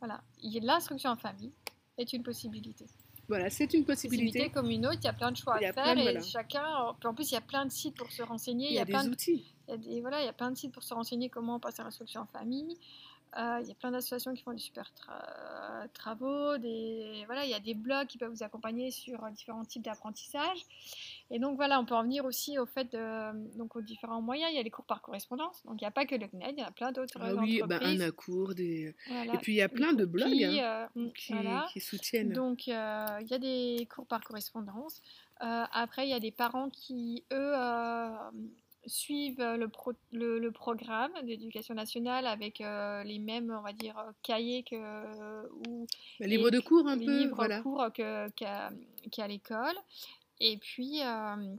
voilà. 0.00 0.20
L'instruction 0.42 1.10
en 1.10 1.16
famille 1.16 1.52
est 1.98 2.12
une 2.12 2.22
possibilité. 2.22 2.86
Voilà, 3.28 3.48
c'est 3.50 3.72
une 3.72 3.84
Possibilité 3.84 4.28
possibilité. 4.40 4.50
comme 4.50 4.70
une 4.70 4.86
autre, 4.86 4.98
il 5.00 5.04
y 5.04 5.08
a 5.08 5.12
plein 5.14 5.30
de 5.32 5.36
choix 5.36 5.54
à 5.56 5.72
faire 5.72 5.94
de- 5.94 6.00
et 6.00 6.02
voilà. 6.02 6.20
chacun. 6.22 6.66
En 7.04 7.14
plus, 7.14 7.30
il 7.30 7.34
y 7.34 7.38
a 7.38 7.40
plein 7.40 7.64
de 7.64 7.70
sites 7.70 7.96
pour 7.96 8.10
se 8.10 8.22
renseigner. 8.22 8.68
Il 8.68 8.74
y 8.74 8.78
a 8.78 8.84
plein 8.86 9.02
des 9.02 9.08
de 9.08 9.12
outils. 9.14 9.54
il 9.68 9.70
y 9.70 9.74
a 9.74 9.76
des, 9.78 10.00
voilà, 10.00 10.20
il 10.20 10.26
y 10.26 10.28
a 10.28 10.32
plein 10.34 10.50
de 10.50 10.56
sites 10.56 10.72
pour 10.72 10.82
se 10.82 10.92
renseigner 10.92 11.28
comment 11.30 11.58
passer 11.60 11.80
à 11.80 11.84
l'instruction 11.84 12.20
en 12.22 12.26
famille. 12.26 12.76
Euh, 13.38 13.58
il 13.62 13.68
y 13.68 13.72
a 13.72 13.74
plein 13.74 13.90
d'associations 13.90 14.32
qui 14.34 14.42
font 14.42 14.52
des 14.52 14.58
super 14.58 14.92
tra- 14.94 15.88
travaux. 15.94 16.56
Des, 16.58 17.24
voilà, 17.26 17.44
il 17.44 17.50
y 17.50 17.54
a 17.54 17.60
des 17.60 17.74
blogs 17.74 18.06
qui 18.06 18.16
peuvent 18.18 18.30
vous 18.30 18.42
accompagner 18.42 18.90
sur 18.90 19.24
euh, 19.24 19.30
différents 19.30 19.64
types 19.64 19.82
d'apprentissage. 19.82 20.58
Et 21.30 21.38
donc 21.38 21.56
voilà, 21.56 21.80
on 21.80 21.84
peut 21.86 21.94
en 21.94 22.02
venir 22.02 22.24
aussi 22.24 22.58
au 22.58 22.66
fait 22.66 22.92
de, 22.92 23.56
donc 23.56 23.76
aux 23.76 23.80
différents 23.80 24.20
moyens. 24.20 24.50
Il 24.52 24.56
y 24.56 24.60
a 24.60 24.62
les 24.62 24.70
cours 24.70 24.84
par 24.84 25.00
correspondance. 25.02 25.62
Donc 25.64 25.80
il 25.80 25.84
n'y 25.84 25.88
a 25.88 25.90
pas 25.90 26.04
que 26.04 26.14
le 26.14 26.28
CNED, 26.28 26.54
il 26.56 26.60
y 26.60 26.62
a 26.62 26.70
plein 26.70 26.92
d'autres 26.92 27.18
Ah 27.20 27.34
oui, 27.34 27.60
bah, 27.60 27.76
entreprises. 27.76 28.02
un 28.02 28.06
accours, 28.08 28.54
des... 28.54 28.94
Voilà, 29.08 29.34
Et 29.34 29.38
puis 29.38 29.52
il 29.54 29.56
y 29.56 29.62
a 29.62 29.68
plein 29.68 29.94
de 29.94 30.04
cours 30.04 30.12
blogs 30.12 30.42
hein, 30.44 30.88
euh, 30.96 31.10
qui, 31.16 31.32
voilà. 31.32 31.66
qui 31.72 31.80
soutiennent. 31.80 32.32
Donc, 32.32 32.68
euh, 32.68 33.06
il 33.22 33.26
y 33.28 33.34
a 33.34 33.38
des 33.38 33.88
cours 33.94 34.06
par 34.06 34.22
correspondance. 34.22 35.00
Euh, 35.42 35.64
après, 35.72 36.06
il 36.06 36.10
y 36.10 36.14
a 36.14 36.20
des 36.20 36.30
parents 36.30 36.68
qui, 36.70 37.24
eux, 37.32 37.54
suivent 38.86 39.42
le, 39.42 39.66
pro- 39.68 39.94
le, 40.12 40.38
le 40.38 40.52
programme 40.52 41.10
d'éducation 41.22 41.74
nationale 41.74 42.26
avec 42.26 42.60
euh, 42.60 43.02
les 43.02 43.18
mêmes, 43.18 43.50
on 43.58 43.62
va 43.62 43.72
dire, 43.72 43.96
cahiers 44.22 44.62
que, 44.62 44.76
ou 45.66 45.86
Bah, 46.20 46.26
livre 46.26 46.50
de 46.50 46.60
cours 46.60 46.86
un 46.86 46.98
peu, 46.98 47.04
livres 47.04 47.34
voilà. 47.34 47.62
cours 47.62 47.86
qu'à 47.94 49.26
l'école. 49.26 49.74
Et 50.40 50.56
puis, 50.58 51.02
euh, 51.02 51.56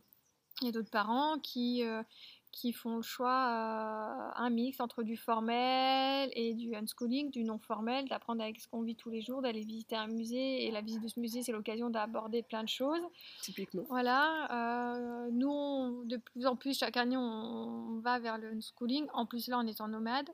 il 0.61 0.65
y 0.65 0.69
a 0.69 0.71
d'autres 0.71 0.89
parents 0.89 1.39
qui, 1.39 1.83
euh, 1.83 2.03
qui 2.51 2.71
font 2.71 2.97
le 2.97 3.01
choix, 3.01 3.27
euh, 3.27 4.31
un 4.35 4.49
mix 4.49 4.79
entre 4.79 5.03
du 5.03 5.17
formel 5.17 6.29
et 6.33 6.53
du 6.53 6.73
unschooling, 6.75 7.29
du 7.31 7.43
non 7.43 7.59
formel, 7.59 8.07
d'apprendre 8.07 8.41
avec 8.41 8.59
ce 8.59 8.67
qu'on 8.67 8.81
vit 8.81 8.95
tous 8.95 9.09
les 9.09 9.21
jours, 9.21 9.41
d'aller 9.41 9.61
visiter 9.61 9.95
un 9.97 10.07
musée. 10.07 10.65
Et 10.65 10.71
la 10.71 10.81
visite 10.81 11.01
de 11.01 11.07
ce 11.09 11.19
musée, 11.19 11.43
c'est 11.43 11.51
l'occasion 11.51 11.89
d'aborder 11.89 12.43
plein 12.43 12.63
de 12.63 12.69
choses. 12.69 13.01
Typiquement. 13.41 13.83
Voilà, 13.89 15.27
nous, 15.31 15.49
on- 15.49 16.03
de 16.03 16.17
plus 16.17 16.45
en 16.45 16.55
plus, 16.55 16.77
chaque 16.77 16.95
année, 16.97 17.17
on, 17.17 17.21
on 17.21 17.99
va 17.99 18.19
vers 18.19 18.37
le 18.37 18.53
unschooling. 18.53 19.07
En 19.13 19.25
plus, 19.25 19.47
là, 19.47 19.59
on 19.59 19.67
est 19.67 19.81
en 19.81 19.89
nomade, 19.89 20.29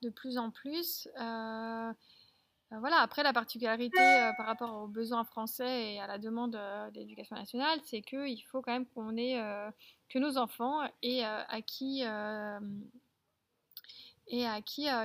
de 0.00 0.08
plus 0.08 0.38
en 0.38 0.50
plus. 0.50 1.08
Euh, 1.20 1.92
voilà, 2.80 2.98
après, 3.00 3.22
la 3.22 3.32
particularité 3.32 3.98
euh, 4.00 4.32
par 4.36 4.46
rapport 4.46 4.82
aux 4.82 4.86
besoins 4.88 5.24
français 5.24 5.94
et 5.94 6.00
à 6.00 6.06
la 6.06 6.18
demande 6.18 6.56
euh, 6.56 6.90
d'éducation 6.90 7.36
nationale, 7.36 7.78
c'est 7.84 8.02
qu'il 8.02 8.42
faut 8.44 8.62
quand 8.62 8.72
même 8.72 8.86
qu'on 8.86 9.16
ait, 9.16 9.40
euh, 9.40 9.70
que 10.08 10.18
nos 10.18 10.36
enfants 10.38 10.82
aient 11.02 11.24
euh, 11.24 11.42
acquis, 11.48 12.04
euh, 12.04 12.58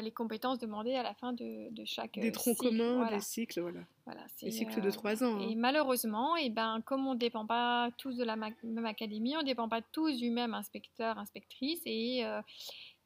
les 0.01 0.11
compétences 0.11 0.59
demandées 0.59 0.95
à 0.95 1.03
la 1.03 1.13
fin 1.13 1.33
de, 1.33 1.69
de 1.71 1.85
chaque 1.85 2.19
Des 2.19 2.31
troncs 2.31 2.55
cycle. 2.55 2.69
communs, 2.69 2.95
Voilà, 2.95 3.17
des 3.17 3.21
cycles, 3.21 3.61
voilà. 3.61 3.79
voilà, 4.05 4.21
Des 4.41 4.51
cycles 4.51 4.81
de 4.81 4.91
trois 4.91 5.23
ans. 5.23 5.39
et 5.39 5.51
hein. 5.53 5.55
malheureusement, 5.57 6.35
et 6.35 6.49
ben, 6.49 6.81
comme 6.85 7.07
on 7.07 7.13
ne 7.13 7.19
dépend 7.19 7.45
pas 7.45 7.89
tous 7.97 8.15
de 8.15 8.23
la 8.23 8.35
même 8.35 8.85
académie, 8.85 9.35
on 9.35 9.41
ne 9.41 9.45
dépend 9.45 9.67
pas 9.69 9.81
tous 9.81 10.17
du 10.17 10.29
même 10.29 10.53
inspecteur, 10.53 11.17
inspectrice, 11.17 11.81
et, 11.85 12.23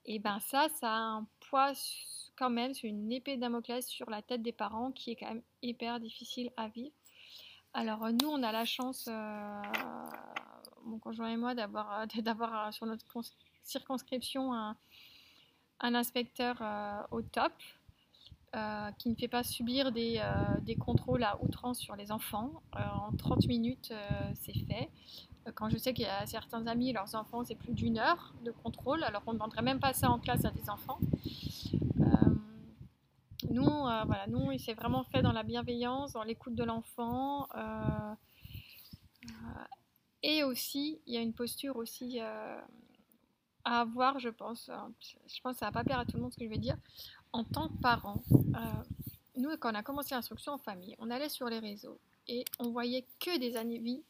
et 0.06 0.20
ben 0.20 0.40
ça, 0.40 0.68
ça 0.80 0.92
a 0.92 1.00
un 1.00 1.28
poids 1.50 1.74
quand 2.36 2.50
même, 2.50 2.74
c'est 2.74 2.88
une 2.88 3.12
épée 3.12 3.36
de 3.36 3.42
Damoclès 3.42 3.86
sur 3.86 4.10
la 4.10 4.22
tête 4.22 4.42
des 4.42 4.52
parents 4.52 4.92
qui 4.92 5.12
est 5.12 5.16
quand 5.16 5.28
même 5.28 5.44
hyper 5.62 6.00
difficile 6.00 6.52
à 6.58 6.68
vivre. 6.68 6.96
Alors 7.74 8.04
euh, 8.06 8.12
nous, 8.12 8.28
on 8.28 8.44
a 8.44 8.52
la 8.52 8.66
chance, 8.66 9.08
euh, 9.10 9.62
mon 10.86 11.00
conjoint 11.00 11.30
et 11.30 11.38
moi, 11.38 11.56
d'avoir 11.56 12.02
euh, 12.02 12.22
d'avoir 12.22 12.74
sur 12.74 12.86
notre 12.86 13.06
cons- 13.08 13.22
circonscription 13.64 14.54
un, 14.54 14.76
inspecteur 15.80 16.62
au 17.12 17.22
top 17.22 17.52
qui 19.00 19.10
ne 19.10 19.16
fait 19.16 19.28
pas 19.28 19.44
subir 19.44 19.92
des, 19.92 20.22
contrôles 20.80 21.24
à 21.24 21.42
outrance 21.42 21.80
sur 21.80 21.96
les 21.96 22.12
enfants. 22.12 22.62
En 22.74 23.12
30 23.18 23.48
minutes, 23.48 23.94
c'est 24.36 24.54
fait. 24.54 24.90
Quand 25.56 25.70
je 25.70 25.78
sais 25.78 25.94
qu'il 25.94 26.06
y 26.06 26.08
a 26.08 26.26
certains 26.26 26.68
amis, 26.68 26.94
leurs 26.94 27.16
enfants, 27.16 27.44
c'est 27.44 27.56
plus 27.56 27.74
d'une 27.74 27.98
heure 28.00 28.34
de 28.44 28.52
contrôle, 28.52 29.04
alors 29.04 29.24
on 29.28 29.32
ne 29.34 29.38
demanderait 29.38 29.62
même 29.62 29.80
pas 29.80 29.94
ça 29.94 30.10
en 30.10 30.20
classe 30.20 30.46
à 30.46 30.52
des 30.52 30.70
enfants. 30.70 31.00
Euh, 32.00 32.06
nous, 33.50 33.68
euh, 33.68 34.04
voilà, 34.06 34.26
nous, 34.28 34.58
c'est 34.58 34.74
vraiment 34.74 35.04
fait 35.04 35.22
dans 35.22 35.34
la 35.34 35.44
bienveillance, 35.44 36.14
dans 36.14 36.24
l'écoute 36.24 36.56
de 36.56 36.64
l'enfant. 36.64 37.48
euh, 37.56 38.16
et 40.24 40.44
aussi, 40.44 41.02
il 41.06 41.14
y 41.14 41.18
a 41.18 41.22
une 41.22 41.34
posture 41.34 41.76
aussi 41.76 42.20
à 42.22 42.64
avoir, 43.66 44.20
je 44.20 44.30
pense. 44.30 44.70
euh, 44.70 44.76
Je 45.28 45.42
pense 45.42 45.54
que 45.54 45.60
ça 45.60 45.66
va 45.66 45.72
pas 45.74 45.84
plaire 45.84 46.00
à 46.00 46.06
tout 46.06 46.16
le 46.16 46.22
monde 46.24 46.32
ce 46.32 46.38
que 46.38 46.46
je 46.46 46.50
vais 46.50 46.58
dire. 46.58 46.78
En 47.34 47.44
tant 47.44 47.68
que 47.68 47.78
parent, 47.82 48.24
nous, 49.36 49.50
quand 49.58 49.72
on 49.74 49.76
a 49.76 49.84
commencé 49.84 50.16
l'instruction 50.16 50.54
en 50.54 50.58
famille, 50.60 50.96
on 51.00 51.10
allait 51.10 51.28
sur 51.30 51.48
les 51.50 51.60
réseaux 51.60 52.00
et 52.28 52.46
on 52.60 52.70
voyait 52.72 53.06
que 53.20 53.38
des 53.40 53.58
avis, 53.58 54.04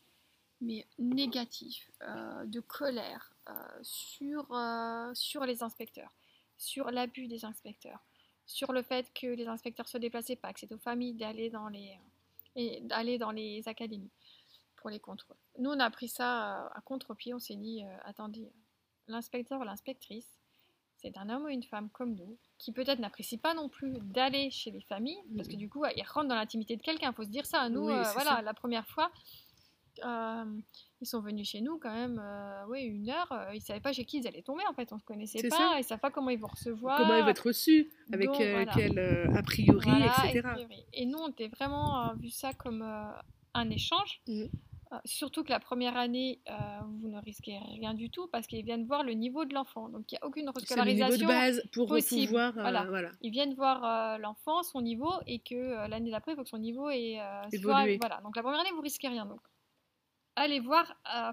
mais 0.61 0.87
négatifs, 0.97 1.91
euh, 2.01 2.45
de 2.45 2.59
colère 2.59 3.33
euh, 3.49 3.53
sur, 3.81 4.51
euh, 4.53 5.11
sur 5.13 5.45
les 5.45 5.63
inspecteurs, 5.63 6.11
sur 6.57 6.91
l'abus 6.91 7.27
des 7.27 7.45
inspecteurs, 7.45 7.99
sur 8.45 8.71
le 8.71 8.81
fait 8.81 9.11
que 9.13 9.27
les 9.27 9.47
inspecteurs 9.47 9.87
se 9.87 9.97
déplaçaient 9.97 10.35
pas, 10.35 10.53
que 10.53 10.59
c'est 10.59 10.71
aux 10.71 10.77
familles 10.77 11.13
d'aller 11.13 11.49
dans 11.49 11.67
les, 11.67 11.97
et 12.55 12.81
d'aller 12.81 13.17
dans 13.17 13.31
les 13.31 13.67
académies 13.67 14.11
pour 14.75 14.89
les 14.89 14.99
contrôles. 14.99 15.37
Nous, 15.59 15.69
on 15.69 15.79
a 15.79 15.89
pris 15.89 16.09
ça 16.09 16.67
à 16.67 16.81
contre-pied, 16.81 17.33
on 17.33 17.39
s'est 17.39 17.55
dit, 17.55 17.83
attendez, 18.03 18.51
l'inspecteur 19.07 19.59
ou 19.59 19.63
l'inspectrice, 19.63 20.27
c'est 20.97 21.17
un 21.17 21.29
homme 21.29 21.43
ou 21.43 21.49
une 21.49 21.63
femme 21.63 21.89
comme 21.89 22.15
nous, 22.15 22.37
qui 22.57 22.71
peut-être 22.71 22.99
n'apprécie 22.99 23.37
pas 23.37 23.53
non 23.53 23.67
plus 23.67 23.91
d'aller 23.99 24.49
chez 24.51 24.71
les 24.71 24.81
familles, 24.81 25.21
parce 25.35 25.49
que 25.49 25.55
du 25.57 25.69
coup, 25.69 25.83
il 25.95 26.03
rentre 26.03 26.29
dans 26.29 26.35
l'intimité 26.35 26.77
de 26.77 26.81
quelqu'un, 26.81 27.11
il 27.11 27.15
faut 27.15 27.23
se 27.23 27.29
dire 27.29 27.45
ça. 27.45 27.67
Nous, 27.67 27.81
Oui, 27.81 27.93
voilà, 28.13 28.37
ça. 28.37 28.41
la 28.41 28.53
première 28.53 28.87
fois, 28.87 29.11
euh, 30.03 30.45
ils 31.01 31.08
sont 31.08 31.19
venus 31.21 31.49
chez 31.49 31.62
nous 31.62 31.77
quand 31.79 31.93
même, 31.93 32.19
euh, 32.23 32.63
oui, 32.69 32.82
une 32.84 33.10
heure, 33.10 33.32
euh, 33.32 33.53
ils 33.53 33.62
savaient 33.62 33.79
pas 33.82 33.91
chez 33.93 34.06
qui 34.06 34.19
ils 34.19 34.27
allaient 34.27 34.41
tomber, 34.41 34.63
en 34.69 34.73
fait, 34.73 34.91
on 34.93 34.97
se 34.99 35.03
connaissait 35.03 35.47
pas, 35.49 35.56
ça. 35.58 35.75
ils 35.77 35.84
savent 35.84 35.99
pas 35.99 36.12
comment 36.12 36.29
ils 36.29 36.39
vont 36.39 36.47
recevoir. 36.47 36.97
Comment 36.97 37.15
il 37.17 37.23
va 37.23 37.32
être 37.32 37.45
reçu, 37.47 37.91
avec 38.12 38.27
Donc, 38.27 38.39
euh, 38.39 38.53
voilà. 38.63 38.71
quel 38.73 38.99
a 39.38 39.43
priori, 39.43 39.89
Voilà, 39.89 40.06
etc. 40.25 40.41
a 40.45 40.53
priori. 40.53 40.86
Et 40.93 41.06
nous, 41.06 41.17
on 41.17 41.29
était 41.29 41.49
vraiment 41.49 42.13
vu 42.15 42.29
ça 42.29 42.53
comme 42.53 42.82
un 43.53 43.69
échange. 43.69 44.21
Euh, 44.29 44.47
surtout 45.06 45.43
que 45.43 45.49
la 45.49 45.60
première 45.60 45.97
année, 45.97 46.39
vous 46.99 47.10
ne 47.10 47.19
risquez 47.19 47.58
rien 47.79 47.93
du 47.93 48.10
tout 48.10 48.27
parce 48.32 48.45
qu'ils 48.47 48.63
viennent 48.63 48.86
voir 48.86 49.03
le 49.03 49.13
niveau 49.13 49.43
de 49.43 49.53
l'enfant. 49.53 49.89
Donc 49.89 50.12
il 50.12 50.15
n'y 50.15 50.19
a 50.19 50.25
aucune 50.25 50.51
C'est 50.65 50.75
le 50.75 50.84
niveau 50.91 50.99
de 50.99 51.12
rescolarisation. 51.12 51.27
base 51.27 51.63
pour 51.73 51.88
possible. 51.88 52.27
pouvoir. 52.27 52.53
Voilà. 52.53 52.86
voilà. 52.86 53.12
Ils 53.21 53.32
viennent 53.32 53.56
voir 53.56 54.19
l'enfant, 54.19 54.63
son 54.63 54.82
niveau, 54.82 55.12
et 55.27 55.39
que 55.39 55.88
l'année 55.89 56.12
d'après, 56.12 56.34
il 56.34 56.36
faut 56.36 56.43
que 56.43 56.49
son 56.49 56.60
niveau 56.60 56.89
soit-. 56.91 57.97
Voilà. 57.99 58.21
Donc 58.23 58.36
la 58.36 58.43
première 58.43 58.60
année, 58.62 58.71
vous 58.73 58.82
risquez 58.82 59.08
rien. 59.08 59.25
Donc 59.25 59.41
allez 60.35 60.59
voir, 60.59 60.95
euh, 61.15 61.31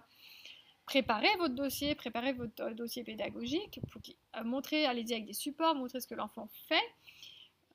préparez 0.86 1.34
votre 1.38 1.54
dossier, 1.54 1.94
préparez 1.94 2.32
votre 2.32 2.62
euh, 2.62 2.74
dossier 2.74 3.04
pédagogique, 3.04 3.80
pour 3.90 4.00
euh, 4.36 4.44
montrez, 4.44 4.86
allez-y 4.86 5.12
avec 5.14 5.26
des 5.26 5.32
supports, 5.32 5.74
montrez 5.74 6.00
ce 6.00 6.06
que 6.06 6.14
l'enfant 6.14 6.48
fait. 6.68 6.80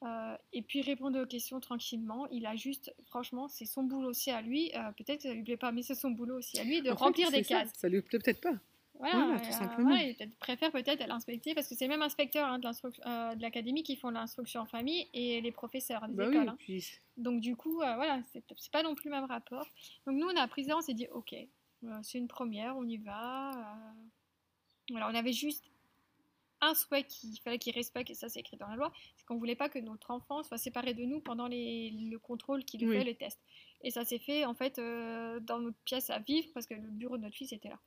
euh, 0.03 0.35
et 0.53 0.61
puis 0.61 0.81
répondez 0.81 1.19
aux 1.19 1.25
questions 1.25 1.59
tranquillement. 1.59 2.27
Il 2.27 2.45
a 2.45 2.55
juste, 2.55 2.93
franchement, 3.07 3.47
c'est 3.47 3.65
son 3.65 3.83
boulot 3.83 4.09
aussi 4.09 4.29
à 4.31 4.41
lui. 4.41 4.71
euh, 4.75 4.91
Peut-être 4.91 5.17
que 5.23 5.29
ça 5.29 5.33
lui 5.33 5.43
plaît 5.43 5.57
pas, 5.57 5.71
mais 5.71 5.81
c'est 5.83 5.95
son 5.95 6.11
boulot 6.11 6.37
aussi 6.37 6.59
à 6.59 6.63
lui 6.63 6.81
de 6.81 6.91
En 6.91 6.95
remplir 6.95 7.31
des 7.31 7.43
ça, 7.43 7.61
cases. 7.61 7.73
Ça 7.75 7.87
lui 7.89 8.01
plaît 8.01 8.19
peut-être 8.19 8.41
pas. 8.41 8.53
Voilà, 8.99 9.25
Voilà, 9.25 9.39
tout 9.41 9.47
euh, 9.49 9.51
simplement. 9.51 9.89
voilà, 9.89 10.03
il 10.03 10.15
peut-être- 10.15 10.37
préfère 10.39 10.71
peut-être 10.71 11.05
l'inspecter 11.07 11.53
parce 11.53 11.67
que 11.67 11.75
c'est 11.75 11.87
même 11.87 12.01
inspecteur 12.01 12.47
hein, 12.47 12.59
de 12.59 12.67
euh, 12.67 13.35
de 13.35 13.41
l'académie 13.41 13.83
qui 13.83 13.95
font 13.97 14.09
l'instruction 14.09 14.61
en 14.61 14.65
famille 14.65 15.07
et 15.13 15.41
les 15.41 15.51
professeurs 15.51 16.07
des 16.07 16.13
Bah 16.13 16.27
oui, 16.29 16.35
écoles. 16.35 16.49
hein. 16.49 16.55
puis 16.57 16.85
Donc 17.17 17.41
du 17.41 17.55
coup, 17.55 17.81
euh, 17.81 17.95
voilà, 17.95 18.21
c'est 18.31 18.43
pas 18.71 18.83
non 18.83 18.95
plus 18.95 19.09
le 19.09 19.15
même 19.15 19.25
rapport. 19.25 19.67
Donc 20.07 20.15
nous, 20.15 20.27
on 20.27 20.35
a 20.37 20.47
pris 20.47 20.65
ça, 20.65 20.77
on 20.77 20.81
s'est 20.81 20.93
dit, 20.93 21.07
ok, 21.11 21.33
euh, 21.33 21.99
c'est 22.03 22.17
une 22.17 22.27
première, 22.29 22.77
on 22.77 22.85
y 22.87 22.97
va. 22.97 23.51
euh. 23.51 23.91
Voilà, 24.91 25.09
on 25.09 25.15
avait 25.15 25.33
juste 25.33 25.65
un 26.61 26.73
souhait 26.73 27.03
qu'il 27.03 27.37
fallait 27.41 27.59
qu'il 27.59 27.73
respecte, 27.75 28.09
et 28.09 28.13
ça 28.15 28.29
c'est 28.29 28.39
écrit 28.39 28.55
dans 28.57 28.67
la 28.67 28.75
loi, 28.77 28.91
c'est 29.17 29.25
qu'on 29.25 29.37
voulait 29.37 29.55
pas 29.57 29.67
que 29.67 29.77
notre 29.77 30.09
enfant 30.11 30.41
soit 30.41 30.57
séparé 30.57 30.93
de 30.93 31.03
nous 31.03 31.19
pendant 31.19 31.47
les- 31.47 31.91
le 31.91 32.17
contrôle 32.17 32.63
qu'il 32.63 32.87
Oui. 32.87 32.95
fait, 32.97 33.03
le 33.03 33.13
test. 33.13 33.39
Et 33.81 33.91
ça 33.91 34.05
s'est 34.05 34.19
fait 34.19 34.45
en 34.45 34.53
fait 34.55 34.79
euh, 34.79 35.39
dans 35.41 35.59
notre 35.59 35.77
pièce 35.79 36.09
à 36.09 36.19
vivre 36.19 36.47
parce 36.53 36.65
que 36.65 36.73
le 36.73 36.79
bureau 36.89 37.17
de 37.17 37.23
notre 37.23 37.35
fils 37.35 37.51
était 37.51 37.69
là. 37.69 37.79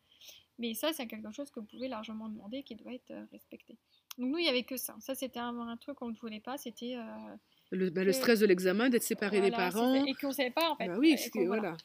Mais 0.58 0.74
ça, 0.74 0.92
c'est 0.92 1.06
quelque 1.06 1.30
chose 1.30 1.50
que 1.50 1.60
vous 1.60 1.66
pouvez 1.66 1.88
largement 1.88 2.28
demander 2.28 2.62
qui 2.62 2.74
doit 2.74 2.92
être 2.92 3.10
euh, 3.12 3.24
respecté. 3.30 3.76
Donc 4.18 4.30
nous, 4.30 4.38
il 4.38 4.42
n'y 4.42 4.48
avait 4.48 4.64
que 4.64 4.76
ça. 4.76 4.96
Ça, 4.98 5.14
c'était 5.14 5.38
un, 5.38 5.56
un 5.56 5.76
truc 5.76 5.96
qu'on 5.96 6.08
ne 6.08 6.16
voulait 6.16 6.40
pas. 6.40 6.58
C'était... 6.58 6.96
euh, 6.96 7.36
Le, 7.70 7.90
bah, 7.90 8.02
le 8.02 8.12
stress 8.12 8.40
de 8.40 8.46
l'examen, 8.46 8.88
d'être 8.88 9.04
séparé 9.04 9.40
des 9.40 9.52
parents. 9.52 9.94
Et 10.04 10.14
qu'on 10.14 10.28
ne 10.28 10.32
savait 10.32 10.50
pas, 10.50 10.70
en 10.70 10.76
fait. 10.76 10.88
Bah 10.88 10.96
oui, 10.98 11.16
voilà. 11.34 11.46
voilà. 11.46 11.76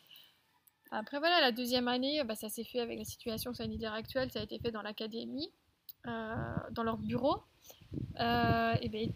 Après, 0.90 1.20
voilà, 1.20 1.42
la 1.42 1.52
deuxième 1.52 1.88
année, 1.88 2.24
bah, 2.24 2.36
ça 2.36 2.50
s'est 2.50 2.64
fait 2.64 2.80
avec 2.80 2.98
la 2.98 3.06
situation 3.06 3.54
sanitaire 3.54 3.94
actuelle. 3.94 4.32
Ça 4.32 4.40
a 4.40 4.44
été 4.44 4.58
fait 4.60 4.72
dans 4.72 4.82
l'académie, 4.82 5.52
euh, 6.08 6.36
dans 6.72 6.84
leur 6.84 6.98
bureau. 6.98 7.44
Euh, 8.20 8.74
et 8.82 8.90
ben, 8.90 9.12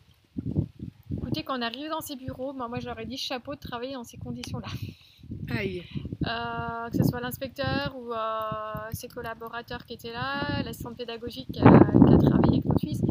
écoutez, 1.18 1.44
quand 1.44 1.58
on 1.58 1.62
arrive 1.62 1.90
dans 1.90 2.02
ces 2.02 2.16
bureaux, 2.16 2.54
bah, 2.54 2.68
moi, 2.68 2.80
j'aurais 2.80 3.06
dit 3.08 3.18
chapeau 3.18 3.56
de 3.56 3.60
travailler 3.60 3.94
dans 3.94 4.04
ces 4.04 4.18
conditions-là. 4.18 4.68
Aïe. 5.50 5.84
Euh, 6.26 6.90
que 6.90 6.98
ce 6.98 7.04
soit 7.04 7.22
l'inspecteur 7.22 7.96
ou 7.98 8.12
euh, 8.14 8.18
ses 8.92 9.08
collaborateurs 9.08 9.86
qui 9.86 9.94
étaient 9.94 10.12
là, 10.12 10.62
l'assistante 10.64 10.98
pédagogique 10.98 11.48
qui 11.52 11.60
a, 11.60 11.64
qui 11.80 12.14
a 12.14 12.18
travaillé 12.18 12.54
avec 12.54 12.66
notre 12.66 12.80
fils. 12.80 13.02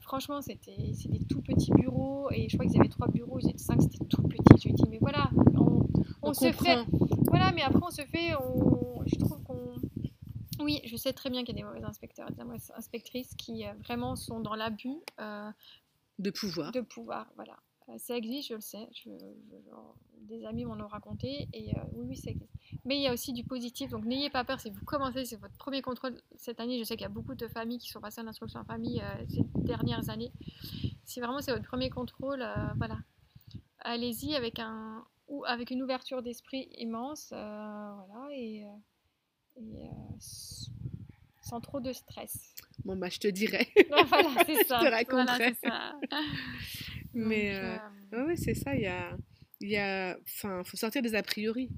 Franchement, 0.00 0.40
c'était 0.42 0.92
c'est 0.94 1.08
des 1.08 1.24
tout 1.24 1.40
petits 1.40 1.70
bureaux 1.72 2.28
et 2.32 2.48
je 2.48 2.56
crois 2.56 2.66
qu'ils 2.68 2.80
avaient 2.80 2.88
trois 2.88 3.08
bureaux, 3.08 3.38
ils 3.40 3.48
étaient 3.50 3.58
cinq, 3.58 3.80
c'était 3.80 4.04
tout 4.06 4.22
petit. 4.22 4.42
Je 4.58 4.64
lui 4.64 4.70
ai 4.70 4.74
dit, 4.74 4.84
mais 4.90 4.98
voilà, 5.00 5.30
on, 5.56 5.86
on 6.22 6.30
On, 6.30 6.34
se 6.34 6.50
fait. 6.52 6.84
Voilà, 7.28 7.52
mais 7.52 7.62
après, 7.62 7.80
on 7.84 7.90
se 7.90 8.02
fait. 8.02 8.34
On, 8.36 9.02
je 9.06 9.16
trouve 9.16 9.42
qu'on. 9.44 9.74
Oui, 10.60 10.80
je 10.84 10.96
sais 10.96 11.12
très 11.12 11.30
bien 11.30 11.42
qu'il 11.44 11.56
y 11.56 11.60
a 11.60 11.62
des 11.62 11.68
mauvais 11.68 11.84
inspecteurs 11.84 12.28
et 12.30 12.34
des 12.34 12.42
mauvaises 12.44 12.72
inspectrices 12.76 13.34
qui 13.36 13.64
euh, 13.64 13.72
vraiment 13.84 14.14
sont 14.16 14.40
dans 14.40 14.54
l'abus 14.54 14.98
De 16.18 16.30
pouvoir. 16.30 16.70
de 16.72 16.80
pouvoir. 16.80 17.26
Voilà. 17.36 17.56
Ça 17.98 18.16
existe, 18.16 18.50
je 18.50 18.54
le 18.54 18.60
sais. 18.60 18.88
Je- 18.92 19.10
des 20.30 20.44
amis 20.46 20.64
m'en 20.64 20.74
ont 20.74 20.88
raconté 20.88 21.48
et 21.52 21.76
euh, 21.76 21.80
oui, 21.92 22.06
oui, 22.08 22.16
ça 22.16 22.30
existe. 22.30 22.52
Mais 22.84 22.96
il 22.96 23.02
y 23.02 23.08
a 23.08 23.12
aussi 23.12 23.32
du 23.32 23.44
positif, 23.44 23.90
donc 23.90 24.04
n'ayez 24.04 24.30
pas 24.30 24.44
peur 24.44 24.60
si 24.60 24.70
vous 24.70 24.84
commencez, 24.84 25.24
c'est 25.24 25.36
votre 25.36 25.56
premier 25.58 25.82
contrôle 25.82 26.20
cette 26.36 26.60
année. 26.60 26.78
Je 26.78 26.84
sais 26.84 26.94
qu'il 26.96 27.02
y 27.02 27.06
a 27.06 27.10
beaucoup 27.10 27.34
de 27.34 27.48
familles 27.48 27.78
qui 27.78 27.90
sont 27.90 28.00
passées 28.00 28.20
en 28.20 28.26
instruction 28.26 28.60
en 28.60 28.64
famille 28.64 29.02
euh, 29.02 29.24
ces 29.28 29.44
dernières 29.56 30.08
années. 30.08 30.32
Si 31.04 31.20
vraiment 31.20 31.40
c'est 31.40 31.52
votre 31.52 31.66
premier 31.66 31.90
contrôle, 31.90 32.42
euh, 32.42 32.54
voilà, 32.76 32.98
allez-y 33.80 34.34
avec 34.34 34.58
un 34.58 35.04
ou 35.28 35.44
avec 35.44 35.70
une 35.70 35.82
ouverture 35.82 36.22
d'esprit 36.22 36.68
immense, 36.78 37.28
voilà, 37.30 38.28
et, 38.32 38.64
sans 41.42 41.60
trop 41.60 41.80
de 41.80 41.92
stress. 41.92 42.54
Bon, 42.84 42.96
bah, 42.96 43.08
je 43.08 43.18
te 43.18 43.28
dirais. 43.28 43.68
voilà, 44.08 44.30
c'est 44.46 44.64
ça. 44.64 44.76
te 44.76 44.80
Voilà, 44.80 44.96
raconterai. 44.98 45.54
ça. 45.62 45.92
Mais 47.12 47.54
euh, 47.54 47.76
euh, 48.14 48.26
ouais, 48.26 48.36
c'est 48.36 48.54
ça. 48.54 48.74
Il 48.74 48.82
y 48.82 48.86
a, 48.86 49.16
il 49.60 49.68
y 49.70 49.76
a, 49.76 50.18
enfin, 50.22 50.62
faut 50.64 50.76
sortir 50.76 51.02
des 51.02 51.14
a 51.14 51.22
priori. 51.22 51.68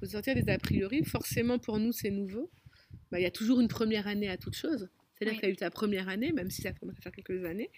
Faut 0.00 0.06
sortir 0.06 0.34
des 0.34 0.48
a 0.50 0.58
priori. 0.58 1.04
Forcément, 1.04 1.58
pour 1.58 1.78
nous, 1.78 1.92
c'est 1.92 2.10
nouveau. 2.10 2.50
Bah, 3.10 3.18
il 3.20 3.22
y 3.22 3.26
a 3.26 3.30
toujours 3.30 3.60
une 3.60 3.68
première 3.68 4.06
année 4.06 4.28
à 4.28 4.36
toute 4.36 4.54
chose. 4.56 4.88
C'est-à-dire 5.14 5.34
Oui. 5.34 5.36
que 5.36 5.40
tu 5.40 5.46
as 5.46 5.50
eu 5.50 5.56
ta 5.56 5.70
première 5.70 6.08
année, 6.08 6.32
même 6.32 6.50
si 6.50 6.62
ça 6.62 6.72
commence 6.72 6.96
à 6.98 7.00
faire 7.02 7.12
quelques 7.12 7.44
années. 7.44 7.70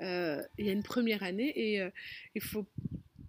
euh, 0.00 0.42
il 0.58 0.66
y 0.66 0.68
a 0.68 0.72
une 0.72 0.82
première 0.82 1.22
année 1.22 1.52
et 1.56 1.80
euh, 1.80 1.90
il 2.34 2.42
faut 2.42 2.66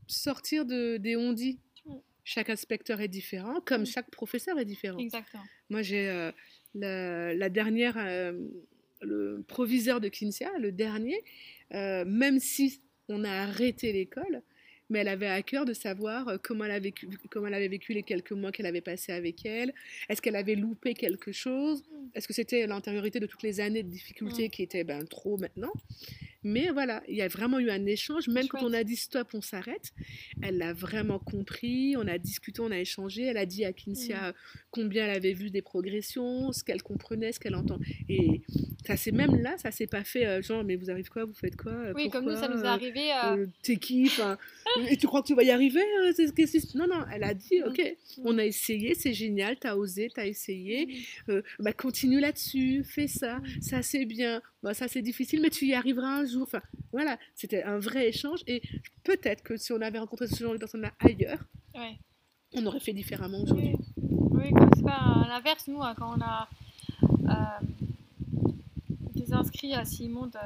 sortir 0.07 0.65
de, 0.65 0.97
des 0.97 1.15
on-dit. 1.15 1.59
Mm. 1.85 1.93
Chaque 2.23 2.49
inspecteur 2.49 2.99
est 3.01 3.07
différent, 3.07 3.61
comme 3.65 3.83
Mm. 3.83 3.85
chaque 3.85 4.09
professeur 4.11 4.57
est 4.59 4.65
différent. 4.65 4.97
Exactement. 4.99 5.43
Moi, 5.69 5.81
j'ai 5.81 6.09
euh, 6.09 6.31
la, 6.75 7.33
la 7.35 7.49
dernière, 7.49 7.95
le 9.01 9.43
proviseur 9.47 10.01
de 10.01 10.07
Kinsia, 10.09 10.51
le 10.59 10.71
dernier, 10.71 11.21
même 11.71 12.39
si 12.39 12.81
on 13.09 13.23
a 13.23 13.29
arrêté 13.31 13.91
l'école, 13.93 14.41
mais 14.89 14.99
elle 14.99 15.07
avait 15.07 15.27
à 15.27 15.41
cœur 15.41 15.65
de 15.65 15.73
savoir 15.73 16.27
euh, 16.27 16.37
comment 16.41 16.65
elle, 16.65 16.71
a 16.71 16.79
vécu, 16.79 17.07
comment 17.29 17.47
elle 17.47 17.53
avait 17.53 17.67
vécu 17.67 17.93
les 17.93 18.03
quelques 18.03 18.31
mois 18.31 18.51
qu'elle 18.51 18.65
avait 18.65 18.81
passés 18.81 19.11
avec 19.11 19.45
elle. 19.45 19.73
Est-ce 20.09 20.21
qu'elle 20.21 20.35
avait 20.35 20.55
loupé 20.55 20.93
quelque 20.93 21.31
chose? 21.31 21.83
Mm. 21.83 22.07
Est-ce 22.15 22.27
que 22.27 22.33
c'était 22.33 22.67
l'antériorité 22.67 23.19
de 23.19 23.25
toutes 23.25 23.43
les 23.43 23.59
années 23.59 23.83
de 23.83 23.89
difficultés 23.89 24.49
qui 24.49 24.63
étaient 24.63 24.83
ben, 24.83 25.05
trop 25.05 25.37
maintenant? 25.37 25.73
Mais 26.43 26.69
voilà, 26.71 27.01
il 27.07 27.15
y 27.15 27.21
a 27.21 27.27
vraiment 27.27 27.59
eu 27.59 27.69
un 27.69 27.85
échange. 27.85 28.27
Même 28.27 28.47
quand 28.47 28.63
on 28.63 28.73
a 28.73 28.83
dit 28.83 28.95
stop, 28.95 29.29
on 29.33 29.41
s'arrête. 29.41 29.91
Elle 30.41 30.57
l'a 30.57 30.73
vraiment 30.73 31.19
compris. 31.19 31.95
On 31.97 32.07
a 32.07 32.17
discuté, 32.17 32.61
on 32.61 32.71
a 32.71 32.79
échangé. 32.79 33.23
Elle 33.23 33.37
a 33.37 33.45
dit 33.45 33.65
à 33.65 33.73
Kinsia 33.73 34.31
Mm. 34.31 34.33
combien 34.71 35.05
elle 35.05 35.15
avait 35.17 35.33
vu 35.33 35.49
des 35.49 35.61
progressions, 35.61 36.51
ce 36.51 36.63
qu'elle 36.63 36.81
comprenait, 36.83 37.31
ce 37.31 37.39
qu'elle 37.39 37.55
entend. 37.55 37.79
Et 38.09 38.41
ça 38.85 38.97
c'est 38.97 39.11
même 39.11 39.35
là, 39.41 39.57
ça 39.57 39.71
s'est 39.71 39.87
pas 39.87 40.03
fait 40.03 40.25
euh, 40.25 40.41
genre 40.41 40.63
mais 40.63 40.75
vous 40.75 40.89
arrivez 40.91 41.07
quoi, 41.07 41.25
vous 41.25 41.33
faites 41.33 41.55
quoi? 41.55 41.91
Oui, 41.95 42.09
comme 42.09 42.25
nous, 42.25 42.35
ça 42.35 42.47
nous 42.47 42.61
est 42.63 42.67
arrivé. 42.67 43.11
euh, 43.13 43.37
euh, 43.37 43.45
T'es 43.61 43.77
qui? 43.77 44.09
Et 44.89 44.97
tu 44.97 45.07
crois 45.07 45.21
que 45.21 45.27
tu 45.27 45.35
vas 45.35 45.43
y 45.43 45.51
arriver 45.51 45.81
c'est 46.15 46.75
Non, 46.75 46.87
non, 46.87 47.05
elle 47.13 47.23
a 47.23 47.33
dit, 47.33 47.59
Mm. 47.61 47.67
ok, 47.69 47.97
on 48.25 48.37
a 48.37 48.45
essayé, 48.45 48.95
c'est 48.95 49.13
génial, 49.13 49.57
t'as 49.59 49.75
osé, 49.75 50.09
t'as 50.13 50.25
essayé, 50.25 50.87
euh, 51.29 51.41
bah, 51.59 51.73
continue 51.73 52.19
là-dessus, 52.19 52.83
fais 52.83 53.07
ça, 53.07 53.37
Mm. 53.39 53.61
ça 53.61 53.81
c'est 53.81 54.05
bien, 54.05 54.41
bah, 54.63 54.73
ça 54.73 54.87
c'est 54.87 55.01
difficile, 55.01 55.41
mais 55.41 55.49
tu 55.49 55.65
y 55.65 55.73
arriveras 55.73 56.21
un 56.21 56.25
jour. 56.25 56.43
Enfin, 56.43 56.61
voilà, 56.93 57.17
c'était 57.35 57.63
un 57.63 57.79
vrai 57.79 58.07
échange 58.07 58.39
et 58.47 58.61
peut-être 59.03 59.43
que 59.43 59.57
si 59.57 59.73
on 59.73 59.81
avait 59.81 59.99
rencontré 59.99 60.27
ce 60.27 60.41
genre 60.41 60.53
de 60.53 60.57
personnes-là 60.57 60.93
ailleurs, 60.99 61.43
ouais. 61.75 61.99
on 62.53 62.65
aurait 62.65 62.79
fait 62.79 62.93
différemment 62.93 63.41
aujourd'hui. 63.41 63.75
Oui, 63.97 64.29
oui 64.31 64.51
comme 64.53 64.69
c'est 64.75 64.83
pas 64.83 65.25
l'inverse, 65.27 65.67
nous, 65.67 65.83
hein, 65.83 65.93
quand 65.97 66.17
on 66.17 66.21
a 66.21 66.47
euh, 67.01 67.65
des 69.13 69.33
inscrits 69.33 69.73
à 69.73 69.83
Simon 69.83 70.27
de, 70.27 70.39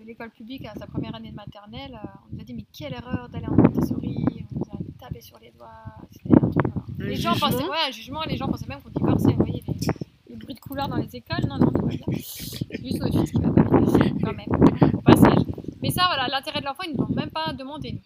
de 0.00 0.04
l'école 0.04 0.30
publique 0.30 0.66
à 0.66 0.74
sa 0.74 0.88
première 0.88 1.14
année 1.14 1.30
de 1.30 1.36
maternelle, 1.36 1.94
euh, 1.94 2.08
on 2.30 2.34
nous 2.34 2.40
a 2.40 2.44
dit 2.44 2.54
mais 2.54 2.66
quelle 2.72 2.92
erreur 2.92 3.28
d'aller 3.28 3.46
en 3.46 3.54
Montessori, 3.54 4.16
on 4.52 4.58
nous 4.58 4.64
a 4.72 4.98
tapé 4.98 5.20
sur 5.20 5.38
les 5.38 5.52
doigts, 5.52 5.70
Les 6.98 7.14
gens 7.14 7.36
pensaient, 7.36 7.64
ouais, 7.64 7.86
un 7.86 7.92
jugement, 7.92 8.24
les 8.24 8.36
gens 8.36 8.48
pensaient 8.48 8.66
même 8.66 8.82
qu'on 8.82 8.90
divorçait, 8.90 9.32
vous 9.32 9.44
voyez, 9.44 9.62
les, 9.68 9.74
de 10.46 10.60
couleurs 10.60 10.88
dans 10.88 10.96
les 10.96 11.14
écoles, 11.16 11.44
non, 11.48 11.58
non, 11.58 11.70
tout 11.70 11.82
va 11.86 11.88
bien. 11.88 12.06
C'est 12.22 12.82
juste 12.82 13.00
notre 13.00 13.20
fils 13.20 13.30
qui 13.32 13.40
va 13.40 13.50
pas 13.52 13.62
bien, 13.62 14.14
quand 14.22 14.32
même, 14.34 14.94
au 14.94 15.00
passage. 15.02 15.44
Mais 15.82 15.90
ça, 15.90 16.04
voilà, 16.06 16.28
l'intérêt 16.28 16.60
de 16.60 16.66
l'enfant, 16.66 16.82
ils 16.86 16.92
ne 16.92 16.98
l'ont 16.98 17.08
même 17.14 17.30
pas 17.30 17.52
demandé. 17.52 18.00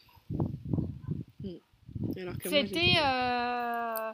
Moi, 1.42 2.32
C'était. 2.44 2.94
Euh, 3.04 4.12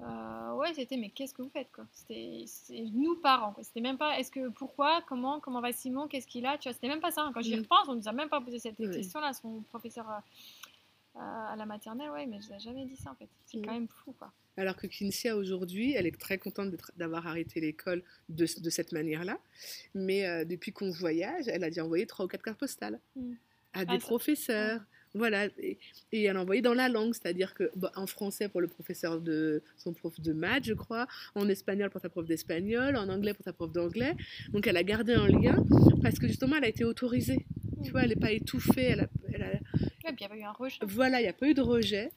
euh, 0.00 0.52
ouais, 0.54 0.74
c'était, 0.74 0.96
mais 0.96 1.08
qu'est-ce 1.10 1.32
que 1.34 1.42
vous 1.42 1.50
faites, 1.50 1.70
quoi? 1.72 1.84
C'était 1.92 2.44
nous, 2.92 3.16
parents, 3.16 3.52
quoi. 3.52 3.62
C'était 3.64 3.80
même 3.80 3.96
pas, 3.98 4.18
est-ce 4.18 4.30
que, 4.30 4.48
pourquoi, 4.50 5.00
comment, 5.08 5.40
comment 5.40 5.60
va 5.60 5.72
Simon, 5.72 6.08
qu'est-ce 6.08 6.26
qu'il 6.26 6.44
a, 6.46 6.58
tu 6.58 6.68
vois, 6.68 6.74
c'était 6.74 6.88
même 6.88 7.00
pas 7.00 7.10
ça. 7.10 7.22
hein. 7.22 7.30
Quand 7.32 7.40
j'y 7.42 7.56
Mm. 7.56 7.60
repense, 7.60 7.88
on 7.88 7.94
nous 7.94 8.06
a 8.08 8.12
même 8.12 8.28
pas 8.28 8.40
posé 8.40 8.58
cette 8.58 8.78
Oui. 8.78 8.90
question-là, 8.90 9.32
son 9.32 9.62
professeur 9.70 10.08
euh, 10.10 10.20
à 11.20 11.54
la 11.56 11.66
maternelle, 11.66 12.10
ouais, 12.10 12.26
mais 12.26 12.38
je 12.40 12.52
n'ai 12.52 12.60
jamais 12.60 12.84
dit 12.86 12.96
ça, 12.96 13.10
en 13.10 13.14
fait. 13.14 13.28
C'est 13.46 13.58
Mm. 13.58 13.62
quand 13.66 13.72
même 13.72 13.88
fou, 13.88 14.12
quoi. 14.18 14.32
Alors 14.56 14.76
que 14.76 14.86
Kinsia, 14.86 15.36
aujourd'hui, 15.36 15.92
elle 15.94 16.06
est 16.06 16.18
très 16.18 16.38
contente 16.38 16.74
d'avoir 16.96 17.26
arrêté 17.26 17.60
l'école 17.60 18.02
de, 18.28 18.46
de 18.60 18.70
cette 18.70 18.92
manière-là. 18.92 19.38
Mais 19.94 20.26
euh, 20.26 20.44
depuis 20.44 20.72
qu'on 20.72 20.90
voyage, 20.90 21.44
elle 21.48 21.62
a 21.64 21.68
déjà 21.68 21.84
envoyé 21.84 22.06
trois 22.06 22.24
ou 22.24 22.28
quatre 22.28 22.42
cartes 22.42 22.58
postales 22.58 22.98
Mm. 23.16 23.32
à 23.74 23.84
des 23.84 23.92
Ah, 23.94 24.00
ça- 24.00 24.06
professeurs. 24.06 24.80
Voilà, 25.14 25.46
et, 25.58 25.78
et 26.12 26.24
elle 26.24 26.36
a 26.36 26.42
envoyé 26.42 26.60
dans 26.60 26.74
la 26.74 26.90
langue, 26.90 27.14
c'est-à-dire 27.14 27.54
que 27.54 27.70
bah, 27.74 27.90
en 27.96 28.06
français 28.06 28.50
pour 28.50 28.60
le 28.60 28.66
professeur 28.68 29.22
de 29.22 29.62
son 29.78 29.94
prof 29.94 30.20
de 30.20 30.34
maths, 30.34 30.64
je 30.64 30.74
crois, 30.74 31.06
en 31.34 31.48
espagnol 31.48 31.88
pour 31.88 32.02
sa 32.02 32.10
prof 32.10 32.26
d'espagnol, 32.26 32.94
en 32.94 33.08
anglais 33.08 33.32
pour 33.32 33.42
sa 33.42 33.54
prof 33.54 33.72
d'anglais. 33.72 34.14
Donc 34.52 34.66
elle 34.66 34.76
a 34.76 34.82
gardé 34.82 35.14
un 35.14 35.26
lien 35.26 35.64
parce 36.02 36.18
que 36.18 36.26
justement 36.28 36.56
elle 36.56 36.64
a 36.64 36.68
été 36.68 36.84
autorisée. 36.84 37.46
Tu 37.82 37.88
Mm. 37.88 37.92
vois, 37.92 38.02
elle 38.02 38.10
n'est 38.10 38.16
pas 38.16 38.32
étouffée. 38.32 38.82
Elle 38.82 39.00
a- 39.00 39.08
elle 39.32 39.42
a- 39.44 39.58
Il 40.18 40.22
y 40.22 40.24
avait 40.24 40.40
eu 40.40 40.44
un 40.44 40.52
rejet. 40.52 40.78
voilà, 40.82 41.20
il 41.20 41.24
n'y 41.24 41.28
a 41.28 41.32
pas 41.32 41.48
eu 41.48 41.54
de 41.54 41.62
rejet. 41.62 42.10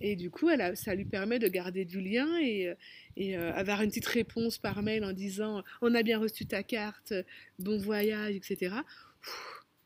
Et 0.00 0.14
du 0.14 0.30
coup, 0.30 0.50
elle 0.50 0.60
a- 0.60 0.76
ça 0.76 0.94
lui 0.94 1.06
permet 1.06 1.38
de 1.38 1.48
garder 1.48 1.84
du 1.86 2.00
lien 2.02 2.36
et, 2.38 2.68
euh, 2.68 2.74
et 3.16 3.36
euh, 3.38 3.52
avoir 3.54 3.80
une 3.80 3.88
petite 3.88 4.06
réponse 4.06 4.58
par 4.58 4.82
mail 4.82 5.04
en 5.04 5.12
disant 5.12 5.62
on 5.80 5.94
a 5.94 6.02
bien 6.02 6.18
reçu 6.18 6.44
ta 6.44 6.62
carte, 6.62 7.14
bon 7.58 7.78
voyage, 7.78 8.34
etc. 8.34 8.74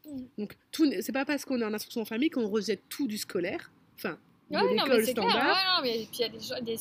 Mm. 0.07 0.23
Donc, 0.39 0.57
c'est 1.01 1.13
pas 1.13 1.25
parce 1.25 1.45
qu'on 1.45 1.61
est 1.61 1.65
en 1.65 1.73
instruction 1.75 2.01
en 2.03 2.05
famille 2.05 2.31
qu'on 2.31 2.49
rejette 2.49 2.83
tout 2.89 3.07
du 3.07 3.19
scolaire, 3.19 3.71
enfin, 3.97 4.19
de 4.51 4.57
Ouais, 4.57 4.63
non, 4.63 4.69
mais 4.69 4.97
l'école 4.97 5.05
c'est 5.05 5.15
clair, 5.15 5.27
ouais, 5.27 5.31
standard. 5.31 5.77
non, 5.77 5.83
mais 5.85 5.93
puis 6.11 6.19
il 6.19 6.21
y 6.21 6.53
a 6.55 6.61
des 6.61 6.77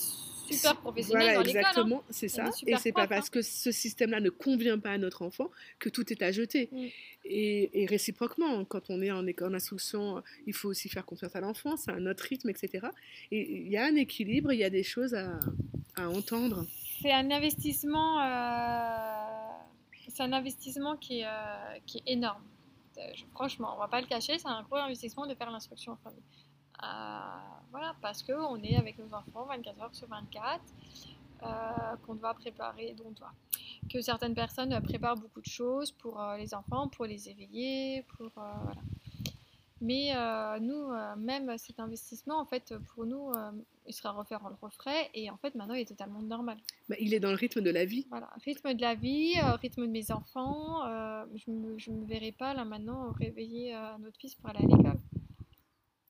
super 0.53 0.75
professionnels 0.77 1.23
Voilà, 1.23 1.37
dans 1.39 1.43
l'école. 1.43 1.57
hein. 1.63 1.67
exactement, 1.69 2.03
c'est 2.09 2.27
ça. 2.27 2.49
Et 2.67 2.75
c'est 2.77 2.91
pas 2.91 3.03
hein. 3.03 3.07
parce 3.07 3.29
que 3.29 3.41
ce 3.41 3.71
système-là 3.71 4.19
ne 4.21 4.29
convient 4.29 4.79
pas 4.79 4.91
à 4.91 4.97
notre 4.97 5.21
enfant 5.21 5.49
que 5.79 5.89
tout 5.89 6.11
est 6.11 6.21
à 6.21 6.31
jeter. 6.31 6.69
Mm. 6.71 6.85
Et, 7.25 7.81
et 7.83 7.85
réciproquement, 7.85 8.63
quand 8.65 8.89
on 8.89 9.01
est 9.01 9.11
en, 9.11 9.25
école- 9.27 9.51
en 9.51 9.53
instruction, 9.55 10.23
il 10.47 10.53
faut 10.53 10.69
aussi 10.69 10.89
faire 10.89 11.05
confiance 11.05 11.35
à 11.35 11.41
l'enfant, 11.41 11.75
c'est 11.77 11.91
un 11.91 12.05
autre 12.07 12.23
rythme, 12.23 12.49
etc. 12.49 12.87
Et 13.31 13.61
il 13.61 13.67
y 13.67 13.77
a 13.77 13.85
un 13.85 13.95
équilibre, 13.95 14.51
il 14.53 14.59
y 14.59 14.63
a 14.63 14.69
des 14.69 14.83
choses 14.83 15.13
à, 15.13 15.39
à 15.95 16.09
entendre. 16.09 16.65
C'est 17.01 17.11
un 17.11 17.29
investissement, 17.31 18.19
euh, 18.21 19.49
c'est 20.09 20.23
un 20.23 20.33
investissement 20.33 20.97
qui 20.97 21.19
est, 21.21 21.25
euh, 21.25 21.29
qui 21.85 21.99
est 21.99 22.11
énorme. 22.13 22.43
Euh, 22.97 23.01
je- 23.15 23.23
franchement, 23.33 23.73
on 23.75 23.79
va 23.79 23.87
pas 23.87 24.01
le 24.01 24.07
cacher, 24.07 24.37
c'est 24.37 24.47
un 24.47 24.63
gros 24.63 24.75
investissement 24.77 25.25
de 25.27 25.33
faire 25.35 25.49
l'instruction 25.51 25.93
en 25.93 25.97
famille. 25.97 26.21
Voilà, 27.71 27.95
parce 28.01 28.23
que 28.23 28.33
on 28.33 28.61
est 28.63 28.75
avec 28.75 28.97
nos 28.97 29.13
enfants 29.13 29.45
24 29.45 29.81
heures 29.81 29.95
sur 29.95 30.07
24, 30.07 30.61
euh, 31.43 31.47
qu'on 32.05 32.15
doit 32.15 32.33
préparer, 32.33 32.93
dont 32.97 33.05
on 33.07 33.11
doit, 33.11 33.33
que 33.91 34.01
certaines 34.01 34.33
personnes 34.33 34.79
préparent 34.81 35.17
beaucoup 35.17 35.41
de 35.41 35.47
choses 35.47 35.91
pour 35.91 36.19
euh, 36.19 36.37
les 36.37 36.53
enfants, 36.53 36.87
pour 36.87 37.05
les 37.05 37.29
éveiller, 37.29 38.03
pour 38.17 38.31
euh, 38.37 38.51
voilà. 38.63 38.81
Mais 39.81 40.11
euh, 40.13 40.59
nous, 40.59 40.91
euh, 40.91 41.15
même 41.15 41.57
cet 41.57 41.79
investissement, 41.79 42.39
en 42.39 42.45
fait, 42.45 42.73
pour 42.93 43.05
nous, 43.05 43.31
euh, 43.31 43.51
il 43.87 43.93
sera 43.93 44.11
refait, 44.11 44.35
on 44.43 44.49
le 44.49 44.55
referait. 44.61 45.09
Et 45.13 45.29
en 45.29 45.37
fait, 45.37 45.55
maintenant, 45.55 45.73
il 45.73 45.81
est 45.81 45.85
totalement 45.85 46.21
normal. 46.21 46.57
Bah, 46.89 46.95
il 46.99 47.13
est 47.13 47.19
dans 47.19 47.29
le 47.29 47.35
rythme 47.35 47.61
de 47.61 47.69
la 47.69 47.85
vie. 47.85 48.05
Voilà, 48.09 48.29
rythme 48.43 48.73
de 48.73 48.81
la 48.81 48.95
vie, 48.95 49.35
rythme 49.61 49.83
de 49.83 49.91
mes 49.91 50.11
enfants. 50.11 50.83
je 51.35 51.51
ne 51.51 51.97
me, 51.97 52.05
verrai 52.05 52.33
pas 52.33 52.53
là 52.53 52.65
maintenant 52.65 53.11
réveiller 53.11 53.77
notre 54.01 54.19
fils 54.19 54.35
pour 54.35 54.49
aller 54.49 54.59
à 54.59 54.67
l'école. 54.67 54.99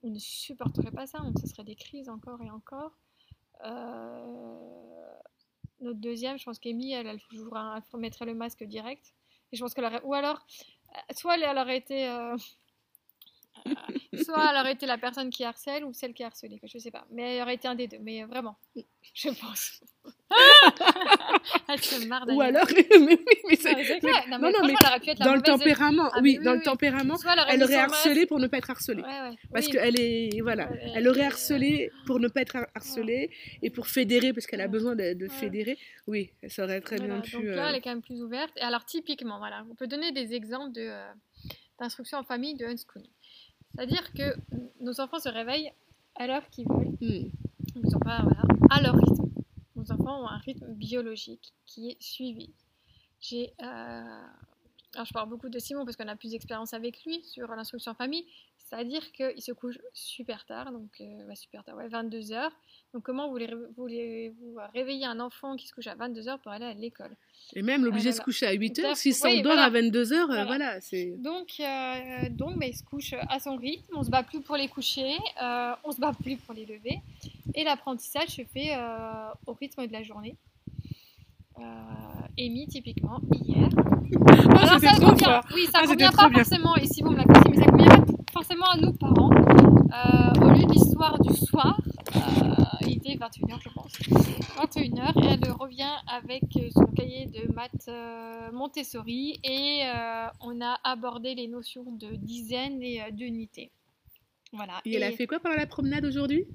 On 0.09 0.13
ne 0.13 0.17
supporterait 0.17 0.89
pas 0.89 1.05
ça, 1.05 1.19
on 1.23 1.31
ce 1.39 1.45
serait 1.45 1.63
des 1.63 1.75
crises 1.75 2.09
encore 2.09 2.41
et 2.41 2.49
encore. 2.49 2.97
Euh, 3.63 4.57
notre 5.81 5.99
deuxième, 5.99 6.39
je 6.39 6.45
pense 6.45 6.57
qu'Amy, 6.57 6.93
elle, 6.93 7.05
elle, 7.05 7.19
mettrait 7.93 8.25
le 8.25 8.33
masque 8.33 8.63
direct. 8.63 9.13
Et 9.51 9.55
je 9.55 9.61
pense 9.61 9.75
qu'elle 9.75 10.01
ou 10.03 10.15
alors, 10.15 10.47
euh, 10.95 11.13
soit 11.15 11.37
elle, 11.37 11.57
aurait 11.59 11.77
été, 11.77 12.09
euh, 12.09 12.35
soit 14.25 14.51
elle 14.51 14.57
aurait 14.59 14.73
été 14.73 14.85
la 14.85 14.97
personne 14.97 15.29
qui 15.29 15.43
harcèle 15.43 15.83
ou 15.85 15.93
celle 15.93 16.13
qui 16.13 16.23
harcelée, 16.23 16.59
je 16.63 16.77
sais 16.77 16.91
pas. 16.91 17.05
Mais 17.11 17.35
elle 17.35 17.41
aurait 17.43 17.55
été 17.55 17.67
un 17.67 17.75
des 17.75 17.87
deux, 17.87 17.99
mais 17.99 18.23
vraiment, 18.23 18.57
je 19.13 19.29
pense. 19.29 19.81
elle 21.69 21.81
se 21.81 22.05
marre 22.07 22.25
Ou 22.29 22.41
alors, 22.41 22.65
mais 22.75 22.87
oui, 22.97 23.17
mais 23.49 23.55
c'est- 23.55 23.69
Ah. 24.03 24.27
Non, 24.29 24.39
mais 24.39 24.51
non, 24.51 24.59
mais 24.65 24.73
elle 24.81 24.87
aurait 24.87 24.99
pu 24.99 25.09
être 25.09 25.19
la 25.19 25.25
dans 25.25 25.35
le 25.35 25.41
tempérament, 25.41 26.09
Ah, 26.13 26.19
oui, 26.21 26.37
dans 26.43 26.51
oui, 26.53 26.57
le 26.59 26.63
tempérament, 26.63 27.17
Soit 27.17 27.33
elle 27.49 27.63
aurait 27.63 27.73
elle 27.73 27.79
harcelé 27.79 28.25
pour 28.25 28.39
ne 28.39 28.47
pas 28.47 28.57
être 28.57 28.69
harcelée. 28.69 29.01
Ouais, 29.03 29.29
ouais. 29.29 29.35
Parce 29.53 29.65
Oui. 29.67 29.71
qu'elle 29.73 29.99
est, 29.99 30.41
voilà, 30.41 30.69
Ouais, 30.69 30.91
elle 30.95 31.07
aurait 31.07 31.25
harcelé 31.25 31.91
pour 32.05 32.19
ne 32.19 32.27
pas 32.27 32.41
être 32.41 32.55
har- 32.57 32.67
harcelée 32.75 33.31
et 33.61 33.69
pour 33.69 33.87
fédérer, 33.87 34.33
parce 34.33 34.45
qu'elle 34.47 34.61
a 34.61 34.67
besoin 34.67 34.95
de, 34.95 35.13
de 35.13 35.25
Ouais. 35.27 35.29
fédérer. 35.33 35.77
Oui, 36.07 36.31
ça 36.47 36.63
aurait 36.63 36.81
très 36.81 36.97
Voilà, 36.97 37.15
bien 37.15 37.21
pu. 37.21 37.31
Donc 37.33 37.43
là, 37.45 37.65
euh, 37.65 37.69
elle 37.69 37.75
est 37.75 37.81
quand 37.81 37.89
même 37.91 38.01
plus 38.01 38.21
ouverte. 38.21 38.51
Et 38.57 38.61
alors, 38.61 38.85
typiquement, 38.85 39.37
voilà, 39.39 39.65
on 39.69 39.75
peut 39.75 39.87
donner 39.87 40.11
des 40.11 40.33
exemples 40.33 40.71
de, 40.73 40.81
euh, 40.81 41.11
d'instruction 41.79 42.17
en 42.17 42.23
famille 42.23 42.55
de 42.55 42.65
unschooling. 42.65 43.09
C'est-à-dire 43.75 44.11
que 44.13 44.35
nos 44.81 44.99
enfants 44.99 45.19
se 45.19 45.29
réveillent 45.29 45.71
à 46.15 46.27
l'heure 46.27 46.47
qu'ils 46.49 46.67
veulent. 46.67 46.95
hmm. 47.01 47.31
Ils 47.75 47.89
sont 47.89 47.99
pas 47.99 48.21
voilà, 48.23 48.41
à 48.69 48.81
leur 48.81 48.95
rythme. 48.95 49.29
Nos 49.75 49.91
enfants 49.91 50.23
ont 50.23 50.27
un 50.27 50.37
rythme 50.37 50.73
biologique 50.73 51.53
qui 51.65 51.91
est 51.91 52.01
suivi. 52.01 52.49
J'ai, 53.21 53.53
euh, 53.61 54.25
alors 54.93 55.05
je 55.05 55.13
parle 55.13 55.29
beaucoup 55.29 55.49
de 55.49 55.59
Simon 55.59 55.85
parce 55.85 55.95
qu'on 55.95 56.07
a 56.07 56.15
plus 56.15 56.31
d'expérience 56.31 56.73
avec 56.73 57.03
lui 57.05 57.23
sur 57.23 57.47
l'instruction 57.47 57.91
en 57.91 57.95
famille. 57.95 58.25
C'est-à-dire 58.69 59.11
qu'il 59.13 59.41
se 59.41 59.51
couche 59.51 59.79
super 59.93 60.45
tard, 60.45 60.71
donc 60.71 60.89
euh, 61.01 61.27
ouais, 61.27 61.35
super 61.35 61.63
tard, 61.63 61.75
ouais, 61.75 61.87
22 61.87 62.31
heures. 62.33 62.51
Donc 62.93 63.01
comment 63.03 63.27
voulez-vous 63.29 63.73
voulez 63.75 64.31
réveiller 64.75 65.05
un 65.05 65.19
enfant 65.19 65.55
qui 65.55 65.67
se 65.67 65.73
couche 65.73 65.87
à 65.87 65.95
22 65.95 66.27
heures 66.27 66.39
pour 66.39 66.51
aller 66.51 66.65
à 66.65 66.73
l'école? 66.73 67.09
Et 67.55 67.63
même 67.63 67.83
l'obliger 67.83 68.09
Ah, 68.09 68.11
de 68.11 68.17
se 68.17 68.21
coucher 68.21 68.45
à 68.45 68.51
8 68.51 68.79
heures, 68.79 68.85
Exact. 68.91 68.95
s'il 69.01 69.13
Oui, 69.13 69.37
s'endort 69.37 69.57
à 69.57 69.69
22 69.71 70.13
heures, 70.13 70.27
Voilà. 70.27 70.45
voilà, 70.45 70.81
c'est. 70.81 71.15
Donc, 71.17 71.53
euh, 71.59 72.29
donc 72.29 72.59
bah, 72.59 72.67
il 72.67 72.75
se 72.75 72.83
couche 72.83 73.13
à 73.27 73.39
son 73.39 73.55
rythme, 73.55 73.91
on 73.95 74.03
se 74.03 74.11
bat 74.11 74.21
plus 74.23 74.41
pour 74.41 74.55
les 74.55 74.67
coucher, 74.67 75.17
euh, 75.41 75.71
on 75.83 75.91
se 75.91 75.99
bat 75.99 76.11
plus 76.13 76.35
pour 76.37 76.53
les 76.53 76.65
lever. 76.65 76.99
Et 77.55 77.63
l'apprentissage 77.63 78.29
se 78.29 78.43
fait 78.43 78.75
euh, 78.75 79.29
au 79.47 79.53
rythme 79.53 79.87
de 79.87 79.91
la 79.93 80.03
journée. 80.03 80.35
Euh, 81.57 81.61
Amy, 82.37 82.67
typiquement, 82.67 83.19
hier. 83.33 83.67
Ah, 84.27 84.59
Alors, 84.61 84.79
ça 84.79 84.91
trop 84.95 85.09
convient, 85.09 85.41
oui, 85.53 85.65
ça 85.65 85.79
Ah, 85.83 85.87
convient 85.87 86.11
pas 86.11 86.29
forcément, 86.29 86.75
et 86.75 86.85
si 86.85 87.01
vous 87.01 87.09
me 87.11 87.17
la 87.17 87.25
mais 87.25 87.33
ça 87.57 87.65
convient 87.65 87.87
pas 87.97 88.13
forcément 88.31 88.65
à 88.65 88.77
nous, 88.77 88.93
parents. 88.93 89.31
Euh, 89.31 90.45
au 90.45 90.49
lieu 90.51 90.63
de 90.65 90.71
l'histoire 90.71 91.19
du 91.19 91.33
soir, 91.33 91.79
euh, 92.15 92.19
il 92.87 92.97
était 92.97 93.15
21h, 93.15 93.59
je 93.61 93.69
pense. 93.69 93.91
21h, 93.91 95.23
et 95.23 95.27
elle 95.27 95.51
revient 95.51 95.95
avec 96.07 96.43
son 96.73 96.85
cahier 96.85 97.25
de 97.25 97.51
maths 97.53 97.87
euh, 97.87 98.51
Montessori, 98.51 99.39
et 99.43 99.81
euh, 99.83 100.27
on 100.41 100.61
a 100.61 100.77
abordé 100.83 101.35
les 101.35 101.47
notions 101.47 101.91
de 101.91 102.15
dizaines 102.15 102.81
et 102.81 103.11
d'unités. 103.11 103.71
Voilà. 104.53 104.81
Et 104.85 104.95
elle 104.95 105.03
a 105.03 105.11
fait 105.11 105.27
quoi 105.27 105.39
pendant 105.39 105.55
la 105.55 105.67
promenade 105.67 106.05
aujourd'hui? 106.05 106.45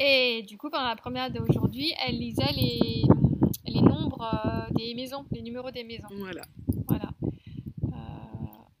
Et 0.00 0.44
du 0.48 0.58
coup, 0.58 0.70
pendant 0.70 0.88
la 0.88 0.96
promenade 0.96 1.34
d'aujourd'hui, 1.34 1.92
elle 2.06 2.18
lisait 2.18 2.52
les, 2.56 3.02
les 3.66 3.80
nombres 3.80 4.68
des 4.76 4.94
maisons, 4.94 5.24
les 5.30 5.42
numéros 5.42 5.70
des 5.70 5.84
maisons. 5.84 6.08
Voilà. 6.18 6.42
Voilà. 6.88 7.13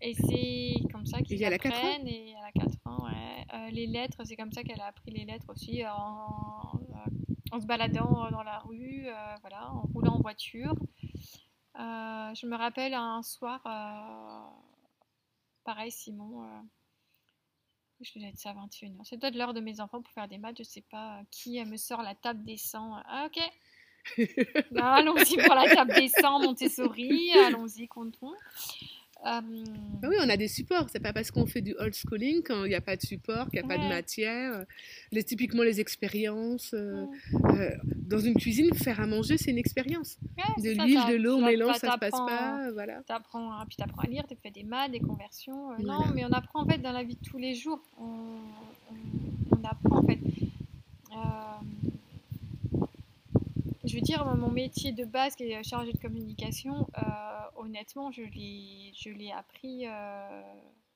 Euh, 0.04 0.08
et 0.08 0.14
c'est 0.14 0.92
comme 0.92 1.06
ça 1.06 1.20
qu'ils 1.22 1.44
apprennent. 1.44 2.06
Et 2.06 2.30
elle 2.38 2.44
a 2.44 2.52
4 2.52 2.86
ans, 2.86 3.04
ouais. 3.04 3.44
Euh, 3.54 3.70
les 3.70 3.86
lettres, 3.86 4.18
c'est 4.24 4.36
comme 4.36 4.52
ça 4.52 4.62
qu'elle 4.62 4.80
a 4.80 4.86
appris 4.86 5.10
les 5.10 5.24
lettres 5.24 5.46
aussi 5.48 5.84
en, 5.86 6.80
euh, 6.90 7.10
en 7.52 7.60
se 7.60 7.66
baladant 7.66 8.30
dans 8.30 8.42
la 8.42 8.58
rue, 8.60 9.06
euh, 9.06 9.34
voilà, 9.40 9.70
en 9.72 9.82
roulant 9.94 10.14
en 10.14 10.20
voiture. 10.20 10.74
Euh, 11.76 12.34
je 12.34 12.46
me 12.46 12.56
rappelle 12.56 12.94
un 12.94 13.22
soir, 13.22 13.60
euh, 13.66 14.50
pareil, 15.64 15.90
Simon. 15.90 16.44
euh, 16.44 16.60
je 18.00 18.12
devais 18.18 18.28
être 18.28 18.38
ça 18.38 18.50
à 18.50 18.54
21h. 18.54 19.00
C'est 19.04 19.18
peut-être 19.18 19.36
l'heure 19.36 19.54
de 19.54 19.60
mes 19.60 19.80
enfants 19.80 20.02
pour 20.02 20.12
faire 20.12 20.28
des 20.28 20.38
maths. 20.38 20.56
Je 20.58 20.62
sais 20.64 20.82
pas 20.90 21.18
euh, 21.18 21.22
qui 21.30 21.58
euh, 21.60 21.64
me 21.64 21.76
sort 21.76 22.02
la 22.02 22.14
table 22.14 22.44
des 22.44 22.56
100. 22.56 23.02
Ah, 23.06 23.26
ok. 23.26 23.40
Bah, 24.72 24.94
allons-y 24.96 25.36
pour 25.38 25.54
la 25.54 25.66
table 25.74 25.94
des 25.94 26.08
100, 26.08 26.40
Montessori. 26.40 27.30
Allons-y, 27.46 27.88
comptons. 27.88 28.34
Euh, 29.26 29.40
oui, 30.08 30.16
on 30.20 30.28
a 30.28 30.36
des 30.36 30.48
supports. 30.48 30.88
C'est 30.90 31.00
pas 31.00 31.12
parce 31.12 31.30
qu'on 31.30 31.46
fait 31.46 31.62
du 31.62 31.74
old 31.78 31.94
schooling 31.94 32.42
qu'il 32.42 32.64
n'y 32.64 32.74
a 32.74 32.80
pas 32.80 32.96
de 32.96 33.00
support, 33.02 33.48
qu'il 33.48 33.58
n'y 33.60 33.64
a 33.64 33.68
pas 33.68 33.76
de 33.82 33.88
matière. 33.88 34.64
Les, 35.12 35.24
typiquement, 35.24 35.62
les 35.62 35.80
expériences. 35.80 36.74
euh, 36.74 37.06
ouais. 37.32 37.72
euh, 37.72 37.76
dans 37.84 38.18
une 38.18 38.34
cuisine, 38.34 38.72
faire 38.74 39.00
à 39.00 39.06
manger, 39.06 39.38
c'est 39.38 39.50
une 39.50 39.58
expérience. 39.58 40.18
Ouais, 40.36 40.62
De 40.62 40.70
l'huile, 40.82 40.98
de 41.10 41.16
l'eau, 41.16 41.38
mélange, 41.46 41.74
ça 41.76 41.86
ça 41.88 41.92
se 41.94 41.98
passe 41.98 42.10
pas. 42.10 42.70
Voilà. 42.72 43.02
T'apprends, 43.06 43.52
hein, 43.52 43.64
puis 43.66 43.76
t'apprends 43.76 44.02
à 44.02 44.06
lire, 44.06 44.24
tu 44.28 44.36
fais 44.42 44.50
des 44.50 44.62
maths, 44.64 44.90
des 44.90 45.00
conversions. 45.00 45.70
euh, 45.72 45.74
Voilà. 45.78 46.06
Non, 46.06 46.12
mais 46.14 46.24
on 46.26 46.32
apprend 46.32 46.62
en 46.62 46.66
fait 46.68 46.78
dans 46.78 46.92
la 46.92 47.02
vie 47.02 47.16
de 47.16 47.24
tous 47.24 47.38
les 47.38 47.54
jours. 47.54 47.80
On, 47.98 48.04
on- 48.90 49.56
on 49.58 49.64
apprend 49.64 49.98
en 50.00 50.06
fait. 50.06 50.18
Je 53.86 53.96
veux 53.96 54.00
dire, 54.00 54.24
mon 54.34 54.50
métier 54.50 54.92
de 54.92 55.04
base 55.04 55.36
qui 55.36 55.44
est 55.44 55.62
chargé 55.62 55.92
de 55.92 55.98
communication, 55.98 56.88
euh, 56.96 57.02
honnêtement, 57.56 58.10
je 58.10 58.22
l'ai, 58.22 58.92
je 58.94 59.10
l'ai 59.10 59.30
appris 59.30 59.86
euh, 59.86 60.42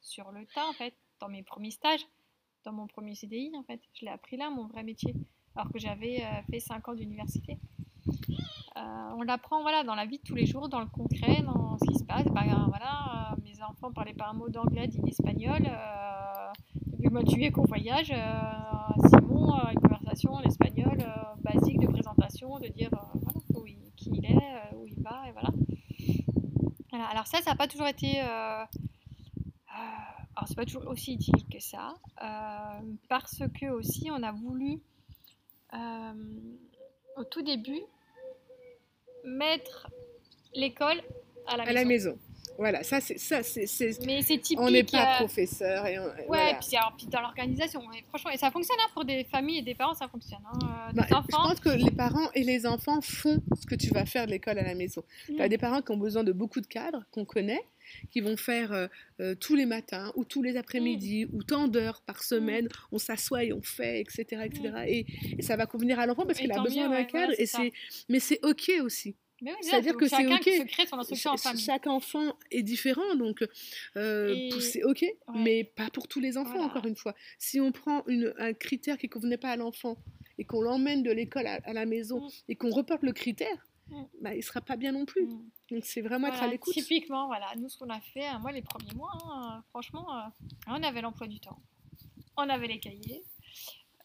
sur 0.00 0.32
le 0.32 0.46
tas 0.46 0.66
en 0.66 0.72
fait, 0.72 0.94
dans 1.20 1.28
mes 1.28 1.42
premiers 1.42 1.70
stages, 1.70 2.06
dans 2.64 2.72
mon 2.72 2.86
premier 2.86 3.14
CDI 3.14 3.52
en 3.58 3.62
fait. 3.62 3.80
Je 3.92 4.06
l'ai 4.06 4.10
appris 4.10 4.38
là, 4.38 4.48
mon 4.48 4.66
vrai 4.66 4.84
métier, 4.84 5.14
alors 5.54 5.70
que 5.70 5.78
j'avais 5.78 6.22
euh, 6.22 6.42
fait 6.50 6.60
5 6.60 6.88
ans 6.88 6.94
d'université. 6.94 7.58
On 9.16 9.22
l'apprend 9.22 9.62
voilà, 9.62 9.82
dans 9.82 9.96
la 9.96 10.06
vie 10.06 10.18
de 10.18 10.22
tous 10.22 10.36
les 10.36 10.46
jours, 10.46 10.68
dans 10.68 10.78
le 10.78 10.86
concret, 10.86 11.42
dans 11.42 11.76
ce 11.78 11.90
qui 11.90 11.98
se 11.98 12.04
passe. 12.04 12.26
Euh, 12.26 12.30
voilà, 12.68 13.34
mes 13.42 13.60
enfants 13.62 13.92
parlaient 13.92 14.14
pas 14.14 14.28
un 14.28 14.34
mot 14.34 14.48
d'anglais, 14.48 14.86
d'espagnol. 14.86 15.68
Depuis 16.86 17.02
le 17.02 17.10
mois 17.10 17.22
de 17.24 17.28
juillet 17.28 17.50
qu'on 17.50 17.64
voyage, 17.64 18.14
Simon, 19.08 19.52
conversation 20.18 20.32
en 20.34 20.42
espagnol 20.42 20.98
euh, 21.00 21.34
basique 21.42 21.78
de 21.80 21.86
présentation, 21.86 22.58
de 22.58 22.68
dire 22.68 22.90
euh, 22.92 23.18
voilà, 23.22 23.40
où 23.54 23.66
il, 23.66 23.78
qui 23.96 24.10
il 24.14 24.24
est, 24.24 24.36
euh, 24.36 24.76
où 24.76 24.86
il 24.86 25.00
va, 25.02 25.28
et 25.28 25.32
voilà. 25.32 25.50
Alors 27.10 27.26
ça, 27.26 27.40
ça 27.42 27.50
n'a 27.50 27.56
pas 27.56 27.68
toujours 27.68 27.86
été... 27.86 28.18
alors 28.20 28.68
c'est 30.46 30.56
pas 30.56 30.64
toujours 30.64 30.86
aussi 30.88 31.12
idyllique 31.14 31.48
que 31.52 31.60
ça, 31.60 31.94
parce 33.08 33.42
que 33.60 33.66
aussi 33.70 34.10
on 34.10 34.22
a 34.22 34.32
voulu 34.32 34.80
au 37.16 37.24
tout 37.24 37.42
début 37.42 37.80
mettre 39.24 39.88
l'école 40.54 41.00
à 41.46 41.56
la 41.56 41.64
À 41.64 41.66
maison. 41.66 41.74
la 41.78 41.84
maison. 41.84 42.18
Voilà, 42.58 42.82
ça, 42.82 43.00
c'est. 43.00 43.18
ça 43.18 43.42
c'est, 43.44 43.64
Mais 44.04 44.20
c'est 44.22 44.38
typique. 44.38 44.60
On 44.60 44.68
n'est 44.70 44.82
pas 44.82 45.14
euh, 45.14 45.18
professeur. 45.18 45.86
Et 45.86 45.98
on- 45.98 46.02
Ouais, 46.04 46.24
voilà. 46.26 46.54
puis, 46.60 46.76
alors, 46.76 46.92
puis 46.98 47.06
dans 47.06 47.20
l'organisation, 47.20 47.80
et 47.92 48.02
franchement, 48.08 48.30
et 48.32 48.36
ça 48.36 48.50
fonctionne 48.50 48.76
hein, 48.80 48.90
pour 48.94 49.04
des 49.04 49.22
familles 49.24 49.58
et 49.58 49.62
des 49.62 49.74
parents, 49.76 49.94
ça 49.94 50.08
fonctionne. 50.08 50.40
Hein, 50.52 50.58
euh, 50.90 50.92
Bah, 50.94 51.06
je 51.08 51.30
pense 51.30 51.60
que 51.60 51.68
les 51.68 51.90
parents 51.92 52.30
et 52.34 52.42
les 52.42 52.66
enfants 52.66 53.00
font 53.00 53.40
ce 53.58 53.64
que 53.66 53.76
tu 53.76 53.90
vas 53.90 54.04
faire 54.06 54.26
de 54.26 54.32
l'école 54.32 54.58
à 54.58 54.64
la 54.64 54.74
maison. 54.74 55.04
Tu 55.26 55.40
as 55.40 55.46
Mm. 55.46 55.48
des 55.48 55.58
parents 55.58 55.82
qui 55.82 55.92
ont 55.92 55.96
besoin 55.96 56.24
de 56.24 56.32
beaucoup 56.32 56.60
de 56.60 56.66
cadres 56.66 57.04
qu'on 57.12 57.24
connaît, 57.24 57.62
qui 58.10 58.20
vont 58.20 58.36
faire 58.36 58.72
euh, 58.72 58.86
euh, 59.20 59.34
tous 59.36 59.54
les 59.54 59.64
matins 59.64 60.12
ou 60.16 60.24
tous 60.24 60.42
les 60.42 60.56
après-midi 60.56 61.26
Mm. 61.26 61.28
ou 61.36 61.42
tant 61.44 61.68
d'heures 61.68 62.02
par 62.02 62.22
semaine. 62.24 62.68
On 62.90 62.98
s'assoit 62.98 63.44
et 63.44 63.52
on 63.52 63.62
fait, 63.62 64.00
etc. 64.00 64.42
etc. 64.44 64.72
Et, 64.88 65.06
et 65.38 65.42
ça 65.42 65.54
va 65.56 65.66
convenir 65.66 66.00
à 66.00 66.06
l'enfant 66.06 66.26
parce 66.26 66.38
Et 66.40 66.42
qu'il 66.42 66.52
a 66.52 66.60
besoin 66.60 66.88
d'un 66.88 66.96
ouais, 66.96 67.06
cadre. 67.06 67.34
et 67.38 67.46
c'est, 67.46 67.72
mais 68.08 68.18
c'est 68.18 68.40
OK 68.44 68.72
aussi. 68.82 69.14
Oui, 69.40 69.52
c'est-à-dire 69.60 69.96
que 69.96 70.08
c'est 70.08 70.26
ok. 70.26 70.42
se 70.42 70.64
crée 70.66 70.86
son 70.86 70.98
instruction 70.98 71.30
en 71.32 71.36
famille. 71.36 71.62
Chaque 71.62 71.86
enfant 71.86 72.34
est 72.50 72.62
différent, 72.62 73.14
donc 73.14 73.44
euh, 73.96 74.34
Et- 74.34 74.60
c'est 74.60 74.82
OK, 74.84 75.04
mais 75.34 75.64
pas 75.64 75.90
pour 75.90 76.08
tous 76.08 76.20
les 76.20 76.36
enfants, 76.36 76.50
Voilà. 76.52 76.66
encore 76.66 76.86
une 76.86 76.96
fois. 76.96 77.14
Si 77.38 77.60
on 77.60 77.70
prend 77.72 78.04
une, 78.06 78.34
un 78.38 78.52
critère 78.52 78.98
qui 78.98 79.06
ne 79.06 79.12
convenait 79.12 79.36
pas 79.38 79.50
à 79.50 79.56
l'enfant 79.56 79.96
et 80.38 80.44
qu'on 80.44 80.60
l'emmène 80.60 81.02
de 81.02 81.10
l'école 81.12 81.46
à, 81.46 81.60
à 81.64 81.72
la 81.72 81.86
maison 81.86 82.20
Mm. 82.20 82.28
et 82.48 82.56
qu'on 82.56 82.70
reporte 82.70 83.02
le 83.02 83.12
critère, 83.12 83.66
Mm. 83.90 84.02
bah, 84.20 84.34
il 84.34 84.38
ne 84.38 84.42
sera 84.42 84.60
pas 84.60 84.76
bien 84.76 84.92
non 84.92 85.04
plus. 85.06 85.24
Mm. 85.26 85.50
Donc 85.70 85.84
c'est 85.84 86.00
vraiment 86.02 86.28
être 86.28 86.42
à 86.42 86.46
l'écoute. 86.48 86.74
Typiquement, 86.74 87.26
voilà, 87.26 87.46
nous 87.56 87.68
ce 87.68 87.78
qu'on 87.78 87.90
a 87.90 88.00
fait, 88.00 88.26
moi 88.40 88.50
les 88.52 88.62
premiers 88.62 88.92
mois, 88.94 89.12
hein, 89.24 89.62
franchement, 89.70 90.06
euh, 90.16 90.20
on 90.66 90.82
avait 90.82 91.00
l'emploi 91.00 91.26
du 91.28 91.38
temps, 91.40 91.60
on 92.36 92.48
avait 92.48 92.66
les 92.68 92.80
cahiers, 92.80 93.22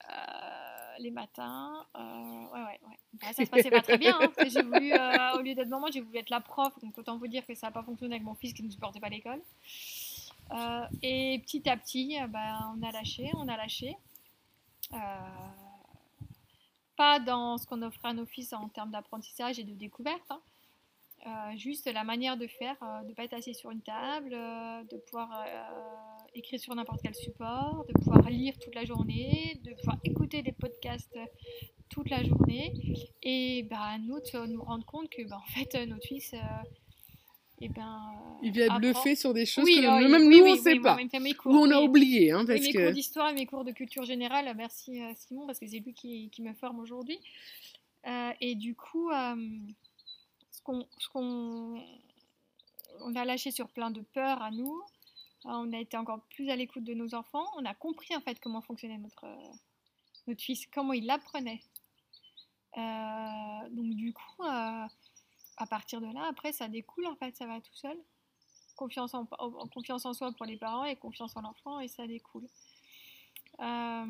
euh, 0.10 0.63
les 1.00 1.12
matins, 1.12 1.86
euh, 1.96 2.46
ouais, 2.54 2.62
ouais, 2.62 2.80
ouais. 2.90 2.98
Bah, 3.14 3.28
ça 3.34 3.46
se 3.46 3.50
passait 3.50 3.70
pas 3.70 3.82
très 3.82 3.98
bien. 3.98 4.18
hein. 4.20 4.32
J'ai 4.48 4.62
voulu, 4.62 4.94
euh, 4.94 5.38
au 5.38 5.42
lieu 5.42 5.54
d'être 5.56 5.70
maman, 5.70 5.88
j'ai 5.92 6.02
voulu 6.02 6.18
être 6.18 6.30
la 6.30 6.40
prof, 6.42 6.74
donc 6.82 6.98
autant 6.98 7.18
vous 7.18 7.28
dire 7.28 7.46
que 7.46 7.54
ça 7.56 7.68
n'a 7.68 7.72
pas 7.72 7.84
fonctionné 7.84 8.16
avec 8.16 8.26
mon 8.26 8.36
fils 8.36 8.54
qui 8.54 8.64
ne 8.64 8.70
supportait 8.70 9.00
pas 9.00 9.10
l'école. 9.10 9.42
Euh, 10.52 10.86
et 11.02 11.40
petit 11.46 11.68
à 11.70 11.78
petit, 11.78 12.18
euh, 12.22 12.28
ben, 12.28 12.76
on 12.78 12.84
a 12.84 12.92
lâché, 12.92 13.32
on 13.36 13.48
a 13.48 13.58
lâché. 13.58 13.96
Euh, 14.94 14.98
pas 16.96 17.20
dans 17.20 17.58
ce 17.58 17.66
qu'on 17.66 17.82
offrait 17.82 18.10
à 18.10 18.14
nos 18.14 18.26
fils 18.26 18.54
en 18.54 18.68
termes 18.70 18.92
d'apprentissage 18.92 19.60
et 19.60 19.64
de 19.64 19.74
découverte, 19.74 20.30
hein. 20.30 20.40
Euh, 21.26 21.56
juste 21.56 21.86
la 21.90 22.04
manière 22.04 22.36
de 22.36 22.48
faire, 22.48 22.76
euh, 22.82 23.02
de 23.04 23.08
ne 23.08 23.14
pas 23.14 23.24
être 23.24 23.34
assis 23.34 23.56
sur 23.56 23.72
une 23.72 23.80
table, 23.82 24.34
euh, 24.34 24.84
de 24.92 24.98
pouvoir 24.98 25.32
écrire 26.36 26.60
sur 26.60 26.76
n'importe 26.76 27.02
quel 27.04 27.16
support, 27.16 27.86
de 27.88 27.94
pouvoir 27.94 28.30
lire 28.30 28.58
toute 28.60 28.76
la 28.76 28.86
journée, 28.86 29.60
de 29.64 29.74
pouvoir 29.74 29.98
écouter 30.04 30.42
des 30.42 30.52
podcasts 30.52 31.18
toute 31.90 32.10
la 32.10 32.24
journée. 32.24 32.74
Et 33.22 33.64
bah, 33.70 33.98
nous, 34.00 34.20
de 34.20 34.48
nous 34.48 34.64
rendre 34.64 34.86
compte 34.86 35.10
que 35.10 35.28
bah, 35.28 35.42
en 35.44 35.52
fait, 35.52 35.76
notre 35.86 36.06
fils. 36.08 36.34
Eh 37.62 37.70
ben, 37.70 38.00
il 38.42 38.52
vient 38.52 38.78
bluffer 38.78 39.16
sur 39.16 39.34
des 39.34 39.46
choses 39.46 39.64
que 39.64 40.10
même 40.10 40.30
nous, 40.30 40.46
on 40.46 40.56
ne 40.56 40.58
sait 40.58 40.80
pas. 40.80 40.98
Ou 41.46 41.56
on 41.56 41.72
a 41.72 41.80
oublié. 41.80 42.32
Hein, 42.32 42.46
parce 42.46 42.60
mes 42.60 42.74
que... 42.74 42.86
cours 42.86 42.94
d'histoire 42.94 43.30
et 43.30 43.34
mes 43.34 43.46
cours 43.46 43.64
de 43.64 43.72
culture 43.72 44.04
générale, 44.04 44.52
merci 44.58 45.00
Simon, 45.16 45.46
parce 45.46 45.60
que 45.60 45.68
c'est 45.68 45.80
lui 45.80 45.94
qui, 45.94 46.30
qui, 46.30 46.42
me 46.42 46.54
forme 46.54 46.80
aujourd'hui. 46.80 47.20
et 48.42 48.56
du 48.56 48.76
coup, 48.76 49.12
ce 50.52 50.62
qu'on 50.64 51.80
on 53.02 53.16
a 53.16 53.26
lâché 53.26 53.52
sur 53.52 53.70
plein 53.70 53.92
de 53.92 54.02
peurs 54.02 54.42
à 54.42 54.52
nous. 54.52 54.82
On 55.46 55.74
a 55.74 55.78
été 55.78 55.98
encore 55.98 56.22
plus 56.30 56.50
à 56.50 56.56
l'écoute 56.56 56.84
de 56.84 56.94
nos 56.94 57.16
enfants. 57.16 57.46
On 57.58 57.66
a 57.66 57.74
compris 57.74 58.16
en 58.16 58.22
fait 58.22 58.40
comment 58.40 58.62
fonctionnait 58.62 58.98
notre, 58.98 59.26
notre 60.28 60.42
fils, 60.42 60.66
comment 60.68 60.94
il 60.94 61.06
l'apprenait. 61.06 61.62
Euh, 62.78 63.70
donc 63.70 63.94
du 63.96 64.14
coup, 64.14 64.44
euh, 64.44 64.88
à 65.58 65.68
partir 65.70 66.02
de 66.02 66.12
là, 66.12 66.26
après, 66.30 66.52
ça 66.52 66.68
découle 66.68 67.06
en 67.08 67.16
fait, 67.16 67.36
ça 67.36 67.46
va 67.46 67.62
tout 67.62 67.76
seul. 67.76 67.98
Confiance 68.76 69.14
en, 69.14 69.26
confiance 69.26 70.06
en 70.06 70.14
soi 70.14 70.32
pour 70.34 70.46
les 70.46 70.58
parents 70.58 70.86
et 70.86 70.96
confiance 70.96 71.36
en 71.38 71.42
l'enfant 71.42 71.80
et 71.80 71.88
ça 71.88 72.08
découle. 72.08 72.48
Euh, 73.60 74.06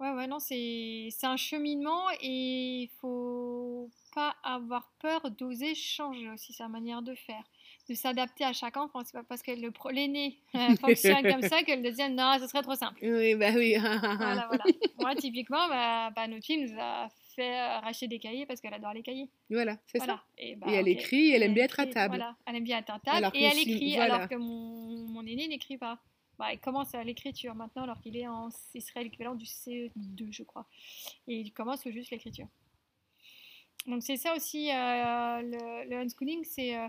ouais, 0.00 0.12
ouais, 0.12 0.26
non, 0.26 0.38
c'est 0.38 1.10
un 1.22 1.38
cheminement 1.38 2.10
et 2.20 2.82
il 2.82 2.90
faut 3.00 3.90
pas 4.14 4.36
avoir 4.42 4.90
peur 4.98 5.30
d'oser 5.30 5.74
changer 5.74 6.28
aussi 6.28 6.52
sa 6.52 6.68
manière 6.68 7.00
de 7.00 7.14
faire, 7.14 7.44
de 7.88 7.94
s'adapter 7.94 8.44
à 8.44 8.52
chaque 8.52 8.76
enfant. 8.76 9.00
C'est 9.04 9.12
pas 9.12 9.22
parce 9.22 9.42
que 9.42 9.52
l'aîné 9.92 10.38
fonctionne 10.80 11.22
comme 11.22 11.42
ça 11.42 11.62
que 11.62 11.72
le 11.72 11.82
deuxième, 11.82 12.14
non, 12.14 12.36
ce 12.40 12.46
serait 12.46 12.62
trop 12.62 12.74
simple. 12.74 12.98
Oui, 13.02 13.34
bah 13.34 13.50
oui. 13.54 13.76
voilà, 13.76 14.46
voilà. 14.48 14.64
Moi, 15.00 15.14
typiquement, 15.14 15.68
bah, 15.68 16.10
bah, 16.14 16.26
notre 16.26 16.44
fille 16.44 16.62
nous 16.62 16.78
a 16.78 17.08
fait 17.34 17.78
racheter 17.78 18.08
des 18.08 18.18
cahiers 18.18 18.46
parce 18.46 18.60
qu'elle 18.60 18.74
adore 18.74 18.92
les 18.92 19.02
cahiers. 19.02 19.30
Voilà, 19.50 19.78
c'est 19.86 20.00
ça. 20.00 20.22
Et, 20.36 20.56
bah, 20.56 20.66
et 20.70 20.74
elle 20.74 20.88
écrit, 20.88 21.30
elle, 21.30 21.42
aime 21.42 21.54
bien 21.54 21.64
être 21.64 21.80
à 21.80 21.86
table. 21.86 22.16
Voilà, 22.16 22.36
elle 22.46 22.56
aime 22.56 22.64
bien 22.64 22.78
être 22.78 22.92
à 22.92 22.98
table 22.98 23.30
et 23.34 23.44
elle 23.44 23.58
écrit, 23.58 23.96
alors 23.98 24.28
que 24.28 24.34
mon, 24.34 25.08
mon 25.08 25.26
aîné 25.26 25.48
n'écrit 25.48 25.78
pas. 25.78 25.98
Bah, 26.38 26.52
il 26.52 26.60
commence 26.60 26.94
à 26.94 27.02
l'écriture 27.02 27.56
maintenant 27.56 27.82
alors 27.82 28.00
qu'il 28.00 28.16
est 28.16 28.28
en, 28.28 28.50
ce 28.50 28.78
serait 28.78 29.02
l'équivalent 29.02 29.34
du 29.34 29.44
CE2 29.44 30.30
je 30.30 30.44
crois. 30.44 30.66
Et 31.26 31.40
il 31.40 31.52
commence 31.52 31.86
juste 31.88 32.10
l'écriture. 32.12 32.46
Donc 33.86 34.02
c'est 34.02 34.16
ça 34.16 34.36
aussi, 34.36 34.70
euh, 34.70 35.42
le, 35.42 35.88
le, 35.88 35.96
unschooling, 35.96 36.44
c'est 36.44 36.76
euh, 36.76 36.86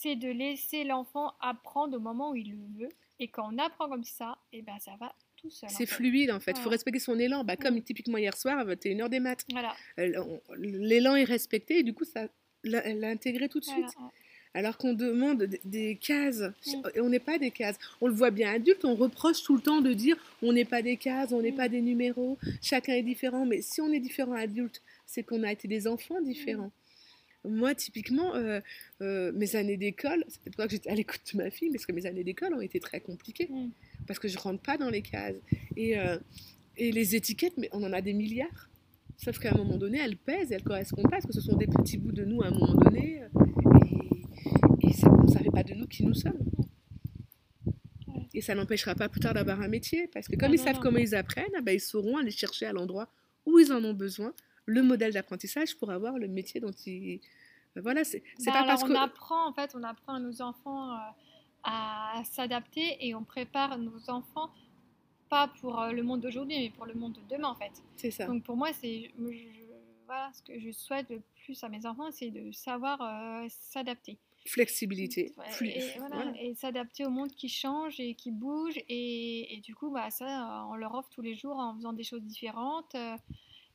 c'est 0.00 0.16
de 0.16 0.28
laisser 0.28 0.84
l'enfant 0.84 1.34
apprendre 1.40 1.96
au 1.96 2.00
moment 2.00 2.30
où 2.30 2.36
il 2.36 2.52
le 2.52 2.84
veut. 2.84 2.92
Et 3.18 3.28
quand 3.28 3.52
on 3.52 3.58
apprend 3.58 3.88
comme 3.88 4.04
ça, 4.04 4.38
et 4.52 4.58
eh 4.58 4.62
ben 4.62 4.78
ça 4.80 4.92
va 4.98 5.14
tout 5.36 5.50
seul. 5.50 5.68
C'est 5.68 5.86
fluide 5.86 6.30
en 6.30 6.40
fait, 6.40 6.52
il 6.52 6.62
faut 6.62 6.70
respecter 6.70 7.00
son 7.00 7.18
élan. 7.18 7.44
Bah, 7.44 7.56
comme 7.56 7.76
mm. 7.76 7.82
typiquement 7.82 8.18
hier 8.18 8.36
soir 8.36 8.58
à 8.58 8.64
21h 8.64 9.08
des 9.08 9.20
maths. 9.20 9.44
Voilà. 9.50 9.74
L'élan 10.56 11.16
est 11.16 11.24
respecté 11.24 11.80
et 11.80 11.82
du 11.82 11.92
coup, 11.92 12.04
ça 12.04 12.28
l'a 12.64 13.08
intégré 13.08 13.48
tout 13.48 13.60
de 13.60 13.64
suite. 13.64 13.94
Alors 14.52 14.78
qu'on 14.78 14.94
demande 14.94 15.48
des 15.64 15.96
cases, 15.96 16.42
mm. 16.66 16.82
et 16.94 17.00
on 17.00 17.10
n'est 17.10 17.20
pas 17.20 17.38
des 17.38 17.50
cases. 17.50 17.76
On 18.00 18.06
le 18.06 18.14
voit 18.14 18.30
bien 18.30 18.50
adulte, 18.52 18.84
on 18.84 18.94
reproche 18.94 19.42
tout 19.42 19.54
le 19.54 19.62
temps 19.62 19.82
de 19.82 19.92
dire 19.92 20.16
on 20.42 20.52
n'est 20.52 20.64
pas 20.64 20.80
des 20.80 20.96
cases, 20.96 21.32
on 21.32 21.42
n'est 21.42 21.52
mm. 21.52 21.56
pas 21.56 21.68
des 21.68 21.82
numéros, 21.82 22.38
chacun 22.62 22.94
est 22.94 23.02
différent. 23.02 23.44
Mais 23.44 23.60
si 23.60 23.82
on 23.82 23.92
est 23.92 24.00
différent 24.00 24.32
adulte, 24.32 24.82
c'est 25.04 25.22
qu'on 25.22 25.42
a 25.42 25.52
été 25.52 25.68
des 25.68 25.86
enfants 25.86 26.20
différents. 26.22 26.72
Moi, 27.44 27.74
typiquement, 27.74 28.34
euh, 28.34 28.60
euh, 29.00 29.32
mes 29.32 29.56
années 29.56 29.78
d'école, 29.78 30.24
c'est 30.28 30.42
peut-être 30.42 30.56
pas 30.56 30.66
que 30.66 30.72
j'étais 30.72 30.90
à 30.90 30.94
l'écoute 30.94 31.22
de 31.32 31.38
ma 31.38 31.50
fille, 31.50 31.68
mais 31.68 31.76
parce 31.76 31.86
que 31.86 31.92
mes 31.92 32.04
années 32.04 32.24
d'école 32.24 32.52
ont 32.52 32.60
été 32.60 32.80
très 32.80 33.00
compliquées, 33.00 33.48
mm. 33.50 33.70
parce 34.06 34.18
que 34.18 34.28
je 34.28 34.38
rentre 34.38 34.62
pas 34.62 34.76
dans 34.76 34.90
les 34.90 35.00
cases. 35.00 35.36
Et, 35.76 35.98
euh, 35.98 36.18
et 36.76 36.92
les 36.92 37.16
étiquettes, 37.16 37.54
mais 37.56 37.70
on 37.72 37.82
en 37.82 37.92
a 37.92 38.02
des 38.02 38.12
milliards. 38.12 38.68
Sauf 39.16 39.38
qu'à 39.38 39.52
un 39.52 39.56
moment 39.56 39.76
donné, 39.76 39.98
elles 39.98 40.16
pèsent, 40.16 40.52
elles 40.52 40.62
correspondent 40.62 41.10
pas, 41.10 41.16
parce 41.16 41.26
que 41.26 41.32
ce 41.32 41.40
sont 41.40 41.56
des 41.56 41.66
petits 41.66 41.96
bouts 41.96 42.12
de 42.12 42.24
nous 42.24 42.42
à 42.42 42.48
un 42.48 42.50
moment 42.50 42.74
donné, 42.74 43.22
et, 44.82 44.88
et 44.88 44.92
ça 44.92 45.08
ne 45.10 45.38
fait 45.38 45.50
pas 45.50 45.62
de 45.62 45.74
nous 45.74 45.86
qui 45.86 46.04
nous 46.04 46.14
sommes. 46.14 46.38
Et 48.34 48.42
ça 48.42 48.54
n'empêchera 48.54 48.94
pas 48.94 49.08
plus 49.08 49.20
tard 49.20 49.34
d'avoir 49.34 49.60
un 49.60 49.68
métier, 49.68 50.08
parce 50.08 50.28
que 50.28 50.36
comme 50.36 50.52
ils 50.52 50.58
savent 50.58 50.78
comment 50.78 50.98
ils 50.98 51.14
apprennent, 51.14 51.52
ah 51.56 51.62
ben, 51.62 51.72
ils 51.72 51.80
sauront 51.80 52.18
aller 52.18 52.30
chercher 52.30 52.66
à 52.66 52.72
l'endroit 52.72 53.08
où 53.46 53.58
ils 53.58 53.72
en 53.72 53.82
ont 53.84 53.94
besoin 53.94 54.32
le 54.70 54.82
modèle 54.82 55.12
d'apprentissage 55.12 55.76
pour 55.76 55.90
avoir 55.90 56.18
le 56.18 56.28
métier 56.28 56.60
dont 56.60 56.70
ils. 56.86 57.20
Euh, 57.76 57.80
voilà, 57.82 58.04
c'est 58.04 58.22
bah 58.44 58.52
pas 58.52 58.64
parce 58.64 58.82
on 58.82 58.94
apprend, 58.94 59.48
en 59.48 59.52
fait, 59.52 59.74
on 59.74 59.82
apprend 59.82 60.14
à 60.14 60.20
nos 60.20 60.42
enfants 60.42 60.92
euh, 60.92 60.98
à 61.64 62.22
s'adapter 62.24 62.96
et 63.06 63.14
on 63.14 63.24
prépare 63.24 63.78
nos 63.78 64.10
enfants 64.10 64.50
pas 65.28 65.48
pour 65.60 65.80
euh, 65.80 65.92
le 65.92 66.02
monde 66.02 66.20
d'aujourd'hui, 66.20 66.58
mais 66.58 66.70
pour 66.70 66.86
le 66.86 66.94
monde 66.94 67.12
de 67.12 67.36
demain, 67.36 67.48
en 67.48 67.54
fait. 67.54 67.72
C'est 67.96 68.10
ça. 68.10 68.26
Donc 68.26 68.44
pour 68.44 68.56
moi, 68.56 68.72
c'est. 68.72 69.10
Voilà, 70.06 70.32
ce 70.32 70.42
que 70.42 70.58
je 70.58 70.72
souhaite 70.72 71.08
le 71.08 71.22
plus 71.44 71.62
à 71.62 71.68
mes 71.68 71.86
enfants, 71.86 72.10
c'est 72.10 72.30
de 72.30 72.50
savoir 72.50 72.98
s'adapter 73.48 74.18
flexibilité. 74.46 75.32
et, 75.60 76.54
s'adapter 76.54 77.04
au 77.04 77.10
monde 77.10 77.30
qui 77.30 77.48
change 77.48 78.00
et 78.00 78.14
qui 78.14 78.32
bouge. 78.32 78.74
Et, 78.88 79.54
et, 79.54 79.60
du 79.60 79.74
coup, 79.76 79.90
bah, 79.90 80.10
ça, 80.10 80.66
on 80.70 80.74
leur 80.74 80.94
offre 80.94 81.10
tous 81.10 81.20
les 81.20 81.34
jours 81.34 81.56
en 81.58 81.76
faisant 81.76 81.92
des 81.92 82.02
choses 82.02 82.24
différentes. 82.24 82.96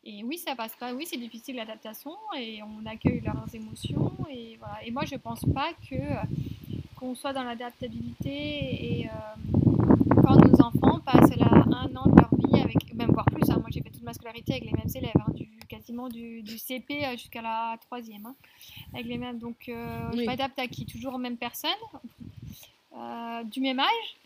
Et 0.08 0.24
oui, 0.24 0.38
ça 0.38 0.56
passe 0.56 0.76
pas. 0.76 0.94
Oui, 0.94 1.08
c'est 1.08 1.18
difficile 1.18 1.56
l'adaptation 1.56 2.12
et 2.38 2.62
on 2.62 2.86
accueille 2.86 3.22
leurs 3.22 3.54
émotions. 3.54 4.12
Et, 4.30 4.56
voilà. 4.58 4.84
et 4.86 4.92
moi, 4.92 5.04
je 5.06 5.16
pense 5.16 5.44
pas 5.52 5.72
que 5.90 5.96
qu'on 6.96 7.16
soit 7.16 7.34
dans 7.34 7.44
l'adaptabilité 7.44 8.30
et 8.30 9.08
euh, 9.08 9.12
quand 10.24 10.36
nos 10.36 10.62
enfants 10.62 11.00
passent 11.00 11.36
là 11.36 11.50
un 11.52 11.96
an 11.96 12.08
de 12.08 12.22
leur 12.22 12.30
vie 12.36 12.62
avec, 12.62 12.94
même 12.94 13.12
voire 13.12 13.26
plus. 13.26 13.50
Hein. 13.50 13.58
moi, 13.58 13.70
j'ai 13.72 13.82
fait 13.82 13.90
toute 13.90 14.04
ma 14.04 14.14
scolarité 14.14 14.54
avec 14.54 14.66
les 14.66 14.74
mêmes 14.74 14.90
élèves, 14.94 15.12
hein, 15.16 15.32
du, 15.34 15.50
quasiment 15.68 16.08
du, 16.08 16.44
du 16.44 16.60
CP 16.60 17.04
euh, 17.04 17.12
jusqu'à 17.14 17.42
la 17.42 17.76
troisième, 17.82 18.28
hein, 18.28 18.36
avec 18.94 19.08
les 19.08 19.18
mêmes. 19.18 19.40
Donc, 19.40 19.68
euh, 19.70 20.12
je 20.14 20.24
m'adapte 20.24 20.60
à 20.60 20.68
qui? 20.68 20.86
Toujours 20.86 21.16
aux 21.16 21.20
mêmes 21.20 21.38
personnes, 21.38 21.72
du 23.46 23.60
même 23.60 23.80
âge? 23.80 24.18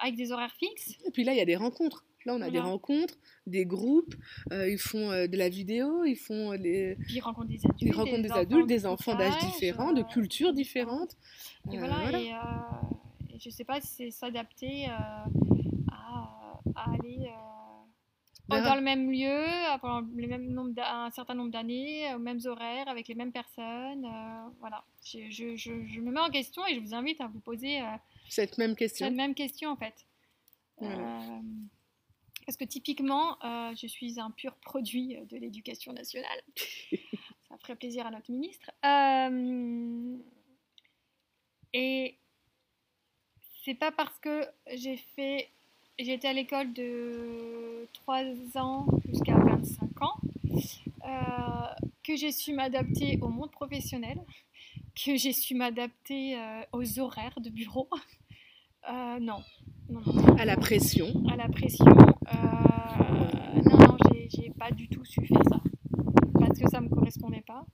avec 0.00 0.14
des 0.14 0.32
horaires 0.32 0.54
fixes? 0.58 0.96
Et 1.04 1.10
puis 1.10 1.24
là, 1.24 1.34
il 1.34 1.38
y 1.38 1.40
a 1.40 1.44
des 1.44 1.56
rencontres. 1.56 2.04
Là, 2.28 2.34
on 2.34 2.42
a 2.42 2.50
des 2.50 2.60
rencontres, 2.60 3.14
des 3.46 3.64
groupes, 3.64 4.14
euh, 4.52 4.68
ils 4.68 4.76
font 4.76 5.10
euh, 5.10 5.26
de 5.28 5.38
la 5.38 5.48
vidéo, 5.48 6.04
ils 6.04 6.14
font 6.14 6.54
des... 6.58 6.98
Ils 7.08 7.20
rencontrent 7.20 7.48
des 7.48 7.64
adultes, 7.64 7.80
ils 7.80 7.94
rencontrent 7.94 8.22
des, 8.22 8.32
adultes, 8.32 8.66
des 8.66 8.84
enfants 8.84 9.14
d'âge 9.14 9.38
différents, 9.38 9.92
de 9.94 10.02
cultures 10.02 10.52
différentes. 10.52 11.16
Et 11.72 11.78
voilà, 11.78 12.20
Et, 12.20 12.34
je 13.40 13.48
ne 13.48 13.50
sais 13.50 13.64
pas 13.64 13.80
si 13.80 13.86
c'est 13.86 14.10
s'adapter 14.10 14.88
à, 14.90 15.24
aller 16.76 17.30
dans 18.50 18.74
le 18.74 18.82
même 18.82 19.10
lieu, 19.10 19.46
pendant 19.80 20.06
les 20.14 20.26
mêmes 20.26 20.52
nombre 20.52 20.78
un 20.82 21.10
certain 21.10 21.34
nombre 21.34 21.50
d'années, 21.50 22.14
aux 22.14 22.18
mêmes 22.18 22.40
horaires, 22.44 22.88
avec 22.88 23.08
les 23.08 23.14
mêmes 23.14 23.32
personnes. 23.32 24.06
voilà, 24.60 24.84
je, 25.02 25.30
je, 25.30 25.56
je, 25.56 26.00
me 26.00 26.10
mets 26.10 26.20
en 26.20 26.28
question 26.28 26.60
et 26.66 26.74
je 26.74 26.80
vous 26.80 26.94
invite 26.94 27.22
à 27.22 27.26
vous 27.28 27.40
poser 27.40 27.80
cette 28.28 28.58
même 28.58 28.76
question. 28.76 29.06
Cette 29.06 29.16
même 29.16 29.34
question 29.34 29.70
en 29.70 29.76
fait. 29.76 29.94
Parce 32.48 32.56
que 32.56 32.64
typiquement, 32.64 33.36
euh, 33.44 33.74
je 33.76 33.86
suis 33.86 34.18
un 34.18 34.30
pur 34.30 34.54
produit 34.54 35.18
de 35.28 35.36
l'éducation 35.36 35.92
nationale. 35.92 36.40
Ça 37.46 37.58
ferait 37.58 37.76
plaisir 37.76 38.06
à 38.06 38.10
notre 38.10 38.30
ministre. 38.30 38.70
Euh, 38.86 40.16
et 41.74 42.14
c'est 43.62 43.74
pas 43.74 43.92
parce 43.92 44.18
que 44.20 44.46
j'ai 44.74 44.96
fait. 44.96 45.50
J'ai 45.98 46.14
été 46.14 46.26
à 46.26 46.32
l'école 46.32 46.72
de 46.72 47.86
3 47.92 48.22
ans 48.56 48.86
jusqu'à 49.06 49.36
25 49.36 50.00
ans 50.00 50.16
euh, 51.04 51.86
que 52.02 52.16
j'ai 52.16 52.32
su 52.32 52.54
m'adapter 52.54 53.18
au 53.20 53.28
monde 53.28 53.50
professionnel, 53.50 54.18
que 54.94 55.16
j'ai 55.16 55.34
su 55.34 55.54
m'adapter 55.54 56.38
aux 56.72 56.98
horaires 56.98 57.38
de 57.40 57.50
bureau. 57.50 57.90
Non, 59.20 59.42
à 60.38 60.44
la 60.44 60.56
pression. 60.56 61.12
À 61.30 61.36
la 61.36 61.48
pression. 61.48 61.86
Euh, 61.86 63.60
non, 63.64 63.78
non, 63.78 63.96
j'ai 64.28 64.50
pas 64.50 64.70
du 64.70 64.88
tout 64.88 65.04
su 65.04 65.24
faire 65.26 65.42
ça. 65.48 65.60
Parce 66.38 66.58
que 66.58 66.68
ça 66.70 66.80
me 66.80 66.88
correspondait 66.88 67.44
pas. 67.46 67.64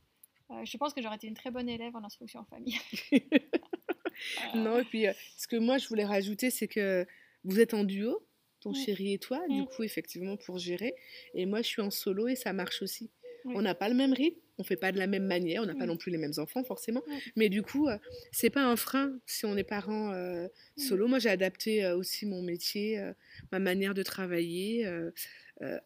Euh, 0.50 0.64
je 0.64 0.76
pense 0.76 0.92
que 0.92 1.02
j'aurais 1.02 1.16
été 1.16 1.26
une 1.26 1.34
très 1.34 1.50
bonne 1.50 1.68
élève 1.68 1.94
en 1.96 2.04
instruction 2.04 2.40
en 2.40 2.44
famille. 2.44 2.78
non, 4.54 4.78
et 4.78 4.84
puis 4.84 5.06
euh, 5.06 5.12
ce 5.36 5.48
que 5.48 5.56
moi 5.56 5.78
je 5.78 5.88
voulais 5.88 6.04
rajouter, 6.04 6.50
c'est 6.50 6.68
que 6.68 7.06
vous 7.44 7.60
êtes 7.60 7.74
en 7.74 7.84
duo, 7.84 8.26
ton 8.60 8.72
chéri 8.72 9.12
et 9.12 9.18
toi, 9.18 9.40
du 9.48 9.64
coup, 9.66 9.82
effectivement, 9.82 10.36
pour 10.36 10.58
gérer. 10.58 10.94
Et 11.34 11.44
moi, 11.44 11.60
je 11.60 11.68
suis 11.68 11.82
en 11.82 11.90
solo 11.90 12.28
et 12.28 12.36
ça 12.36 12.52
marche 12.52 12.80
aussi. 12.80 13.10
On 13.44 13.62
n'a 13.62 13.74
pas 13.74 13.88
le 13.88 13.94
même 13.94 14.12
rythme, 14.12 14.38
on 14.58 14.64
fait 14.64 14.76
pas 14.76 14.92
de 14.92 14.98
la 14.98 15.06
même 15.06 15.26
manière, 15.26 15.62
on 15.62 15.66
n'a 15.66 15.74
pas 15.74 15.86
non 15.86 15.96
plus 15.96 16.10
les 16.10 16.18
mêmes 16.18 16.32
enfants 16.38 16.64
forcément. 16.64 17.02
Mais 17.36 17.48
du 17.48 17.62
coup, 17.62 17.88
euh, 17.88 17.98
c'est 18.32 18.50
pas 18.50 18.64
un 18.64 18.76
frein 18.76 19.18
si 19.26 19.44
on 19.46 19.56
est 19.56 19.64
parent 19.64 20.12
euh, 20.12 20.48
solo. 20.76 21.08
Moi, 21.08 21.18
j'ai 21.18 21.28
adapté 21.28 21.84
euh, 21.84 21.96
aussi 21.96 22.26
mon 22.26 22.42
métier, 22.42 22.98
euh, 22.98 23.12
ma 23.52 23.58
manière 23.58 23.94
de 23.94 24.02
travailler, 24.02 24.88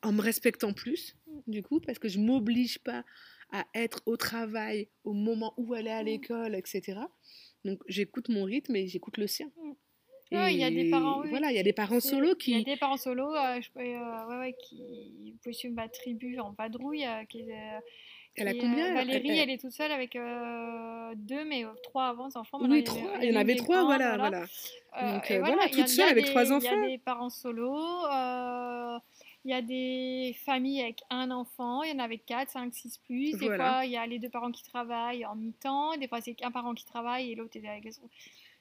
en 0.03 0.13
me 0.13 0.21
respectant 0.21 0.73
plus, 0.73 1.17
du 1.47 1.63
coup, 1.63 1.81
parce 1.81 1.99
que 1.99 2.09
je 2.09 2.19
m'oblige 2.19 2.79
pas 2.79 3.05
à 3.51 3.67
être 3.75 4.03
au 4.07 4.17
travail 4.17 4.89
au 5.05 5.13
moment 5.13 5.55
où 5.57 5.75
elle 5.75 5.87
est 5.87 5.93
à 5.93 6.03
l'école, 6.03 6.55
etc. 6.55 7.01
Donc, 7.65 7.83
j'écoute 7.89 8.29
mon 8.29 8.45
rythme 8.45 8.77
et 8.77 8.87
j'écoute 8.87 9.17
le 9.17 9.27
sien. 9.27 9.51
Mm. 10.31 10.37
Ouais, 10.37 10.53
il 10.55 10.59
y 10.61 10.65
a 10.65 10.71
des 10.71 10.91
parents, 10.91 11.21
oui, 11.23 11.31
voilà, 11.31 11.51
il 11.51 11.57
y 11.57 11.59
a 11.59 11.63
des 11.63 11.73
parents 11.73 12.01
C'est- 12.01 12.11
solos 12.11 12.35
Il 12.47 12.53
y 12.53 12.55
a 12.57 12.59
qui, 12.59 12.65
des 12.65 12.77
parents 12.77 12.97
solos, 12.99 13.35
euh, 13.35 13.61
je, 13.61 13.69
euh, 13.81 14.39
ouais, 14.41 14.55
qui 14.63 15.33
vous 15.33 15.39
pouvez 15.43 15.55
suivre 15.55 15.75
ma 15.75 15.89
tribu 15.89 16.39
en 16.39 16.53
vadrouille. 16.53 17.07
euh, 17.07 17.25
qui, 17.25 17.43
euh, 17.51 17.79
elle 18.37 18.49
a 18.49 18.53
qui, 18.53 18.59
euh, 18.59 18.63
combien 18.63 18.87
elle- 18.89 18.95
Valérie, 18.95 19.29
elle- 19.31 19.39
elle, 19.39 19.51
est 19.51 19.59
toute 19.61 19.71
seule 19.73 19.91
avec 19.91 20.15
euh, 20.17 21.13
deux, 21.17 21.45
mais 21.47 21.65
euh, 21.65 21.69
trois 21.83 22.09
avant 22.09 22.29
enfants. 22.35 22.59
Oui, 22.61 22.85
trois. 22.85 23.11
Il 23.23 23.31
y 23.33 23.37
en 23.37 23.41
avait 23.41 23.57
trois, 23.57 23.85
voilà, 23.85 24.17
voilà. 24.19 24.41
Donc, 24.43 25.31
euh, 25.31 25.39
voilà, 25.41 25.67
il 25.67 25.77
y 25.79 25.81
a- 25.81 25.85
toute 25.85 25.89
y 25.89 25.95
seule 25.95 26.09
avec 26.11 26.25
des- 26.25 26.31
trois 26.31 26.45
Il 26.45 26.49
y 26.51 26.53
enfants. 26.53 26.83
a 26.85 26.87
des 26.87 26.99
parents 26.99 27.31
solos, 27.31 28.05
euh, 28.13 28.99
il 29.45 29.51
y 29.51 29.55
a 29.55 29.63
des 29.63 30.37
familles 30.45 30.83
avec 30.83 31.01
un 31.11 31.31
enfant, 31.31 31.83
il 31.85 31.91
y 31.91 31.93
en 31.95 32.01
a 32.01 32.05
avec 32.05 32.27
quatre, 32.27 32.51
cinq, 32.51 32.73
six 32.75 32.99
plus. 32.99 33.33
Des 33.39 33.47
Voilà. 33.47 33.57
fois, 33.73 33.85
il 33.87 33.93
y 33.93 33.97
a 33.97 34.07
les 34.07 34.19
deux 34.19 34.29
parents 34.29 34.51
qui 34.53 34.63
travaillent 34.63 35.25
en 35.25 35.35
mi-temps, 35.37 35.97
des 35.97 36.07
fois, 36.07 36.21
c'est 36.21 36.35
qu'un 36.35 36.51
parent 36.51 36.75
qui 36.75 36.85
travaille 36.85 37.33
et 37.33 37.35
l'autre 37.35 37.57
est 37.57 37.67
avec 37.67 37.85
les 37.85 37.99
autres. 37.99 38.13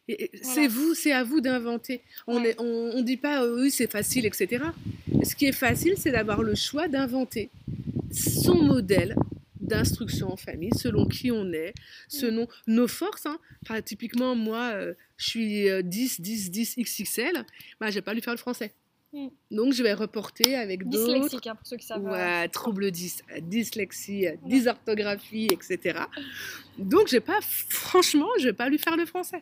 Voilà. 0.07 0.25
C'est 0.41 0.67
vous, 0.67 0.93
c'est 0.93 1.11
à 1.11 1.23
vous 1.23 1.41
d'inventer. 1.41 2.01
On 2.27 2.41
Ouais. 2.41 2.49
est- 2.51 2.59
on, 2.59 2.91
on 2.95 3.01
dit 3.01 3.17
pas 3.17 3.43
euh, 3.43 3.61
oui 3.61 3.71
c'est 3.71 3.91
facile, 3.91 4.25
etc. 4.25 4.63
Ce 5.23 5.35
qui 5.35 5.45
est 5.45 5.51
facile, 5.51 5.95
c'est 5.97 6.11
d'avoir 6.11 6.41
le 6.43 6.55
choix 6.55 6.87
d'inventer 6.87 7.49
son 8.11 8.55
modèle 8.63 9.15
d'instruction 9.59 10.31
en 10.31 10.37
famille, 10.37 10.71
selon 10.77 11.05
qui 11.07 11.29
on 11.29 11.51
est, 11.51 11.73
selon 12.07 12.47
nos 12.67 12.87
forces. 12.87 13.25
hein. 13.25 13.37
Enfin, 13.63 13.81
typiquement, 13.81 14.33
moi, 14.33 14.71
euh, 14.73 14.93
je 15.17 15.29
suis 15.29 15.69
euh, 15.69 15.81
10, 15.81 16.21
10, 16.21 16.51
10 16.51 16.75
XXL, 16.77 17.43
bah, 17.81 17.89
je 17.89 17.95
vais 17.95 18.01
pas 18.01 18.13
lui 18.13 18.21
faire 18.21 18.33
le 18.33 18.37
français. 18.39 18.71
Mm. 19.11 19.27
Donc, 19.51 19.73
je 19.73 19.83
vais 19.83 19.93
reporter 19.93 20.55
avec 20.55 20.87
d'autres. 20.87 21.13
Dyslexique, 21.15 21.47
hein, 21.47 21.55
pour 21.55 21.67
ceux 21.67 21.75
qui 21.75 21.85
savent. 21.85 22.07
euh, 22.07 22.11
Ouais, 22.11 22.47
trouble 22.47 22.91
10, 22.91 23.23
dyslexie, 23.41 24.27
dysorthographie, 24.45 25.47
etc. 25.51 25.99
Donc, 26.77 27.13
pas, 27.19 27.39
franchement, 27.41 28.29
je 28.39 28.45
vais 28.45 28.53
pas 28.53 28.69
lui 28.69 28.77
faire 28.77 28.95
le 28.95 29.05
français. 29.05 29.41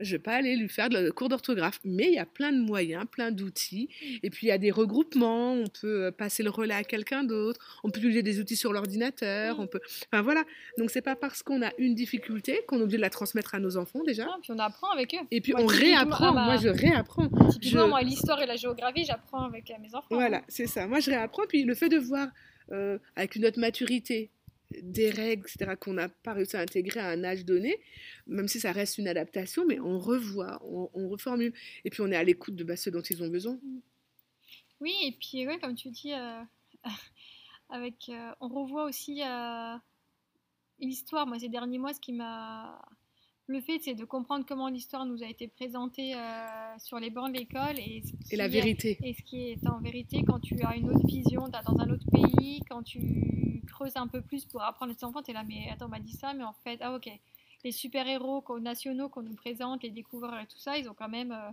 Je 0.00 0.12
vais 0.12 0.18
pas 0.18 0.34
aller 0.34 0.56
lui 0.56 0.68
faire 0.68 0.88
le 0.90 1.10
cours 1.10 1.28
d'orthographe. 1.28 1.80
Mais 1.84 2.08
il 2.08 2.14
y 2.14 2.18
a 2.18 2.26
plein 2.26 2.52
de 2.52 2.60
moyens, 2.60 3.04
plein 3.10 3.30
d'outils. 3.30 3.88
Et 4.22 4.30
puis, 4.30 4.46
il 4.46 4.50
y 4.50 4.52
a 4.52 4.58
des 4.58 4.70
regroupements. 4.70 5.52
On 5.54 5.66
peut 5.68 6.04
euh, 6.04 6.10
passer 6.10 6.42
le 6.42 6.50
relais 6.50 6.74
à 6.74 6.84
quelqu'un 6.84 7.24
d'autre. 7.24 7.80
On 7.82 7.90
peut 7.90 7.98
utiliser 8.00 8.22
des 8.22 8.38
outils 8.40 8.56
sur 8.56 8.72
l'ordinateur. 8.72 9.56
Mm. 9.58 9.60
On 9.62 9.66
peut... 9.66 9.80
Enfin, 10.12 10.22
voilà. 10.22 10.44
Donc, 10.78 10.90
c'est 10.90 11.00
pas 11.02 11.16
parce 11.16 11.42
qu'on 11.42 11.62
a 11.62 11.70
une 11.78 11.94
difficulté 11.94 12.60
qu'on 12.68 12.78
est 12.78 12.82
obligé 12.82 12.98
de 12.98 13.02
la 13.02 13.10
transmettre 13.10 13.54
à 13.54 13.58
nos 13.58 13.76
enfants, 13.76 14.02
déjà. 14.04 14.26
Ah, 14.28 14.36
puis 14.42 14.52
on 14.52 14.58
apprend 14.58 14.90
avec 14.90 15.14
eux. 15.14 15.26
Et 15.30 15.40
puis, 15.40 15.52
Moi, 15.52 15.62
on 15.62 15.66
réapprend. 15.66 16.28
ah 16.30 16.32
bah, 16.34 16.44
Moi, 16.44 16.56
je 16.58 16.68
réapprends. 16.68 17.28
Typiquement, 17.50 17.84
Je- 17.84 17.88
moi, 17.88 18.02
l'histoire 18.02 18.40
et 18.42 18.46
la 18.46 18.56
géographie, 18.56 19.04
j'apprends 19.06 19.44
avec 19.44 19.70
euh, 19.70 19.74
mes 19.80 19.94
enfants. 19.94 20.06
Voilà, 20.10 20.42
c'est 20.48 20.66
ça. 20.66 20.86
Moi, 20.86 21.00
je 21.00 21.10
réapprends. 21.10 21.44
Puis 21.48 21.62
le 21.64 21.74
fait 21.74 21.88
de 21.88 21.98
voir, 21.98 22.28
euh, 22.72 22.98
avec 23.14 23.36
une 23.36 23.46
autre 23.46 23.60
maturité, 23.60 24.30
des 24.70 25.10
règles, 25.10 25.46
etc., 25.46 25.74
qu'on 25.78 25.94
n'a 25.94 26.08
pas 26.08 26.32
réussi 26.32 26.56
à 26.56 26.60
intégrer 26.60 27.00
à 27.00 27.08
un 27.08 27.24
âge 27.24 27.44
donné, 27.44 27.78
même 28.26 28.48
si 28.48 28.60
ça 28.60 28.72
reste 28.72 28.98
une 28.98 29.08
adaptation, 29.08 29.64
mais 29.66 29.78
on 29.80 29.98
revoit, 29.98 30.60
on, 30.64 31.08
reformule. 31.08 31.52
Et 31.84 31.90
puis 31.90 32.00
on 32.02 32.10
est 32.10 32.16
à 32.16 32.24
l'écoute 32.24 32.56
de 32.56 32.64
bah, 32.64 32.76
ce 32.76 32.90
dont 32.90 33.02
ils 33.02 33.22
ont 33.22 33.28
besoin. 33.28 33.58
Oui, 34.80 34.94
et 35.02 35.12
puis, 35.12 35.46
comme 35.60 35.74
tu 35.74 35.90
dis, 35.90 36.12
euh, 36.12 36.42
avec, 37.70 38.08
euh, 38.08 38.32
on 38.40 38.48
revoit 38.48 38.84
aussi 38.84 39.22
euh, 39.22 39.76
l'histoire. 40.80 41.26
Moi, 41.26 41.38
ces 41.38 41.48
derniers 41.48 41.78
mois, 41.78 41.94
ce 41.94 42.00
qui 42.00 42.12
m'a. 42.12 42.80
Le 43.48 43.60
fait, 43.60 43.78
c'est 43.80 43.94
de 43.94 44.04
comprendre 44.04 44.44
comment 44.46 44.68
l'histoire 44.68 45.06
nous 45.06 45.22
a 45.22 45.26
été 45.26 45.46
présentée 45.46 46.14
euh, 46.16 46.46
sur 46.78 46.98
les 46.98 47.10
bancs 47.10 47.32
de 47.32 47.38
l'école 47.38 47.78
et, 47.78 48.02
la 48.32 48.46
est- 48.46 48.48
vérité. 48.48 48.98
Et 49.04 49.14
ce 49.14 49.22
qui 49.22 49.50
est 49.50 49.66
en 49.68 49.78
vérité, 49.80 50.24
quand 50.26 50.40
tu 50.40 50.60
as 50.62 50.74
une 50.76 50.90
autre 50.90 51.06
vision, 51.06 51.48
t'as 51.48 51.62
dans 51.62 51.78
un 51.78 51.88
autre 51.90 52.06
pays, 52.10 52.60
quand 52.68 52.82
tu 52.82 53.60
creuses 53.68 53.96
un 53.96 54.08
peu 54.08 54.20
plus 54.20 54.44
pour 54.44 54.62
apprendre 54.62 54.92
à 54.92 54.94
tes 54.96 55.04
enfants, 55.04 55.22
tu 55.22 55.30
es 55.30 55.34
là, 55.34 55.44
mais 55.46 55.68
attends, 55.72 55.86
on 55.86 55.90
m'a 55.90 56.00
dit 56.00 56.12
ça, 56.14 56.34
mais 56.34 56.42
en 56.42 56.54
fait, 56.64 56.78
ah 56.80 56.94
ok. 56.94 57.08
Les 57.64 57.72
super-héros 57.72 58.42
nationaux 58.60 59.08
qu'on 59.08 59.22
nous 59.22 59.34
présente, 59.34 59.82
les 59.84 59.90
découvreurs 59.90 60.38
et 60.40 60.46
tout 60.46 60.58
ça, 60.58 60.76
ils 60.76 60.88
ont 60.88 60.94
quand 60.94 61.08
même. 61.08 61.30
euh, 61.32 61.50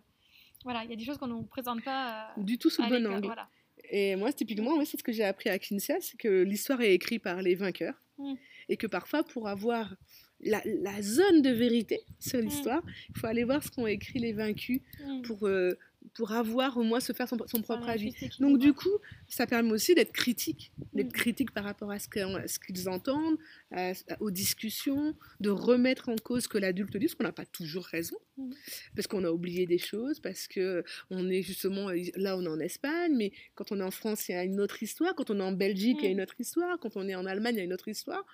voilà, 0.63 0.83
il 0.85 0.89
y 0.89 0.93
a 0.93 0.95
des 0.95 1.03
choses 1.05 1.17
qu'on 1.17 1.27
ne 1.27 1.33
nous 1.33 1.43
présente 1.43 1.83
pas. 1.83 2.29
euh, 2.37 2.41
Du 2.41 2.57
tout 2.57 2.69
sous 2.71 2.81
le 2.81 2.89
bon 2.89 3.05
angle. 3.07 3.25
Voilà. 3.27 3.47
Et 3.91 4.15
moi, 4.15 4.31
typiquement, 4.33 4.83
c'est 4.85 4.97
ce 4.97 5.03
que 5.03 5.11
j'ai 5.11 5.23
appris 5.25 5.49
à 5.49 5.59
Kinsey, 5.59 5.97
c'est 6.01 6.17
que 6.17 6.41
l'histoire 6.43 6.81
est 6.81 6.93
écrite 6.93 7.21
par 7.21 7.41
les 7.41 7.53
vainqueurs. 7.55 7.95
Mm. 8.17 8.33
Et 8.69 8.77
que 8.77 8.87
parfois, 8.87 9.23
pour 9.23 9.47
avoir 9.47 9.95
la, 10.41 10.61
la 10.65 11.01
zone 11.01 11.41
de 11.41 11.49
vérité 11.49 12.01
sur 12.19 12.39
l'histoire, 12.39 12.83
il 13.09 13.17
faut 13.19 13.27
aller 13.27 13.43
voir 13.43 13.63
ce 13.63 13.69
qu'ont 13.71 13.87
écrit 13.87 14.19
les 14.19 14.33
vaincus 14.33 14.81
Mm. 15.05 15.21
pour, 15.23 15.47
euh, 15.47 15.77
pour 16.15 16.33
avoir 16.33 16.77
au 16.77 16.83
moins 16.83 16.99
se 16.99 17.13
faire 17.13 17.29
son, 17.29 17.37
son 17.47 17.61
propre 17.61 17.87
avis. 17.87 18.13
Donc 18.39 18.59
du 18.59 18.73
coup, 18.73 18.89
ça 19.29 19.47
permet 19.47 19.71
aussi 19.71 19.95
d'être 19.95 20.11
critique, 20.11 20.71
d'être 20.93 21.07
Mm. 21.09 21.11
critique 21.13 21.51
par 21.51 21.63
rapport 21.63 21.89
à 21.91 21.97
ce 21.99 22.07
qu'ils 22.09 22.89
entendent, 22.89 23.37
à- 23.71 23.93
aux 24.19 24.29
discussions, 24.31 25.15
de 25.39 25.49
remettre 25.49 26.09
en 26.09 26.15
cause 26.17 26.43
ce 26.43 26.47
que 26.49 26.57
l'adulte 26.57 26.95
dit, 26.97 27.05
parce 27.05 27.15
qu'on 27.15 27.23
n'a 27.23 27.31
pas 27.31 27.45
toujours 27.45 27.85
raison, 27.85 28.17
Mm. 28.37 28.51
parce 28.95 29.07
qu'on 29.07 29.23
a 29.23 29.31
oublié 29.31 29.65
des 29.65 29.77
choses, 29.77 30.19
parce 30.19 30.47
que 30.47 30.83
on 31.09 31.29
est 31.29 31.41
justement 31.41 31.89
là, 32.15 32.37
on 32.37 32.43
est 32.43 32.47
en 32.49 32.59
Espagne, 32.59 33.15
mais 33.15 33.31
quand 33.55 33.71
on 33.71 33.79
est 33.79 33.83
en 33.83 33.91
France, 33.91 34.27
il 34.27 34.33
y 34.33 34.35
a 34.35 34.43
une 34.43 34.59
autre 34.59 34.83
histoire, 34.83 35.15
quand 35.15 35.29
on 35.29 35.39
est 35.39 35.43
en 35.43 35.53
Belgique, 35.53 35.97
il 36.01 36.03
y 36.03 36.07
a 36.07 36.09
Mm. 36.09 36.13
une 36.13 36.21
autre 36.21 36.35
histoire, 36.39 36.77
quand 36.79 36.97
on 36.97 37.07
est 37.07 37.15
en 37.15 37.25
Allemagne, 37.25 37.55
il 37.55 37.59
y 37.59 37.61
a 37.61 37.65
une 37.65 37.73
autre 37.73 37.87
histoire, 37.87 38.25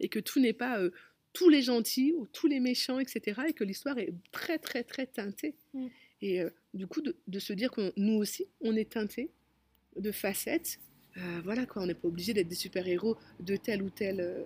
et 0.00 0.08
que 0.08 0.20
tout 0.20 0.38
n'est 0.40 0.52
pas 0.52 0.78
euh, 0.80 0.90
tous 1.32 1.48
les 1.48 1.62
gentils 1.62 2.12
ou 2.16 2.26
tous 2.32 2.46
les 2.46 2.60
méchants, 2.60 2.98
etc., 2.98 3.42
et 3.48 3.52
que 3.52 3.64
l'histoire 3.64 3.98
est 3.98 4.12
très 4.32 4.58
très 4.58 4.82
très 4.82 5.06
teintée. 5.06 5.54
Mm. 5.74 5.86
Et 6.22 6.40
euh, 6.42 6.50
du 6.74 6.86
coup, 6.86 7.00
de, 7.00 7.14
de 7.26 7.38
se 7.38 7.52
dire 7.52 7.70
que 7.70 7.92
nous 7.96 8.14
aussi, 8.14 8.46
on 8.60 8.74
est 8.74 8.90
teinté 8.90 9.30
de 9.96 10.10
facettes. 10.10 10.78
Euh, 11.16 11.40
voilà 11.44 11.66
quoi, 11.66 11.82
on 11.82 11.86
n'est 11.86 11.94
pas 11.94 12.08
obligé 12.08 12.32
d'être 12.34 12.48
des 12.48 12.54
super-héros 12.54 13.16
de 13.40 13.56
tel 13.56 13.82
ou 13.82 13.90
tel, 13.90 14.20
euh, 14.20 14.42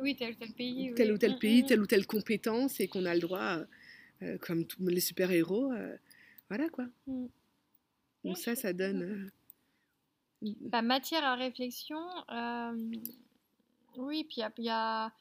Oui, 0.00 0.14
tel 0.16 0.32
ou 0.32 0.36
tel 0.36 0.52
pays. 0.52 0.92
tel 0.94 1.08
oui. 1.08 1.14
ou 1.14 1.18
tel 1.18 1.32
Mm, 1.34 1.38
pays, 1.38 1.62
mm, 1.62 1.66
telle 1.66 1.80
ou 1.80 1.86
telle 1.86 2.06
compétence 2.06 2.80
et 2.80 2.88
qu'on 2.88 3.04
a 3.06 3.14
le 3.14 3.20
droit, 3.20 3.58
comme 4.40 4.66
tous 4.66 4.82
les 4.86 5.00
super-héros, 5.00 5.72
voilà 6.48 6.68
quoi. 6.70 6.84
mm. 7.06 7.26
Donc 8.24 8.36
Oui, 8.36 8.36
ça, 8.36 8.54
ça 8.56 8.72
donne... 8.72 9.30
Bah, 10.42 10.82
matière 10.82 11.24
à 11.24 11.34
réflexion. 11.34 11.98
Oui, 13.96 14.24
puis 14.24 14.42
il 14.58 14.64
y 14.64 14.68
a- 14.70 15.12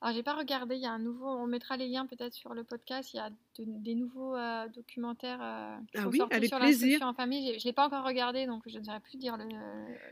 Alors, 0.00 0.14
j'ai 0.14 0.22
pas 0.22 0.34
regardé, 0.34 0.76
il 0.76 0.82
y 0.82 0.86
a 0.86 0.92
un 0.92 0.98
nouveau. 0.98 1.28
On 1.28 1.46
mettra 1.46 1.76
les 1.76 1.88
liens 1.88 2.06
peut-être 2.06 2.34
sur 2.34 2.54
le 2.54 2.64
podcast. 2.64 3.12
Il 3.14 3.16
y 3.18 3.20
a 3.20 3.30
de- 3.58 3.82
des 3.82 3.94
nouveaux 3.94 4.36
euh, 4.36 4.66
documentaires 4.74 5.38
euh, 5.42 5.76
qui 5.92 5.98
Ah 5.98 6.02
sont 6.02 6.08
oui, 6.10 6.18
sortis 6.18 6.36
avec 6.36 6.48
sur 6.48 6.58
plaisir. 6.58 7.02
en 7.02 7.12
famille. 7.14 7.58
Je 7.58 7.64
l'ai 7.64 7.72
pas 7.72 7.86
encore 7.86 8.04
regardé, 8.04 8.46
donc 8.46 8.62
je 8.66 8.78
ne 8.78 8.84
saurais 8.84 9.00
plus 9.00 9.16
dire 9.18 9.36
le. 9.36 9.44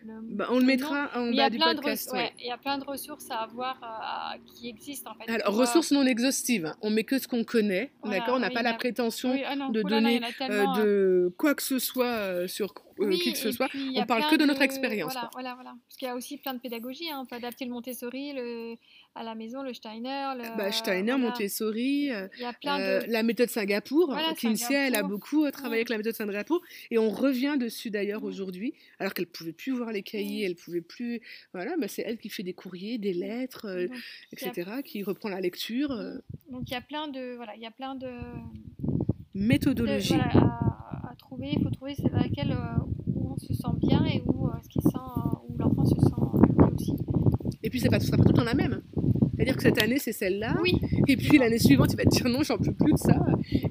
le- 0.07 0.21
bah, 0.23 0.47
on 0.51 0.55
le 0.55 0.61
nom. 0.61 0.67
mettra 0.67 1.11
en 1.15 1.27
y 1.33 1.41
a 1.41 1.45
bas 1.45 1.51
du 1.51 1.57
plein 1.59 1.75
de 1.75 1.81
podcast. 1.81 2.13
ouais. 2.13 2.19
ouais, 2.19 2.33
il 2.41 2.47
y 2.47 2.51
a 2.51 2.59
plein 2.59 2.79
de 2.79 2.85
ressources 2.85 3.31
à 3.31 3.37
avoir 3.41 3.77
euh, 3.83 4.39
qui 4.47 4.69
existent 4.69 5.11
en 5.11 5.15
fait. 5.15 5.31
Alors, 5.31 5.47
pour, 5.47 5.55
euh, 5.57 5.61
ressources 5.61 5.93
non 5.93 6.05
exhaustives, 6.07 6.67
hein. 6.67 6.77
on 6.83 6.91
met 6.91 7.05
que 7.05 7.19
ce 7.19 7.29
qu'on 7.29 7.45
connaît, 7.45 7.93
Voilà, 8.03 8.19
d'accord? 8.19 8.37
On 8.37 8.41
n'a 8.41 8.49
oui, 8.49 8.55
pas 8.55 8.63
la 8.63 8.75
prétention 8.75 9.33
oui, 9.33 9.43
ah 9.47 9.57
non, 9.57 9.71
de 9.71 9.83
oulala, 9.83 10.11
y 10.11 10.15
donner 10.21 10.27
en 10.27 10.33
tellement, 10.47 10.75
hein. 10.75 10.79
de 10.85 11.35
quoi 11.39 11.55
que 11.55 11.63
ce 11.63 11.79
soit 11.79 12.49
sur 12.49 12.73
Oui, 12.99 13.19
qui 13.19 13.33
que 13.33 13.39
ce 13.39 13.51
soit. 13.53 13.69
puis, 13.69 13.95
On 13.97 14.07
parle 14.07 14.29
que 14.31 14.37
de 14.37 14.45
notre 14.45 14.63
expérience, 14.63 15.13
Voilà, 15.13 15.31
voilà, 15.33 15.55
voilà. 15.55 15.75
Parce 15.89 15.97
qu'il 15.99 16.07
y 16.09 16.11
a 16.11 16.15
aussi 16.15 16.37
plein 16.39 16.55
de 16.55 16.61
pédagogie. 16.61 17.11
hein. 17.11 17.19
On 17.23 17.27
peut 17.27 17.37
adapter 17.37 17.65
le 17.65 17.73
Montessori 17.73 18.33
le... 18.35 18.77
à 19.17 19.23
la 19.25 19.35
maison, 19.35 19.63
le 19.63 19.75
Steiner. 19.75 20.33
Le... 20.37 20.57
Bah, 20.57 20.71
Steiner, 20.71 21.13
voilà. 21.13 21.19
Montessori, 21.19 22.07
Il 22.07 22.29
y 22.41 22.45
a 22.45 22.53
plein 22.53 22.79
de. 22.79 23.11
la 23.11 23.23
méthode 23.35 23.51
Singapour. 23.51 24.07
Voilà, 24.07 24.33
elle 24.71 24.95
a 24.95 25.03
beaucoup 25.03 25.45
euh, 25.45 25.51
travaillé 25.51 25.81
avec 25.81 25.89
la 25.89 25.97
méthode 25.99 26.15
Singapour. 26.15 26.61
Et 26.91 26.99
on 26.99 27.11
revient 27.11 27.57
dessus 27.59 27.91
d'ailleurs 27.91 28.25
aujourd'hui, 28.25 28.75
alors 28.99 29.13
qu'elle 29.15 29.27
pouvait 29.27 29.53
plus 29.53 29.73
voir 29.73 29.91
les 29.93 30.03
cahiers, 30.03 30.45
elle 30.47 30.55
pouvait 30.55 30.81
plus. 30.81 31.21
Voilà, 31.53 31.77
bah, 31.79 31.89
c'est 31.89 32.03
elle 32.03 32.19
qui 32.19 32.29
fait 32.29 32.43
des 32.45 32.55
courriers, 32.55 32.99
des 32.99 33.13
lettres, 33.13 33.67
euh, 33.67 33.89
Donc, 33.89 33.97
a- 34.43 34.49
etc., 34.49 34.71
qui 34.85 35.03
reprend 35.03 35.29
la 35.29 35.41
lecture. 35.41 35.91
euh, 35.91 36.19
Donc 36.51 36.63
il 36.69 36.73
y 36.73 36.77
a 36.77 36.81
plein 36.81 37.09
de. 37.09 37.35
Voilà, 37.37 37.55
il 37.57 37.63
y 37.63 37.67
a 37.67 37.71
plein 37.71 37.95
de. 37.97 38.07
de- 38.07 38.93
méthodologie. 39.35 40.15
voilà, 40.15 40.31
à, 40.33 41.11
à 41.11 41.15
trouver. 41.19 41.51
Il 41.57 41.63
faut 41.63 41.71
trouver 41.71 41.95
celle 41.95 42.13
dans 42.13 42.19
laquelle 42.19 42.53
euh, 42.53 42.83
où 43.07 43.33
on 43.33 43.37
se 43.37 43.53
sent 43.53 43.75
bien 43.81 44.05
et 44.07 44.23
où, 44.27 44.49
ce 44.63 44.69
qui 44.69 44.81
sent, 44.81 44.99
où 45.49 45.57
l'enfant 45.59 45.85
se 45.85 45.95
sent 46.01 46.55
lui 46.57 46.75
aussi. 46.75 46.93
Et 47.63 47.71
puis, 47.71 47.81
c'est 47.81 47.89
pas, 47.89 47.99
sera 48.01 48.17
pas 48.17 48.23
tout 48.25 48.29
le 48.31 48.35
temps 48.37 48.45
la 48.45 48.55
même. 48.55 48.83
C'est-à-dire 49.37 49.57
que 49.57 49.63
cette 49.63 49.83
année, 49.83 49.99
c'est 49.99 50.13
celle-là. 50.13 50.55
Oui, 50.63 50.81
Et 51.09 51.17
puis 51.17 51.39
l'année 51.39 51.59
suivante, 51.59 51.93
il 51.93 51.97
va 51.97 52.05
te 52.05 52.11
dire 52.11 52.29
non, 52.29 52.43
j'en 52.43 52.59
peux 52.59 52.73
plus 52.73 52.93
de 52.93 52.99
ça. 52.99 53.19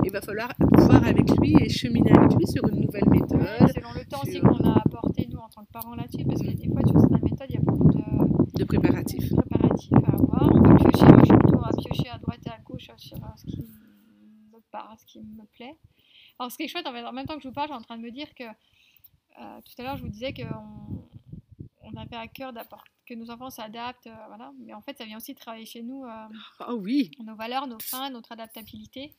Il 0.03 0.11
va 0.11 0.21
falloir 0.21 0.49
voir 0.59 1.05
avec 1.05 1.29
lui 1.39 1.55
et 1.59 1.69
cheminer 1.69 2.11
avec 2.11 2.35
lui 2.35 2.47
sur 2.47 2.67
une 2.67 2.81
nouvelle 2.81 3.07
méthode. 3.09 3.41
Ouais, 3.41 3.67
selon 3.73 3.93
le 3.93 4.05
temps 4.05 4.21
aussi 4.23 4.39
qu'on 4.39 4.57
a 4.69 4.81
apporté 4.85 5.27
nous 5.29 5.39
en 5.39 5.49
tant 5.49 5.63
que 5.63 5.71
parents 5.71 5.95
là-dessus, 5.95 6.25
parce 6.25 6.41
que 6.41 6.51
des 6.51 6.67
fois 6.67 6.81
sur 6.85 6.99
certaines 6.99 7.23
méthodes, 7.23 7.47
il 7.49 7.55
y 7.55 7.57
a 7.57 7.61
beaucoup 7.61 7.89
de. 7.91 8.57
de 8.59 8.63
préparatifs. 8.65 9.29
préparatifs 9.29 9.93
à 9.93 10.13
avoir. 10.13 10.51
On 10.53 10.59
va 10.59 10.75
piocher, 10.75 11.05
moi 11.05 11.19
je 11.21 11.25
suis 11.25 11.37
plutôt 11.37 11.63
à 11.63 11.69
piocher 11.75 12.09
à 12.09 12.17
droite 12.17 12.39
et 12.45 12.49
à 12.49 12.59
gauche 12.63 12.89
euh, 12.89 12.97
sur 12.97 13.17
euh, 13.17 13.27
ce 13.37 13.45
qui 13.45 13.61
me 13.61 14.59
parle, 14.71 14.97
ce 14.97 15.05
qui 15.05 15.19
me 15.19 15.45
plaît. 15.53 15.75
Alors 16.39 16.51
ce 16.51 16.57
qui 16.57 16.63
est 16.63 16.67
chouette, 16.67 16.87
en 16.87 17.13
même 17.13 17.25
temps 17.25 17.35
que 17.35 17.43
je 17.43 17.47
vous 17.47 17.53
parle, 17.53 17.69
je 17.69 17.73
suis 17.73 17.79
en 17.79 17.83
train 17.83 17.97
de 17.97 18.03
me 18.03 18.11
dire 18.11 18.33
que 18.35 18.43
euh, 18.43 19.59
tout 19.65 19.81
à 19.81 19.83
l'heure 19.83 19.97
je 19.97 20.03
vous 20.03 20.09
disais 20.09 20.33
qu'on 20.33 21.03
on 21.83 21.95
avait 21.95 22.15
à 22.15 22.27
cœur 22.27 22.53
que 23.05 23.13
nos 23.13 23.29
enfants 23.29 23.49
s'adaptent, 23.49 24.07
euh, 24.07 24.15
voilà. 24.27 24.51
Mais 24.59 24.73
en 24.73 24.81
fait, 24.81 24.97
ça 24.97 25.05
vient 25.05 25.17
aussi 25.17 25.35
travailler 25.35 25.65
chez 25.65 25.83
nous. 25.83 26.05
ah 26.05 26.29
oui. 26.75 27.11
Nos 27.23 27.35
valeurs, 27.35 27.67
nos 27.67 27.79
fins, 27.79 28.09
notre 28.09 28.31
adaptabilité. 28.31 29.13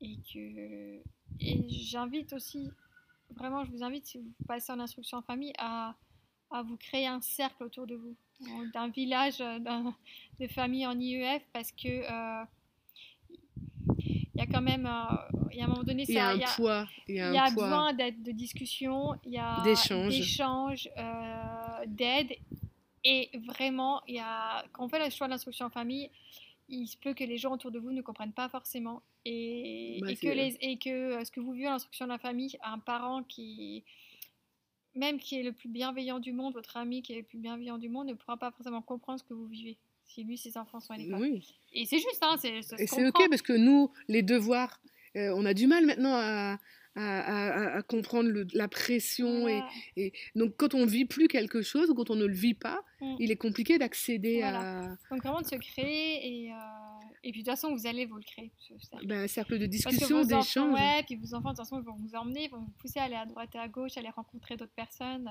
Et 0.00 0.16
que 0.32 1.02
et 1.40 1.68
j'invite 1.68 2.32
aussi, 2.32 2.70
vraiment, 3.36 3.64
je 3.64 3.70
vous 3.70 3.82
invite, 3.82 4.06
si 4.06 4.18
vous 4.18 4.32
passez 4.46 4.72
en 4.72 4.80
instruction 4.80 5.18
en 5.18 5.22
famille, 5.22 5.52
à, 5.58 5.94
à 6.50 6.62
vous 6.62 6.76
créer 6.76 7.06
un 7.06 7.20
cercle 7.20 7.64
autour 7.64 7.86
de 7.86 7.94
vous, 7.94 8.16
d'un 8.72 8.88
village 8.88 9.38
de 9.38 10.46
famille 10.48 10.86
en 10.86 10.98
IEF, 10.98 11.42
parce 11.52 11.72
que 11.72 12.44
il 14.34 14.40
y 14.40 14.42
a 14.42 14.46
quand 14.46 14.62
même, 14.62 14.88
il 15.50 15.58
y 15.58 15.60
a 15.60 15.64
un 15.64 15.68
moment 15.68 15.82
donné, 15.82 16.04
il 16.06 16.14
y 16.14 16.18
a 16.18 16.28
un 16.28 16.38
poids, 16.56 16.86
il 17.08 17.16
y 17.16 17.20
a, 17.20 17.50
besoin 17.50 17.92
de 17.92 18.30
discussion, 18.32 19.14
il 19.24 19.32
y 19.32 19.38
a 19.38 19.60
d'échanges, 19.62 20.88
d'aide, 21.86 22.32
et 23.04 23.30
vraiment, 23.46 24.02
il 24.06 24.16
y 24.16 24.20
a, 24.20 24.64
quand 24.72 24.84
on 24.84 24.88
fait 24.88 25.02
le 25.02 25.10
choix 25.10 25.26
de 25.26 25.32
l'instruction 25.32 25.66
en 25.66 25.70
famille, 25.70 26.10
il 26.68 26.86
se 26.86 26.96
peut 26.96 27.14
que 27.14 27.24
les 27.24 27.38
gens 27.38 27.52
autour 27.52 27.70
de 27.70 27.78
vous 27.78 27.90
ne 27.90 28.02
comprennent 28.02 28.32
pas 28.32 28.48
forcément, 28.48 29.02
et, 29.24 29.98
bah, 30.00 30.12
et 30.12 30.16
que, 30.16 30.28
les, 30.28 30.56
et 30.60 30.78
que 30.78 31.24
ce 31.24 31.30
que 31.30 31.40
vous 31.40 31.52
vivez 31.52 31.66
à 31.66 31.72
l'instruction 31.72 32.06
de 32.06 32.10
la 32.10 32.18
famille, 32.18 32.56
un 32.62 32.78
parent 32.78 33.22
qui 33.22 33.84
même 34.94 35.18
qui 35.18 35.38
est 35.38 35.42
le 35.42 35.52
plus 35.52 35.68
bienveillant 35.68 36.18
du 36.18 36.32
monde, 36.32 36.54
votre 36.54 36.76
ami 36.76 37.02
qui 37.02 37.12
est 37.12 37.18
le 37.18 37.22
plus 37.22 37.38
bienveillant 37.38 37.78
du 37.78 37.88
monde, 37.88 38.08
ne 38.08 38.14
pourra 38.14 38.36
pas 38.36 38.50
forcément 38.50 38.82
comprendre 38.82 39.20
ce 39.20 39.24
que 39.24 39.34
vous 39.34 39.46
vivez 39.46 39.78
si 40.12 40.24
lui, 40.24 40.36
ses 40.36 40.56
enfants 40.56 40.80
sont 40.80 40.92
à 40.92 40.96
l'école. 40.96 41.20
Oui. 41.20 41.46
Et 41.72 41.86
c'est 41.86 41.98
juste, 41.98 42.22
hein, 42.22 42.36
c'est. 42.38 42.58
Et 42.78 42.86
c'est 42.86 43.06
ok 43.06 43.28
parce 43.28 43.42
que 43.42 43.52
nous, 43.52 43.90
les 44.08 44.22
devoirs, 44.22 44.80
euh, 45.16 45.32
on 45.36 45.44
a 45.44 45.54
du 45.54 45.66
mal 45.66 45.86
maintenant 45.86 46.14
à, 46.14 46.58
à, 46.96 47.76
à, 47.76 47.82
comprendre 47.82 48.44
la 48.52 48.68
pression. 48.68 49.48
Et, 49.48 49.62
et, 49.96 50.12
donc, 50.34 50.54
quand 50.56 50.74
on 50.74 50.86
vit 50.86 51.04
plus 51.04 51.28
quelque 51.28 51.62
chose 51.62 51.90
ou 51.90 51.94
quand 51.94 52.10
on 52.10 52.16
ne 52.16 52.26
le 52.26 52.34
vit 52.34 52.54
pas, 52.54 52.82
mm. 53.00 53.16
il 53.20 53.30
est 53.30 53.36
compliqué 53.36 53.78
d'accéder 53.78 54.42
à. 54.42 54.96
Donc, 55.10 55.22
vraiment 55.22 55.40
de 55.40 55.46
se 55.46 55.56
créer 55.56 56.44
et. 56.44 56.52
Euh, 56.52 56.56
et 57.22 57.32
puis 57.32 57.42
de 57.42 57.50
toute 57.50 57.60
façon, 57.60 57.74
vous 57.74 57.86
allez 57.86 58.06
vous 58.06 58.16
le 58.16 58.22
créer. 58.22 58.50
Ben, 59.04 59.24
un 59.24 59.28
cercle 59.28 59.58
de 59.58 59.66
discussion, 59.66 60.24
d'échange. 60.24 60.72
Ouais, 60.72 61.02
puis 61.04 61.16
vos 61.16 61.34
enfants, 61.34 61.50
de 61.50 61.56
toute 61.56 61.66
façon, 61.66 61.78
ils 61.78 61.84
vont 61.84 61.96
vous 61.96 62.14
emmener, 62.14 62.44
ils 62.44 62.50
vont 62.50 62.60
vous 62.60 62.72
pousser 62.78 62.98
à 62.98 63.04
aller 63.04 63.14
à 63.14 63.26
droite 63.26 63.50
et 63.54 63.58
à 63.58 63.68
gauche, 63.68 63.96
à 63.96 64.00
aller 64.00 64.08
rencontrer 64.08 64.56
d'autres 64.56 64.72
personnes. 64.72 65.30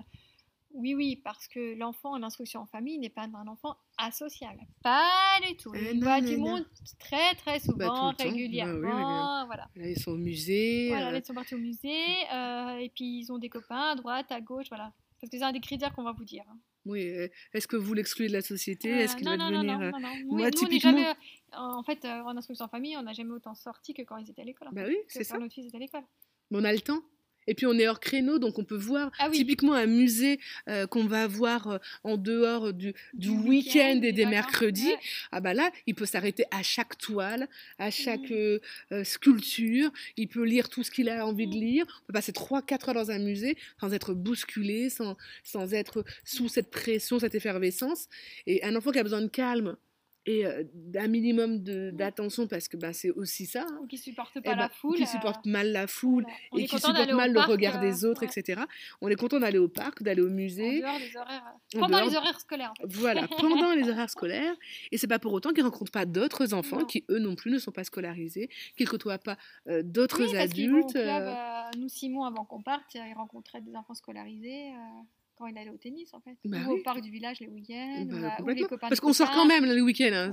Oui, 0.72 0.94
oui, 0.94 1.16
parce 1.16 1.48
que 1.48 1.76
l'enfant 1.76 2.12
en 2.12 2.24
instruction 2.24 2.62
en 2.62 2.66
famille 2.66 3.00
n'est 3.00 3.10
pas 3.10 3.24
un 3.24 3.48
enfant 3.48 3.76
asocial. 3.98 4.56
Pas 4.84 5.40
du 5.48 5.58
tout. 5.58 5.74
Il 5.74 6.04
voit 6.04 6.22
du 6.22 6.38
monde 6.38 6.66
très, 7.00 7.34
très 7.36 7.54
bah, 7.54 7.60
souvent, 7.60 8.14
bah, 8.14 8.16
régulièrement. 8.20 9.46
voilà. 9.48 9.68
ils 9.76 10.00
sont 10.00 10.12
au 10.12 10.18
musée. 10.18 10.90
Voilà, 10.90 11.12
euh. 11.12 11.18
ils 11.18 11.26
sont 11.26 11.34
partis 11.34 11.56
au 11.56 11.60
musée. 11.60 12.06
Euh, 12.34 12.78
et 12.78 12.90
puis, 12.90 13.20
ils 13.20 13.32
ont 13.32 13.40
des 13.40 13.50
copains 13.50 13.92
à 13.92 13.96
droite, 13.96 14.32
à 14.32 14.42
gauche, 14.42 14.68
voilà. 14.70 14.94
Parce 15.20 15.32
que 15.32 15.38
c'est 15.38 15.44
un 15.44 15.52
des 15.52 15.60
critères 15.60 15.94
qu'on 15.94 16.04
va 16.04 16.12
vous 16.12 16.24
dire. 16.24 16.44
Hein. 16.50 16.58
Oui, 16.86 17.10
euh, 17.10 17.28
est-ce 17.54 17.68
que 17.68 17.76
vous 17.76 17.94
l'excluez 17.94 18.28
de 18.28 18.34
la 18.34 18.42
société? 18.42 18.90
Est-ce 18.90 19.16
qu'il 19.16 19.26
va 19.26 19.38
non, 19.38 19.50
devenir... 19.50 19.80
Non, 19.80 20.00
non. 20.00 20.12
Moi, 20.28 20.52
typiquement... 20.52 20.92
Jamais, 20.92 21.14
en 21.54 21.84
fait, 21.84 22.06
en 22.06 22.38
instruction 22.38 22.66
en 22.66 22.70
famille, 22.70 22.96
on 22.96 23.04
n'a 23.04 23.14
jamais 23.14 23.32
autant 23.32 23.56
sorti 23.56 23.94
que 23.94 24.04
quand 24.04 24.18
ils 24.18 24.30
étaient 24.30 24.44
à 24.44 24.46
l'école. 24.46 24.70
Bah 24.72 24.84
oui, 24.88 24.98
c'est 25.08 25.24
ça. 25.24 25.36
Quand 25.36 25.42
notre 25.42 25.54
fils 25.54 25.66
était 25.66 25.78
à 25.78 25.80
l'école. 25.80 26.04
Mais 26.52 26.60
on 26.60 26.64
a 26.64 26.72
le 26.72 26.80
temps. 26.80 27.02
Et 27.48 27.56
puis 27.56 27.66
on 27.66 27.74
est 27.74 27.88
hors 27.88 28.00
créneau, 28.00 28.40
donc 28.40 28.60
on 28.60 28.64
peut 28.64 28.78
voir 28.78 29.12
ah 29.20 29.30
typiquement 29.30 29.74
un 29.74 29.86
musée 29.86 30.40
euh, 30.68 30.88
qu'on 30.88 31.06
va 31.06 31.28
voir 31.28 31.68
euh, 31.68 31.78
en 32.04 32.18
dehors 32.18 32.74
du, 32.74 32.94
du, 33.14 33.30
week-end 33.30 34.02
et 34.04 34.12
des 34.12 34.26
mercredis. 34.26 34.94
Ah 35.32 35.42
bah 35.42 35.54
là, 35.54 35.72
il 35.88 35.96
peut 35.96 36.06
s'arrêter 36.06 36.44
à 36.52 36.64
chaque 36.64 36.98
toile, 36.98 37.48
à 37.78 37.92
chaque 37.92 38.30
mmh. 38.30 38.60
euh, 38.92 39.04
sculpture. 39.04 39.92
Il 40.18 40.28
peut 40.28 40.44
lire 40.44 40.70
tout 40.70 40.84
ce 40.84 40.92
qu'il 40.92 41.10
a 41.10 41.26
envie 41.26 41.48
de 41.48 41.56
lire. 41.56 41.86
On 42.04 42.08
peut 42.08 42.14
passer 42.14 42.32
3-4 42.32 42.90
heures 42.90 42.96
dans 42.96 43.12
un 43.12 43.20
musée 43.20 43.58
sans 43.80 43.94
être 43.94 44.14
bousculé, 44.14 44.90
sans, 44.90 45.18
sans 45.44 45.74
être 45.74 46.04
sous 46.24 46.50
cette 46.50 46.70
pression, 46.70 47.20
cette 47.20 47.36
effervescence. 47.36 48.08
Et 48.46 48.64
un 48.64 48.76
enfant 48.76 48.92
qui 48.92 49.00
a 49.00 49.04
besoin 49.04 49.22
de 49.22 49.28
calme, 49.28 49.76
et 50.30 50.46
d'un 50.74 51.08
minimum 51.08 51.64
d'attention 51.64 52.46
parce 52.46 52.68
que 52.68 52.78
ben, 52.78 52.94
c'est 52.94 53.10
aussi 53.10 53.48
ça. 53.48 53.66
Hein. 53.68 53.80
Ou 53.82 53.88
qui 53.88 53.98
supporte 53.98 54.40
pas 54.42 54.52
la 54.52 54.68
ben, 54.68 54.70
foule. 54.70 54.98
Qui 54.98 55.08
supporte 55.08 55.44
mal 55.48 55.72
la 55.72 55.88
foule 55.88 56.24
et 56.56 56.66
qui 56.66 56.76
supporte 56.78 57.12
mal 57.12 57.34
le 57.34 57.40
regard 57.40 57.80
des 57.80 58.06
autres, 58.06 58.22
etc. 58.22 58.62
On 59.02 59.08
est 59.10 59.16
content 59.16 59.40
d'aller 59.40 59.58
au 59.58 59.68
parc, 59.68 60.04
d'aller 60.04 60.22
au 60.22 60.30
musée. 60.30 60.86
En 60.86 60.88
dehors 60.88 61.00
des 61.00 61.18
horaires. 61.18 61.54
Pendant 61.74 62.06
les 62.06 62.16
horaires 62.16 62.40
scolaires. 62.40 62.74
Voilà, 62.84 63.28
pendant 63.40 63.74
les 63.74 63.90
horaires 63.90 64.10
scolaires. 64.12 64.56
Et 64.92 65.00
c'est 65.00 65.08
pas 65.08 65.18
pour 65.18 65.34
autant 65.34 65.52
qu'ils 65.52 65.64
rencontrent 65.64 65.92
pas 65.92 66.06
d'autres 66.06 66.54
enfants 66.54 66.86
qui 66.86 67.06
eux 67.10 67.20
non 67.20 67.34
plus 67.34 67.50
ne 67.52 67.58
sont 67.58 67.72
pas 67.72 67.84
scolarisés, 67.84 68.50
qu'ils 68.78 68.88
côtoient 68.88 69.18
pas 69.18 69.38
d'autres 69.82 70.26
oui, 70.26 70.38
adultes. 70.38 70.96
nous 71.76 71.90
Simon 71.90 72.24
avant 72.24 72.46
qu'on 72.46 72.62
parte, 72.62 72.94
ils 72.94 73.14
rencontraient 73.16 73.62
des 73.62 73.76
enfants 73.76 73.96
scolarisés 73.96 74.74
quand 75.40 75.48
il 75.48 75.58
allait 75.58 75.70
au 75.70 75.78
tennis 75.78 76.14
en 76.14 76.20
fait. 76.20 76.36
Bah 76.44 76.58
ou 76.68 76.74
au 76.74 76.84
parc 76.84 77.02
du 77.02 77.10
village 77.10 77.40
les 77.40 77.48
week-ends. 77.48 78.06
Bah, 78.10 78.38
ou, 78.42 78.50
les 78.50 78.64
copains 78.64 78.90
Parce 78.90 79.00
qu'on 79.00 79.14
sort 79.14 79.32
quand 79.32 79.46
même 79.46 79.66
le 79.66 79.82
week-end. 79.82 80.12
Hein. 80.12 80.30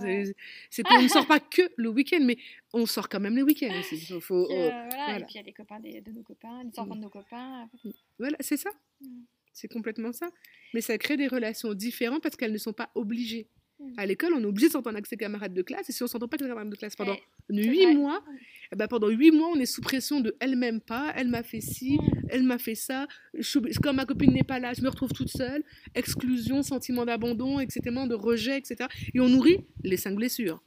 Qu'on 0.84 1.02
ne 1.02 1.08
sort 1.08 1.26
pas 1.28 1.38
que 1.38 1.62
le 1.76 1.88
week-end, 1.88 2.20
mais 2.22 2.36
on 2.72 2.86
sort 2.86 3.08
quand 3.08 3.20
même 3.20 3.36
les 3.36 3.42
week-ends 3.42 3.72
aussi. 3.78 4.20
Faut, 4.20 4.50
euh, 4.50 4.68
voilà. 4.90 5.18
Et 5.18 5.22
puis 5.22 5.34
il 5.34 5.36
y 5.36 5.40
a 5.40 5.42
les 5.42 5.52
copains 5.52 5.78
de 5.78 6.10
nos 6.10 6.22
copains, 6.22 6.64
les 6.64 6.78
enfants 6.78 6.96
de 6.96 7.00
nos 7.00 7.08
copains. 7.08 7.68
Mm. 7.84 7.90
Voilà, 8.18 8.36
c'est 8.40 8.56
ça. 8.56 8.70
Mm. 9.00 9.22
C'est 9.52 9.68
complètement 9.68 10.12
ça. 10.12 10.28
Mais 10.74 10.80
ça 10.80 10.98
crée 10.98 11.16
des 11.16 11.28
relations 11.28 11.72
différentes 11.72 12.22
parce 12.22 12.36
qu'elles 12.36 12.52
ne 12.52 12.58
sont 12.58 12.72
pas 12.72 12.90
obligées. 12.96 13.48
Mm. 13.78 13.92
À 13.98 14.06
l'école, 14.06 14.34
on 14.34 14.42
est 14.42 14.46
obligé 14.46 14.66
de 14.66 14.72
s'entendre 14.72 14.96
avec 14.96 15.06
ses 15.06 15.16
camarades 15.16 15.54
de 15.54 15.62
classe. 15.62 15.88
Et 15.88 15.92
si 15.92 16.02
on 16.02 16.06
ne 16.06 16.10
s'entend 16.10 16.26
pas 16.26 16.34
avec 16.34 16.42
ses 16.42 16.48
camarades 16.48 16.70
de 16.70 16.76
classe 16.76 16.96
pendant 16.96 17.16
huit 17.48 17.94
mois, 17.94 18.24
eh 18.72 18.76
ben 18.76 18.88
pendant 18.88 19.08
huit 19.08 19.30
mois, 19.30 19.50
on 19.52 19.56
est 19.60 19.66
sous 19.66 19.82
pression 19.82 20.20
de 20.20 20.36
elle 20.40 20.56
m'aime 20.56 20.80
pas, 20.80 21.12
elle 21.14 21.28
m'a 21.28 21.44
fait 21.44 21.60
ci, 21.60 21.96
mm. 21.96 22.15
Elle 22.28 22.42
m'a 22.42 22.58
fait 22.58 22.74
ça. 22.74 23.06
Je, 23.34 23.58
comme 23.80 23.96
ma 23.96 24.04
copine 24.04 24.32
n'est 24.32 24.44
pas 24.44 24.58
là, 24.58 24.72
je 24.74 24.82
me 24.82 24.88
retrouve 24.88 25.12
toute 25.12 25.30
seule. 25.30 25.62
Exclusion, 25.94 26.62
sentiment 26.62 27.04
d'abandon, 27.04 27.60
etc., 27.60 27.80
de 27.84 28.14
rejet, 28.14 28.58
etc. 28.58 28.88
Et 29.14 29.20
on 29.20 29.28
nourrit 29.28 29.64
les 29.82 29.96
cinq 29.96 30.14
blessures. 30.14 30.62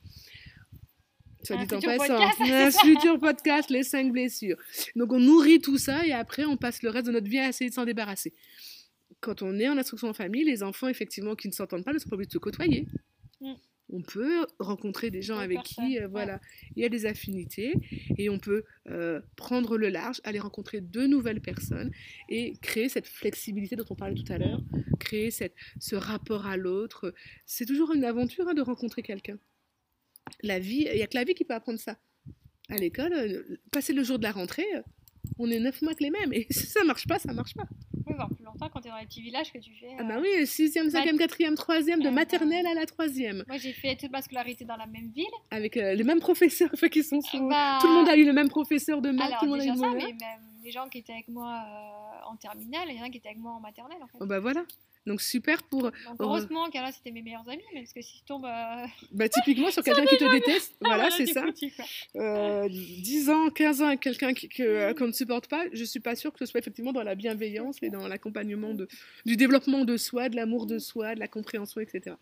Soit 1.43 1.57
dit 1.65 1.73
en 1.73 1.79
passant, 1.79 2.19
un 2.41 2.71
futur 2.71 3.17
podcast, 3.19 3.69
les 3.69 3.83
cinq 3.83 4.11
blessures. 4.11 4.57
Donc 4.95 5.13
on 5.13 5.19
nourrit 5.19 5.61
tout 5.61 5.77
ça 5.77 6.05
et 6.05 6.11
après 6.11 6.43
on 6.45 6.57
passe 6.57 6.83
le 6.83 6.89
reste 6.89 7.07
de 7.07 7.11
notre 7.11 7.29
vie 7.29 7.39
à 7.39 7.47
essayer 7.47 7.69
de 7.69 7.75
s'en 7.75 7.85
débarrasser 7.85 8.33
quand 9.19 9.41
on 9.41 9.57
est 9.59 9.67
en 9.67 9.77
instruction 9.77 10.09
en 10.09 10.13
famille, 10.13 10.43
les 10.43 10.63
enfants, 10.63 10.87
effectivement, 10.87 11.35
qui 11.35 11.47
ne 11.47 11.53
s'entendent 11.53 11.83
pas, 11.83 11.93
ne 11.93 11.99
sont 11.99 12.09
pas 12.09 12.15
obligés 12.15 12.27
de 12.27 12.33
se 12.33 12.37
côtoyer. 12.37 12.87
Mm. 13.41 13.53
On 13.91 14.01
peut 14.01 14.45
rencontrer 14.59 15.09
des 15.09 15.21
gens 15.21 15.37
avec 15.37 15.63
qui, 15.63 15.99
euh, 15.99 16.07
voilà, 16.07 16.39
il 16.75 16.83
y 16.83 16.85
a 16.85 16.89
des 16.89 17.05
affinités 17.05 17.73
et 18.17 18.29
on 18.29 18.39
peut 18.39 18.63
euh, 18.87 19.21
prendre 19.35 19.77
le 19.77 19.89
large, 19.89 20.21
aller 20.23 20.39
rencontrer 20.39 20.81
de 20.81 21.07
nouvelles 21.07 21.41
personnes 21.41 21.91
et 22.29 22.53
créer 22.61 22.89
cette 22.89 23.07
flexibilité 23.07 23.75
dont 23.75 23.85
on 23.89 23.95
parlait 23.95 24.15
tout 24.15 24.31
à 24.31 24.37
l'heure, 24.37 24.61
créer 24.99 25.31
cette, 25.31 25.55
ce 25.79 25.95
rapport 25.95 26.45
à 26.45 26.57
l'autre. 26.57 27.13
C'est 27.45 27.65
toujours 27.65 27.93
une 27.93 28.03
aventure 28.03 28.47
hein, 28.47 28.53
de 28.53 28.61
rencontrer 28.61 29.01
quelqu'un. 29.01 29.39
La 30.43 30.59
vie, 30.59 30.87
il 30.89 30.95
n'y 30.95 31.01
a 31.01 31.07
que 31.07 31.17
la 31.17 31.23
vie 31.23 31.33
qui 31.33 31.45
peut 31.45 31.55
apprendre 31.55 31.79
ça. 31.79 31.97
À 32.69 32.75
l'école, 32.75 33.13
euh, 33.13 33.57
passer 33.71 33.93
le 33.93 34.03
jour 34.03 34.19
de 34.19 34.23
la 34.23 34.31
rentrée, 34.31 34.67
on 35.37 35.49
est 35.49 35.59
neuf 35.59 35.81
mois 35.81 35.93
que 35.93 36.03
les 36.03 36.09
mêmes. 36.09 36.33
Et 36.33 36.47
si 36.51 36.65
ça 36.65 36.83
marche 36.83 37.07
pas, 37.07 37.19
ça 37.19 37.33
marche 37.33 37.53
pas. 37.53 37.65
Oui, 38.05 38.15
voir 38.15 38.29
plus 38.29 38.43
longtemps 38.43 38.69
quand 38.69 38.81
tu 38.81 38.87
es 38.87 38.91
dans 38.91 38.97
les 38.97 39.05
petits 39.05 39.21
villages 39.21 39.51
que 39.51 39.59
tu 39.59 39.71
fais. 39.79 39.91
Ah 39.99 40.03
bah 40.03 40.17
oui, 40.21 40.29
6e, 40.43 40.89
5e, 40.89 41.17
4e, 41.17 41.55
3e, 41.55 42.01
de 42.01 42.09
maternelle 42.09 42.65
à 42.65 42.73
la 42.73 42.85
3e. 42.85 43.43
Moi, 43.47 43.57
j'ai 43.57 43.73
fait 43.73 43.95
toute 43.95 44.11
ma 44.11 44.21
scolarité 44.21 44.65
dans 44.65 44.77
la 44.77 44.87
même 44.87 45.11
ville. 45.11 45.25
Avec 45.51 45.77
euh, 45.77 45.93
les 45.93 46.03
mêmes 46.03 46.19
professeurs 46.19 46.71
qui 46.91 47.03
sont 47.03 47.19
bah, 47.49 47.77
Tout 47.81 47.87
le 47.87 47.93
monde 47.93 48.09
a 48.09 48.17
eu 48.17 48.25
le 48.25 48.33
même 48.33 48.49
professeur 48.49 49.01
de 49.01 49.11
maths. 49.11 49.27
Alors, 49.27 49.39
tout 49.39 49.45
le 49.45 49.51
monde 49.51 49.59
déjà 49.59 49.73
a 49.73 49.75
eu 49.75 49.79
ça, 49.79 49.91
mais 49.91 50.03
même 50.05 50.49
les 50.63 50.71
gens 50.71 50.87
qui 50.89 50.99
étaient 50.99 51.13
avec 51.13 51.27
moi 51.27 51.63
euh, 51.65 52.31
en 52.31 52.35
terminale, 52.35 52.87
il 52.89 52.97
y 52.97 53.01
en 53.01 53.05
a 53.05 53.09
qui 53.09 53.17
étaient 53.17 53.29
avec 53.29 53.39
moi 53.39 53.53
en 53.53 53.59
maternelle. 53.59 53.97
En 54.01 54.07
fait. 54.07 54.17
Oh 54.19 54.25
bah 54.25 54.39
voilà. 54.39 54.63
Donc 55.05 55.21
super 55.21 55.63
pour. 55.63 55.91
heureusement 56.19 56.69
car 56.69 56.83
là 56.83 56.91
c'était 56.91 57.11
mes 57.11 57.21
meilleurs 57.21 57.47
amis, 57.49 57.63
parce 57.73 57.93
que 57.93 58.01
si 58.01 58.17
tu 58.17 58.23
tombes. 58.23 58.45
Euh, 58.45 58.85
bah 59.11 59.29
typiquement 59.29 59.71
sur 59.71 59.83
quelqu'un 59.85 60.05
qui 60.05 60.17
te 60.17 60.31
déteste, 60.31 60.75
voilà, 60.81 61.09
c'est 61.09 61.25
ça. 61.25 61.45
Euh, 62.15 62.67
10 62.69 63.29
ans, 63.29 63.49
15 63.49 63.81
ans 63.81 63.87
avec 63.87 64.01
quelqu'un 64.01 64.31
euh, 64.59 64.93
qu'on 64.93 65.07
ne 65.07 65.11
supporte 65.11 65.47
pas, 65.47 65.65
je 65.71 65.83
suis 65.83 65.99
pas 65.99 66.15
sûre 66.15 66.31
que 66.33 66.39
ce 66.39 66.45
soit 66.45 66.59
effectivement 66.59 66.93
dans 66.93 67.03
la 67.03 67.15
bienveillance 67.15 67.77
et 67.81 67.89
dans 67.89 68.07
l'accompagnement 68.07 68.73
de, 68.73 68.87
du 69.25 69.37
développement 69.37 69.85
de 69.85 69.97
soi, 69.97 70.29
de 70.29 70.35
l'amour 70.35 70.65
de 70.65 70.79
soi, 70.79 71.15
de 71.15 71.19
la 71.19 71.27
compréhension, 71.27 71.81
etc. 71.81 72.15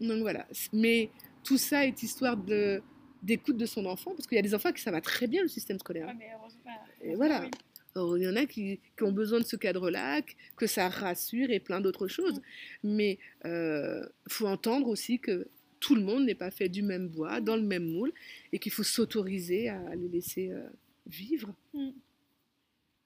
Donc 0.00 0.20
voilà. 0.20 0.46
Mais 0.72 1.10
tout 1.42 1.58
ça 1.58 1.86
est 1.86 2.02
histoire 2.02 2.36
de 2.36 2.82
d'écoute 3.22 3.56
de 3.56 3.64
son 3.64 3.86
enfant, 3.86 4.10
parce 4.14 4.26
qu'il 4.26 4.36
y 4.36 4.38
a 4.38 4.42
des 4.42 4.54
enfants 4.54 4.70
qui 4.70 4.82
ça 4.82 4.90
va 4.90 5.00
très 5.00 5.26
bien 5.26 5.40
le 5.40 5.48
système 5.48 5.78
scolaire. 5.78 6.12
mais 6.18 6.28
heureusement, 6.38 6.70
et 7.02 7.14
voilà 7.14 7.48
il 7.96 8.22
y 8.22 8.28
en 8.28 8.36
a 8.36 8.46
qui, 8.46 8.80
ont 9.00 9.12
besoin 9.12 9.40
de 9.40 9.44
ce 9.44 9.56
cadre-là, 9.56 10.22
que 10.56 10.66
ça 10.66 10.88
rassure 10.88 11.50
et 11.50 11.60
plein 11.60 11.80
d'autres 11.80 12.08
choses. 12.08 12.40
Mais 12.82 13.18
il 13.44 13.50
euh, 13.50 14.06
faut 14.28 14.46
entendre 14.46 14.88
aussi 14.88 15.18
que 15.18 15.48
tout 15.80 15.94
le 15.94 16.02
monde 16.02 16.24
n'est 16.24 16.34
pas 16.34 16.50
fait 16.50 16.68
du 16.68 16.82
même 16.82 17.08
bois, 17.08 17.40
dans 17.40 17.56
le 17.56 17.62
même 17.62 17.84
moule, 17.84 18.12
et 18.52 18.58
qu'il 18.58 18.72
faut 18.72 18.82
s'autoriser 18.82 19.68
à 19.68 19.94
les 19.94 20.08
laisser 20.08 20.50
euh, 20.50 20.68
vivre. 21.06 21.54
Mm. 21.72 21.90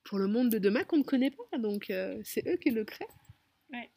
Pour 0.04 0.18
le 0.18 0.26
monde 0.26 0.48
de 0.50 0.58
demain 0.58 0.84
qu'on 0.84 0.98
ne 0.98 1.02
connaît 1.02 1.32
pas, 1.32 1.58
donc 1.58 1.90
euh, 1.90 2.20
c'est 2.24 2.46
eux 2.48 2.56
qui 2.56 2.70
le 2.70 2.84
créent. 2.84 3.06
Ouais. 3.72 3.90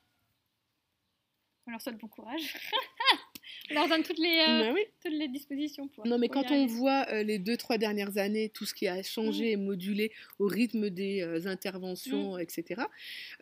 On 1.68 1.72
leur 1.72 1.82
souhaite 1.82 1.98
bon 1.98 2.08
courage. 2.08 2.58
On 3.70 3.74
leur 3.74 3.88
donne 3.88 4.04
toutes 4.04 4.18
les, 4.20 4.44
euh, 4.48 4.64
Bah 4.64 4.72
oui. 4.74 4.82
toutes 5.04 5.14
les 5.14 5.28
dispositions 5.28 5.88
pour. 5.88 6.06
Non, 6.06 6.18
mais 6.18 6.28
pour 6.28 6.42
quand 6.44 6.52
on 6.52 6.66
voit 6.66 7.06
euh, 7.10 7.24
les 7.24 7.40
deux, 7.40 7.56
trois 7.58 7.78
dernières 7.78 8.18
années, 8.18 8.50
tout 8.50 8.66
ce 8.66 8.74
qui 8.74 8.88
a 8.88 9.02
changé 9.04 9.46
Mm. 9.46 9.52
et 9.52 9.56
modulé 9.58 10.12
au 10.40 10.48
rythme 10.48 10.90
des 10.90 11.22
euh, 11.22 11.48
interventions, 11.48 12.38
etc., 12.38 12.82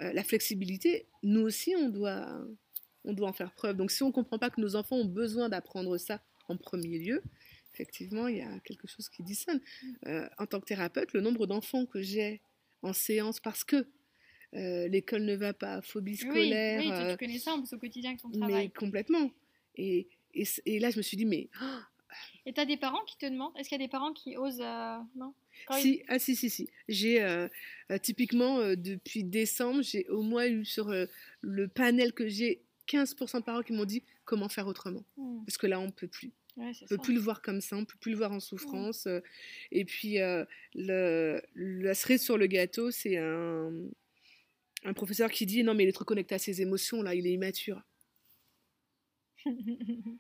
euh, 0.02 0.14
la 0.14 0.24
flexibilité, 0.24 1.06
nous 1.24 1.42
aussi, 1.42 1.76
on 1.76 1.90
doit, 1.90 2.28
on 3.06 3.14
doit 3.14 3.30
en 3.30 3.34
faire 3.34 3.52
preuve. 3.54 3.76
Donc, 3.78 3.92
si 3.92 4.04
on 4.04 4.08
ne 4.08 4.12
comprend 4.14 4.38
pas 4.38 4.50
que 4.50 4.62
nos 4.62 4.76
enfants 4.76 4.98
ont 4.98 5.06
besoin 5.06 5.50
d'apprendre 5.50 5.98
ça 5.98 6.22
en 6.48 6.58
premier 6.58 7.00
lieu, 7.00 7.24
effectivement, 7.74 8.28
il 8.28 8.38
y 8.38 8.42
a 8.42 8.60
quelque 8.66 8.88
chose 8.88 9.10
qui 9.10 9.24
dissonne. 9.24 9.62
Euh, 10.06 10.28
en 10.38 10.46
tant 10.46 10.60
que 10.60 10.66
thérapeute, 10.66 11.14
le 11.14 11.22
nombre 11.22 11.48
d'enfants 11.48 11.86
que 11.86 12.02
j'ai 12.02 12.42
en 12.82 12.94
séance 12.94 13.40
parce 13.40 13.64
que 13.64 13.88
euh, 14.56 14.88
l'école 14.88 15.24
ne 15.26 15.36
va 15.36 15.54
pas, 15.54 15.82
phobie 15.82 16.12
Oui, 16.12 16.18
scolaire, 16.18 16.80
oui, 16.82 16.88
toi, 16.88 16.96
euh, 16.98 17.12
tu 17.12 17.18
connais 17.18 17.38
ça 17.40 17.54
en 17.54 17.62
plus 17.62 17.74
au 17.74 17.78
quotidien 17.78 18.10
avec 18.12 18.22
ton 18.22 18.30
mais 18.30 18.38
travail. 18.38 18.70
complètement. 18.72 19.30
Et, 19.82 20.08
et, 20.34 20.44
c- 20.46 20.62
et 20.66 20.80
là, 20.80 20.90
je 20.92 20.98
me 20.98 21.02
suis 21.02 21.16
dit, 21.16 21.26
mais 21.26 21.48
Et 22.46 22.54
t'as 22.54 22.66
des 22.66 22.78
parents 22.78 23.04
qui 23.06 23.18
te 23.18 23.26
demandent? 23.26 23.54
Est-ce 23.58 23.70
qu'il 23.70 23.80
y 23.80 23.82
a 23.82 23.86
des 23.86 23.90
parents 23.92 24.14
qui 24.14 24.36
osent. 24.38 24.60
euh, 24.62 24.98
Non? 25.16 25.34
Si, 25.82 26.04
ah 26.08 26.20
si, 26.20 26.36
si, 26.36 26.50
si. 26.50 26.70
J'ai 26.88 27.22
euh, 27.24 27.48
euh, 27.92 27.98
typiquement 27.98 28.60
euh, 28.60 28.76
depuis 28.76 29.24
décembre, 29.24 29.82
j'ai 29.84 30.08
au 30.10 30.22
moins 30.22 30.48
eu 30.48 30.66
sur 30.66 30.90
euh, 30.90 31.06
le 31.42 31.68
panel 31.68 32.14
que 32.14 32.28
j'ai 32.28 32.62
15% 32.88 33.40
de 33.40 33.44
parents 33.46 33.62
qui 33.62 33.74
m'ont 33.74 33.86
dit 33.86 34.04
comment 34.26 34.50
faire 34.50 34.68
autrement. 34.68 35.04
Hmm, 35.18 35.44
Parce 35.46 35.58
que 35.58 35.68
là, 35.68 35.80
on 35.80 35.92
peut 35.92 36.08
plus. 36.08 36.32
Ouais, 36.58 36.72
On 36.82 36.88
peut 36.88 36.96
ça. 36.96 37.02
plus 37.04 37.14
le 37.14 37.20
voir 37.22 37.42
comme 37.42 37.62
ça, 37.62 37.78
on 37.78 37.86
peut 37.86 37.98
plus 38.02 38.12
le 38.12 38.18
voir 38.18 38.32
en 38.34 38.40
souffrance. 38.40 39.06
euh, 39.08 39.20
et 39.72 39.86
puis, 39.86 40.18
le, 40.76 41.42
la 41.56 41.94
cerise 41.94 42.22
sur 42.24 42.38
le 42.38 42.48
gâteau, 42.48 42.92
c'est 42.92 43.18
un, 43.18 43.72
un 44.84 44.94
professeur 44.94 45.30
qui 45.32 45.46
dit 45.46 45.64
non, 45.64 45.74
mais 45.74 45.84
il 45.84 45.90
est 45.90 45.94
trop 45.94 46.06
connecté 46.06 46.36
à 46.36 46.40
ses 46.40 46.62
émotions, 46.62 47.02
là, 47.02 47.16
il 47.16 47.28
est 47.28 47.34
immature. 47.34 47.82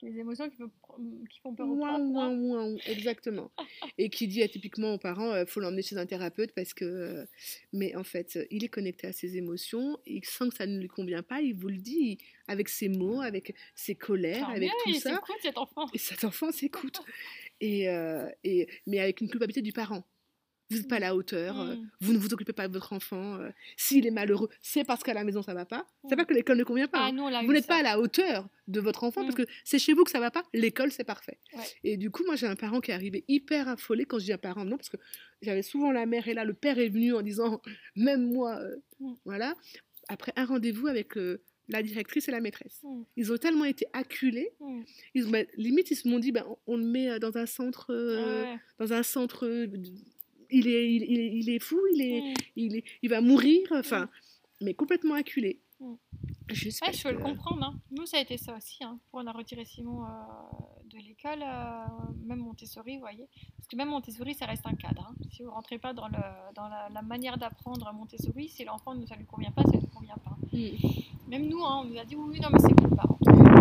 C'est 0.00 0.06
les 0.08 0.18
émotions 0.20 0.48
qui, 0.48 0.56
font- 0.56 0.70
qui 1.28 1.40
font 1.40 1.54
peur 1.54 1.68
aux 1.68 1.74
Ouin, 1.74 1.98
profs. 1.98 2.08
ouin, 2.08 2.34
ouin, 2.34 2.76
exactement. 2.86 3.52
Et 3.98 4.08
qui 4.08 4.28
dit 4.28 4.42
euh, 4.42 4.48
typiquement 4.48 4.94
aux 4.94 4.98
parents, 4.98 5.36
il 5.36 5.46
faut 5.46 5.60
l'emmener 5.60 5.82
chez 5.82 5.98
un 5.98 6.06
thérapeute 6.06 6.52
parce 6.54 6.72
que, 6.72 6.86
euh, 6.86 7.26
mais 7.74 7.94
en 7.94 8.02
fait, 8.02 8.36
euh, 8.36 8.46
il 8.50 8.64
est 8.64 8.68
connecté 8.68 9.08
à 9.08 9.12
ses 9.12 9.36
émotions, 9.36 9.98
il 10.06 10.24
sent 10.24 10.48
que 10.48 10.54
ça 10.56 10.66
ne 10.66 10.78
lui 10.80 10.88
convient 10.88 11.22
pas, 11.22 11.42
il 11.42 11.54
vous 11.54 11.68
le 11.68 11.76
dit 11.76 12.16
avec 12.48 12.70
ses 12.70 12.88
mots, 12.88 13.20
avec 13.20 13.54
ses 13.74 13.94
colères, 13.94 14.48
avec 14.48 14.70
tout 14.70 14.90
il 14.90 14.98
ça. 15.00 15.10
s'écoute, 15.16 15.36
cet 15.42 15.58
enfant. 15.58 15.86
Et 15.92 15.98
cet 15.98 16.24
enfant 16.24 16.50
s'écoute. 16.50 17.00
Et, 17.60 17.90
euh, 17.90 18.26
et, 18.42 18.68
mais 18.86 19.00
avec 19.00 19.20
une 19.20 19.28
culpabilité 19.28 19.60
du 19.60 19.74
parent. 19.74 20.02
Vous 20.70 20.76
n'êtes 20.76 20.88
pas 20.88 20.96
à 20.96 21.00
la 21.00 21.16
hauteur, 21.16 21.60
euh, 21.60 21.74
Mm. 21.74 21.90
vous 22.00 22.12
ne 22.12 22.18
vous 22.18 22.32
occupez 22.32 22.52
pas 22.52 22.68
de 22.68 22.72
votre 22.72 22.92
enfant. 22.92 23.36
euh, 23.36 23.50
S'il 23.76 24.06
est 24.06 24.10
malheureux, 24.12 24.48
c'est 24.62 24.84
parce 24.84 25.02
qu'à 25.02 25.14
la 25.14 25.24
maison 25.24 25.42
ça 25.42 25.52
va 25.52 25.64
pas. 25.66 25.86
C'est 26.08 26.14
pas 26.16 26.24
que 26.24 26.32
l'école 26.32 26.58
ne 26.58 26.64
convient 26.64 26.86
pas. 26.86 27.06
Ah, 27.06 27.10
hein. 27.12 27.42
Vous 27.44 27.52
n'êtes 27.52 27.66
pas 27.66 27.78
à 27.78 27.82
la 27.82 27.98
hauteur 27.98 28.48
de 28.68 28.80
votre 28.80 29.02
enfant 29.04 29.22
parce 29.22 29.34
Mm. 29.34 29.44
que 29.44 29.50
c'est 29.64 29.78
chez 29.80 29.92
vous 29.94 30.04
que 30.04 30.10
ça 30.12 30.20
va 30.20 30.30
pas. 30.30 30.44
L'école, 30.54 30.92
c'est 30.92 31.02
parfait. 31.04 31.38
Ouais. 31.54 31.64
Et 31.84 31.96
du 31.96 32.10
coup, 32.10 32.22
moi, 32.24 32.36
j'ai 32.36 32.46
un 32.46 32.54
parent 32.56 32.80
qui 32.80 32.92
est 32.92 32.94
arrivé 32.94 33.24
hyper 33.26 33.66
affolé 33.68 34.04
quand 34.04 34.18
je 34.20 34.26
dis 34.26 34.32
un 34.32 34.38
parent, 34.38 34.64
non, 34.64 34.76
parce 34.76 34.88
que 34.90 34.96
j'avais 35.42 35.62
souvent 35.62 35.90
la 35.90 36.06
mère 36.06 36.28
et 36.28 36.34
là, 36.34 36.44
le 36.44 36.54
père 36.54 36.78
est 36.78 36.88
venu 36.88 37.14
en 37.14 37.22
disant, 37.22 37.60
même 37.96 38.30
moi, 38.32 38.56
euh, 38.60 38.76
Mm. 39.00 39.14
voilà. 39.24 39.54
Après 40.08 40.32
un 40.36 40.44
rendez-vous 40.44 40.86
avec 40.86 41.16
euh, 41.16 41.42
la 41.68 41.82
directrice 41.82 42.26
et 42.28 42.32
la 42.32 42.40
maîtresse. 42.40 42.80
Mm. 42.82 43.02
Ils 43.16 43.32
ont 43.32 43.36
tellement 43.38 43.64
été 43.64 43.86
acculés, 43.92 44.50
Mm. 44.60 44.82
ils, 45.14 45.26
bah, 45.30 45.38
limite, 45.56 45.90
ils 45.90 45.96
se 45.96 46.06
m'ont 46.08 46.18
dit, 46.20 46.30
ben, 46.32 46.44
on, 46.48 46.56
on 46.74 46.76
le 46.76 46.84
met 46.84 47.18
dans 47.18 47.36
un 47.38 47.46
centre, 47.46 47.92
euh, 47.92 48.44
Ouais. 48.44 48.58
dans 48.78 48.92
un 48.92 49.02
centre. 49.02 49.46
Il 50.52 50.68
est, 50.68 50.92
il, 50.94 51.02
il 51.02 51.18
est- 51.20 51.32
il 51.40 51.50
est 51.50 51.58
fou, 51.58 51.78
il 51.94 52.02
est, 52.02 52.20
Mm. 52.20 52.34
il 52.56 52.76
est, 52.76 52.84
il 53.02 53.10
va 53.10 53.20
mourir, 53.20 53.60
enfin, 53.72 54.08
mais 54.60 54.74
complètement 54.74 55.14
acculé. 55.14 55.60
Mm. 55.80 55.94
Juste 56.50 56.84
Ouais, 56.84 56.92
je 56.92 57.02
peux 57.02 57.12
le 57.12 57.18
comprendre. 57.18 57.62
hein. 57.64 57.74
Nous, 57.92 58.06
ça 58.06 58.18
a 58.18 58.20
été 58.20 58.36
ça 58.36 58.56
aussi. 58.56 58.82
Hein. 58.82 58.98
Pour 59.10 59.20
on 59.20 59.26
a 59.26 59.32
retiré 59.32 59.64
Simon 59.64 60.04
euh, 60.04 60.08
de 60.90 60.98
l'école, 60.98 61.42
euh, 61.42 61.84
même 62.26 62.40
Montessori, 62.40 62.94
vous 62.96 63.00
voyez. 63.00 63.28
Parce 63.56 63.68
que 63.68 63.76
même 63.76 63.88
Montessori, 63.88 64.34
ça 64.34 64.46
reste 64.46 64.66
un 64.66 64.74
cadre. 64.74 65.08
hein. 65.10 65.14
Si 65.30 65.42
vous 65.44 65.50
rentrez 65.52 65.78
pas 65.78 65.92
dans, 65.94 66.08
le, 66.08 66.18
dans 66.56 66.68
la, 66.68 66.88
la 66.92 67.02
manière 67.02 67.38
d'apprendre 67.38 67.86
à 67.86 67.92
Montessori, 67.92 68.48
si 68.48 68.64
l'enfant 68.64 68.94
ne 68.94 69.06
ça 69.06 69.14
lui 69.16 69.26
convient 69.26 69.52
pas, 69.52 69.62
ça 69.62 69.78
lui 69.78 69.86
convient 69.94 70.16
pas. 70.24 70.36
Mm. 70.52 70.68
Même 71.28 71.48
nous, 71.48 71.64
hein, 71.64 71.82
on 71.82 71.88
nous 71.88 71.98
a 71.98 72.04
dit 72.04 72.16
oui, 72.16 72.40
non, 72.40 72.48
mais 72.52 72.58
c'est 72.58 72.80
vous, 72.80 72.94
parents. 72.96 73.18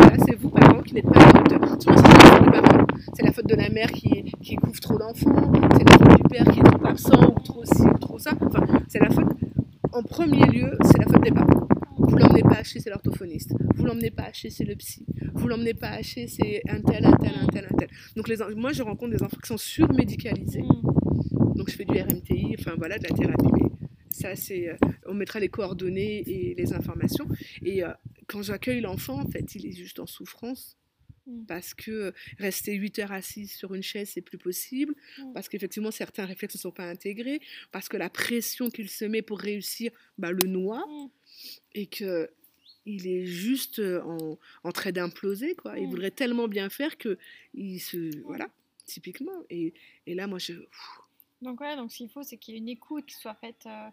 Voilà, 0.09 0.23
c'est 0.27 0.35
vous, 0.39 0.49
parents, 0.49 0.81
qui 0.81 0.95
n'êtes 0.95 1.05
pas 1.05 1.19
à 1.21 1.33
la 1.33 1.41
hauteur. 1.41 1.81
Souvent, 1.81 1.97
c'est 1.97 2.07
la 2.07 2.31
faute 2.31 2.45
des 2.45 2.61
parents. 2.61 2.87
C'est 3.13 3.23
la 3.25 3.31
faute 3.31 3.47
de 3.47 3.55
la 3.55 3.69
mère 3.69 3.91
qui, 3.91 4.23
qui 4.41 4.55
couvre 4.55 4.79
trop 4.79 4.97
d'enfants. 4.97 5.51
C'est 5.77 5.87
la 5.87 5.97
faute 5.97 6.17
du 6.17 6.23
père 6.29 6.45
qui 6.51 6.59
est 6.59 6.63
trop 6.63 6.85
absent 6.85 7.35
ou 7.35 7.39
trop 7.41 7.65
ci 7.65 7.81
ou 7.83 7.97
trop 7.99 8.17
ça. 8.17 8.31
Enfin, 8.41 8.65
c'est 8.87 8.99
la 8.99 9.09
faute, 9.11 9.27
en 9.91 10.01
premier 10.03 10.45
lieu, 10.47 10.77
c'est 10.83 10.97
la 10.97 11.05
faute 11.05 11.23
des 11.23 11.31
parents. 11.31 11.67
Vous 11.97 12.15
l'emmenez 12.17 12.41
pas 12.41 12.63
chez 12.63 12.79
c'est 12.79 12.89
l'orthophoniste. 12.89 13.53
Vous 13.75 13.85
l'emmenez 13.85 14.09
pas 14.09 14.31
chez 14.33 14.49
c'est 14.49 14.63
le 14.63 14.75
psy. 14.75 15.05
Vous 15.35 15.47
l'emmenez 15.47 15.73
pas 15.75 16.01
chez 16.01 16.27
c'est 16.27 16.61
un 16.67 16.81
tel, 16.81 17.05
un 17.05 17.11
tel, 17.13 17.31
un 17.39 17.47
tel, 17.47 17.67
un 17.71 17.75
tel. 17.77 17.89
Donc, 18.15 18.27
les, 18.29 18.37
moi, 18.55 18.71
je 18.73 18.81
rencontre 18.81 19.11
des 19.11 19.21
enfants 19.21 19.37
qui 19.41 19.47
sont 19.47 19.57
surmédicalisés. 19.57 20.63
Mm. 20.63 21.53
Donc, 21.55 21.69
je 21.69 21.75
fais 21.75 21.85
du 21.85 21.99
RMTI, 22.01 22.55
enfin 22.59 22.71
voilà, 22.77 22.97
de 22.97 23.03
la 23.03 23.15
thérapie. 23.15 23.47
Mais 23.53 23.69
ça, 24.09 24.35
c'est. 24.35 24.69
euh, 24.69 24.75
on 25.09 25.13
mettra 25.13 25.39
les 25.39 25.49
coordonnées 25.49 26.23
et 26.27 26.55
les 26.55 26.73
informations. 26.73 27.27
Et 27.63 27.83
euh, 27.83 27.89
quand 28.29 28.41
j'accueille 28.43 28.81
l'enfant, 28.81 29.19
en 29.19 29.27
fait, 29.29 29.55
il 29.55 29.65
est 29.65 29.73
juste 29.73 29.99
en 29.99 30.07
souffrance 30.07 30.75
Mm. 31.27 31.45
parce 31.45 31.73
que 31.75 32.13
rester 32.39 32.73
8 32.73 32.99
heures 32.99 33.11
assis 33.11 33.45
sur 33.47 33.75
une 33.75 33.83
chaise, 33.83 34.09
c'est 34.13 34.21
plus 34.21 34.37
possible, 34.39 34.95
Mm. 35.19 35.33
parce 35.33 35.47
qu'effectivement, 35.49 35.91
certains 35.91 36.25
réflexes 36.25 36.55
ne 36.55 36.59
sont 36.59 36.71
pas 36.71 36.89
intégrés, 36.89 37.39
parce 37.71 37.87
que 37.89 37.97
la 37.97 38.09
pression 38.09 38.69
qu'il 38.69 38.89
se 38.89 39.05
met 39.05 39.21
pour 39.21 39.37
réussir 39.39 39.91
bah, 40.17 40.31
le 40.31 40.47
noie, 40.47 40.85
Mm. 40.87 41.07
et 41.73 41.85
que 41.87 42.29
il 42.85 43.05
est 43.07 43.25
juste 43.25 43.77
euh, 43.79 44.01
en, 44.03 44.39
en 44.63 44.71
train 44.71 44.91
d'imploser, 44.91 45.53
quoi. 45.55 45.77
Il 45.77 45.87
voudrait 45.87 46.09
tellement 46.11 46.47
bien 46.47 46.69
faire 46.69 46.97
que 46.97 47.17
il 47.53 47.79
se... 47.79 48.17
Voilà, 48.23 48.49
typiquement. 48.85 49.43
Et, 49.51 49.73
et 50.07 50.15
là, 50.15 50.25
moi, 50.25 50.39
je... 50.39 50.53
Donc 51.43 51.61
ouais, 51.61 51.75
donc 51.75 51.91
ce 51.91 51.97
qu'il 51.97 52.09
faut, 52.09 52.23
c'est 52.23 52.37
qu'il 52.37 52.55
y 52.55 52.57
ait 52.57 52.61
une 52.61 52.69
écoute 52.69 53.05
qui 53.05 53.15
soit 53.15 53.35
faite. 53.35 53.63
euh, 53.67 53.69
euh, 53.69 53.89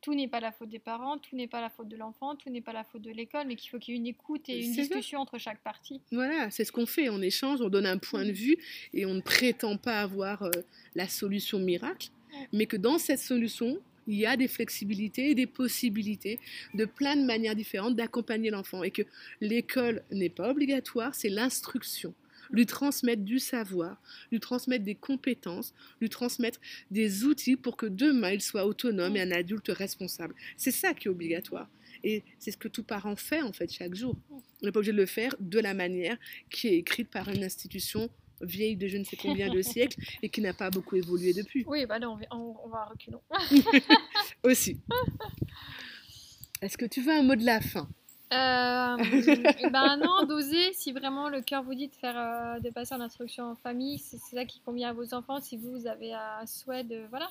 tout 0.00 0.14
n'est 0.14 0.28
pas 0.28 0.40
la 0.40 0.52
faute 0.52 0.68
des 0.68 0.78
parents, 0.78 1.18
tout 1.18 1.36
n'est 1.36 1.46
pas 1.48 1.60
la 1.60 1.68
faute 1.70 1.88
de 1.88 1.96
l'enfant, 1.96 2.36
tout 2.36 2.50
n'est 2.50 2.60
pas 2.60 2.72
la 2.72 2.84
faute 2.84 3.02
de 3.02 3.10
l'école, 3.10 3.46
mais 3.46 3.56
qu'il 3.56 3.70
faut 3.70 3.78
qu'il 3.78 3.94
y 3.94 3.96
ait 3.96 4.00
une 4.00 4.06
écoute 4.06 4.48
et 4.48 4.58
une 4.64 4.72
C'est 4.74 4.84
ça. 4.84 4.94
discussion 4.94 5.20
entre 5.20 5.38
chaque 5.38 5.60
partie. 5.62 6.00
Voilà, 6.12 6.50
c'est 6.50 6.64
ce 6.64 6.72
qu'on 6.72 6.86
fait. 6.86 7.08
On 7.08 7.20
échange, 7.20 7.60
on 7.60 7.68
donne 7.68 7.86
un 7.86 7.98
point 7.98 8.24
de 8.24 8.32
vue 8.32 8.56
et 8.94 9.06
on 9.06 9.14
ne 9.14 9.20
prétend 9.20 9.76
pas 9.76 10.00
avoir 10.00 10.42
euh, 10.42 10.50
la 10.94 11.08
solution 11.08 11.58
miracle, 11.58 12.08
mais 12.52 12.66
que 12.66 12.76
dans 12.76 12.98
cette 12.98 13.20
solution, 13.20 13.78
il 14.06 14.16
y 14.16 14.26
a 14.26 14.36
des 14.36 14.48
flexibilités 14.48 15.30
et 15.30 15.34
des 15.34 15.46
possibilités 15.46 16.40
de 16.74 16.84
plein 16.84 17.16
de 17.16 17.22
manières 17.24 17.54
différentes 17.54 17.94
d'accompagner 17.96 18.50
l'enfant 18.50 18.82
et 18.82 18.90
que 18.90 19.02
l'école 19.40 20.02
n'est 20.10 20.30
pas 20.30 20.50
obligatoire, 20.50 21.14
c'est 21.14 21.28
l'instruction. 21.28 22.14
Lui 22.52 22.66
transmettre 22.66 23.22
du 23.22 23.38
savoir, 23.38 24.00
lui 24.30 24.40
transmettre 24.40 24.84
des 24.84 24.94
compétences, 24.94 25.74
lui 26.00 26.08
transmettre 26.08 26.60
des 26.90 27.24
outils 27.24 27.56
pour 27.56 27.76
que 27.76 27.86
demain 27.86 28.32
il 28.32 28.40
soit 28.40 28.66
autonome 28.66 29.16
et 29.16 29.20
un 29.20 29.30
adulte 29.30 29.68
responsable. 29.68 30.34
C'est 30.56 30.70
ça 30.70 30.94
qui 30.94 31.08
est 31.08 31.10
obligatoire. 31.10 31.68
Et 32.02 32.24
c'est 32.38 32.50
ce 32.50 32.56
que 32.56 32.68
tout 32.68 32.82
parent 32.82 33.16
fait 33.16 33.42
en 33.42 33.52
fait 33.52 33.70
chaque 33.72 33.94
jour. 33.94 34.16
On 34.30 34.40
n'est 34.62 34.72
pas 34.72 34.78
obligé 34.78 34.92
de 34.92 34.96
le 34.96 35.06
faire 35.06 35.34
de 35.38 35.58
la 35.58 35.74
manière 35.74 36.16
qui 36.50 36.68
est 36.68 36.76
écrite 36.76 37.10
par 37.10 37.28
une 37.28 37.44
institution 37.44 38.10
vieille 38.40 38.76
de 38.76 38.88
je 38.88 38.96
ne 38.96 39.04
sais 39.04 39.16
combien 39.16 39.52
de 39.52 39.62
siècles 39.62 40.00
et 40.22 40.28
qui 40.28 40.40
n'a 40.40 40.54
pas 40.54 40.70
beaucoup 40.70 40.96
évolué 40.96 41.32
depuis. 41.32 41.64
Oui, 41.66 41.86
bah 41.86 41.98
là, 41.98 42.10
on 42.10 42.16
va, 42.16 42.24
on, 42.32 42.56
on 42.64 42.68
va 42.68 42.78
à 42.78 42.84
reculons. 42.86 43.22
Aussi. 44.42 44.80
Est-ce 46.62 46.76
que 46.76 46.84
tu 46.84 47.02
veux 47.02 47.12
un 47.12 47.22
mot 47.22 47.36
de 47.36 47.44
la 47.44 47.60
fin? 47.60 47.88
Euh, 48.32 48.96
eh 49.60 49.70
ben 49.70 49.96
non, 49.96 50.24
d'oser, 50.26 50.72
si 50.72 50.92
vraiment 50.92 51.28
le 51.28 51.40
cœur 51.40 51.62
vous 51.62 51.74
dit 51.74 51.88
de 51.88 51.94
faire 51.94 52.16
euh, 52.16 52.60
de 52.60 52.70
passer 52.70 52.94
en 52.94 53.00
instruction 53.00 53.44
en 53.50 53.56
famille, 53.56 53.98
c'est 53.98 54.18
ça 54.18 54.44
qui 54.44 54.60
convient 54.60 54.90
à 54.90 54.92
vos 54.92 55.12
enfants. 55.14 55.40
Si 55.40 55.56
vous, 55.56 55.86
avez 55.86 56.12
un 56.12 56.46
souhait 56.46 56.84
de 56.84 57.02
voilà, 57.10 57.28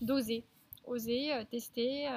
d'oser, 0.00 0.44
oser, 0.86 1.32
euh, 1.34 1.42
tester. 1.50 2.08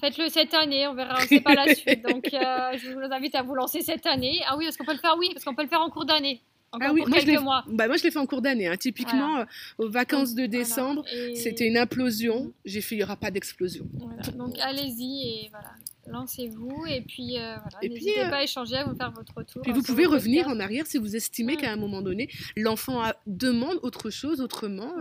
Faites-le 0.00 0.28
cette 0.28 0.54
année, 0.54 0.86
on 0.86 0.94
verra, 0.94 1.16
on 1.18 1.26
sait 1.26 1.40
pas 1.40 1.54
la 1.54 1.74
suite. 1.74 2.02
Donc 2.08 2.26
je 2.30 2.92
vous 2.92 3.12
invite 3.12 3.34
à 3.34 3.42
vous 3.42 3.54
lancer 3.54 3.80
cette 3.80 4.06
année. 4.06 4.40
Ah 4.46 4.56
oui, 4.56 4.66
est-ce 4.66 4.76
qu'on 4.78 4.84
peut 4.84 4.92
le 4.92 4.98
faire 4.98 5.16
Oui, 5.18 5.30
parce 5.32 5.44
qu'on 5.44 5.54
peut 5.54 5.62
le 5.62 5.68
faire 5.68 5.80
en 5.80 5.90
cours 5.90 6.04
d'année. 6.04 6.42
Ah 6.80 6.92
oui, 6.92 7.04
moi 7.06 7.18
je, 7.20 7.38
mois. 7.38 7.64
bah, 7.68 7.86
moi 7.86 7.96
je 7.96 8.02
l'ai 8.02 8.10
fait 8.10 8.18
en 8.18 8.26
cours 8.26 8.42
d'année. 8.42 8.66
hein. 8.66 8.76
Typiquement, 8.76 9.38
euh, 9.38 9.44
aux 9.78 9.88
vacances 9.88 10.34
de 10.34 10.42
Voilà. 10.42 10.48
décembre, 10.58 11.04
Et- 11.14 11.36
c'était 11.36 11.68
une 11.68 11.76
implosion. 11.76 12.46
Mm. 12.46 12.52
J'ai 12.64 12.80
fait, 12.80 12.94
il 12.96 12.98
n'y 12.98 13.04
aura 13.04 13.16
pas 13.16 13.30
d'explosion. 13.30 13.86
Voilà, 13.92 14.22
donc 14.32 14.58
allez-y 14.60 15.44
et 15.44 15.48
voilà, 15.50 15.70
lancez-vous 16.06 16.86
et 16.86 17.00
puis 17.00 17.38
euh, 17.38 17.56
voilà, 17.56 17.78
n'hésitez 17.82 18.24
euh, 18.24 18.28
pas 18.28 18.36
à 18.36 18.42
échanger, 18.42 18.76
à 18.76 18.84
vous 18.84 18.94
faire 18.94 19.10
votre 19.12 19.34
retour. 19.34 19.62
Puis 19.62 19.72
vous 19.72 19.82
sur 19.82 19.94
pouvez 19.94 20.06
revenir 20.06 20.48
en 20.48 20.60
arrière 20.60 20.86
si 20.86 20.98
vous 20.98 21.16
estimez 21.16 21.56
qu'à 21.56 21.72
un 21.72 21.76
moment 21.76 22.02
donné, 22.02 22.28
l'enfant 22.56 23.02
demande 23.26 23.78
autre 23.82 24.10
chose, 24.10 24.40
autrement. 24.40 24.92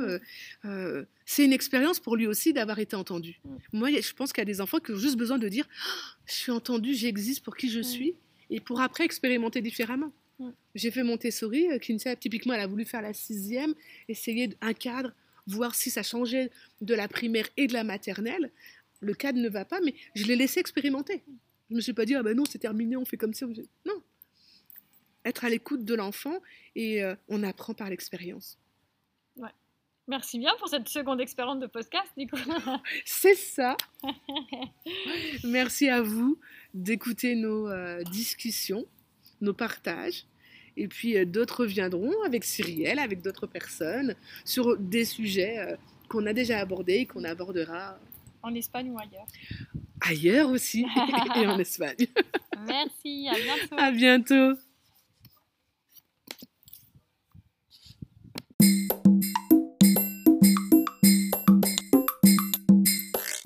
euh, 0.65 1.05
c'est 1.25 1.45
une 1.45 1.53
expérience 1.53 1.99
pour 1.99 2.15
lui 2.15 2.27
aussi 2.27 2.53
d'avoir 2.53 2.79
été 2.79 2.95
entendu. 2.95 3.39
Moi, 3.71 3.89
je 3.91 4.13
pense 4.13 4.33
qu'il 4.33 4.41
y 4.41 4.43
a 4.43 4.45
des 4.45 4.61
enfants 4.61 4.79
qui 4.79 4.91
ont 4.91 4.97
juste 4.97 5.17
besoin 5.17 5.37
de 5.37 5.47
dire 5.47 5.65
Ah, 5.69 6.15
Je 6.25 6.33
suis 6.33 6.51
entendu, 6.51 6.93
j'existe 6.93 7.43
pour 7.43 7.55
qui 7.55 7.69
je 7.69 7.79
suis, 7.79 8.15
et 8.49 8.59
pour 8.59 8.81
après 8.81 9.05
expérimenter 9.05 9.61
différemment. 9.61 10.11
Mm. 10.39 10.49
J'ai 10.75 10.91
fait 10.91 11.03
Montessori, 11.03 11.67
Kinsey, 11.79 12.15
typiquement, 12.17 12.53
elle 12.53 12.61
a 12.61 12.67
voulu 12.67 12.85
faire 12.85 13.01
la 13.01 13.13
sixième, 13.13 13.73
essayer 14.09 14.49
un 14.61 14.73
cadre, 14.73 15.13
voir 15.47 15.75
si 15.75 15.89
ça 15.89 16.03
changeait 16.03 16.49
de 16.81 16.93
la 16.93 17.07
primaire 17.07 17.47
et 17.57 17.67
de 17.67 17.73
la 17.73 17.83
maternelle. 17.83 18.51
Le 19.03 19.13
cadre 19.13 19.39
ne 19.39 19.49
va 19.49 19.65
pas, 19.65 19.79
mais 19.81 19.93
je 20.15 20.25
l'ai 20.25 20.35
laissé 20.35 20.59
expérimenter. 20.59 21.23
Je 21.69 21.75
me 21.75 21.81
suis 21.81 21.93
pas 21.93 22.05
dit, 22.05 22.15
ah 22.15 22.23
ben 22.23 22.35
non, 22.35 22.45
c'est 22.45 22.59
terminé, 22.59 22.97
on 22.97 23.05
fait 23.05 23.17
comme 23.17 23.33
ça. 23.33 23.45
Non, 23.85 24.01
être 25.25 25.45
à 25.45 25.49
l'écoute 25.49 25.85
de 25.85 25.95
l'enfant 25.95 26.39
et 26.75 27.03
euh, 27.03 27.15
on 27.29 27.43
apprend 27.43 27.73
par 27.73 27.89
l'expérience. 27.89 28.57
Merci 30.05 30.37
bien 30.37 30.51
pour 30.59 30.67
cette 30.67 30.89
seconde 30.89 31.21
expérience 31.21 31.61
de 31.61 31.67
podcast, 31.67 32.09
Nicolas. 32.17 32.81
C'est 33.05 33.35
ça. 33.35 33.77
Merci 35.45 35.87
à 35.87 36.01
vous 36.01 36.37
d'écouter 36.73 37.35
nos 37.35 37.69
euh, 37.69 38.03
discussions, 38.11 38.85
nos 39.39 39.53
partages. 39.53 40.25
Et 40.75 40.89
puis 40.89 41.17
euh, 41.17 41.23
d'autres 41.23 41.65
viendront 41.65 42.11
avec 42.25 42.43
Cyrielle, 42.43 42.99
avec 42.99 43.21
d'autres 43.21 43.47
personnes, 43.47 44.13
sur 44.43 44.77
des 44.77 45.05
sujets 45.05 45.77
qu'on 46.09 46.25
a 46.25 46.33
déjà 46.33 46.59
abordés 46.59 46.95
et 46.95 47.05
qu'on 47.05 47.23
abordera 47.23 47.97
En 48.43 48.53
Espagne 48.55 48.91
ou 48.91 48.99
ailleurs. 48.99 49.25
ailleurs 50.01 50.49
aussi 50.49 50.85
et 51.35 51.47
en 51.47 51.57
Espagne. 51.57 52.07
Merci, 52.67 53.27
à 53.29 53.35
bientôt. 53.35 53.75
À 53.77 53.91
bientôt. 53.91 54.59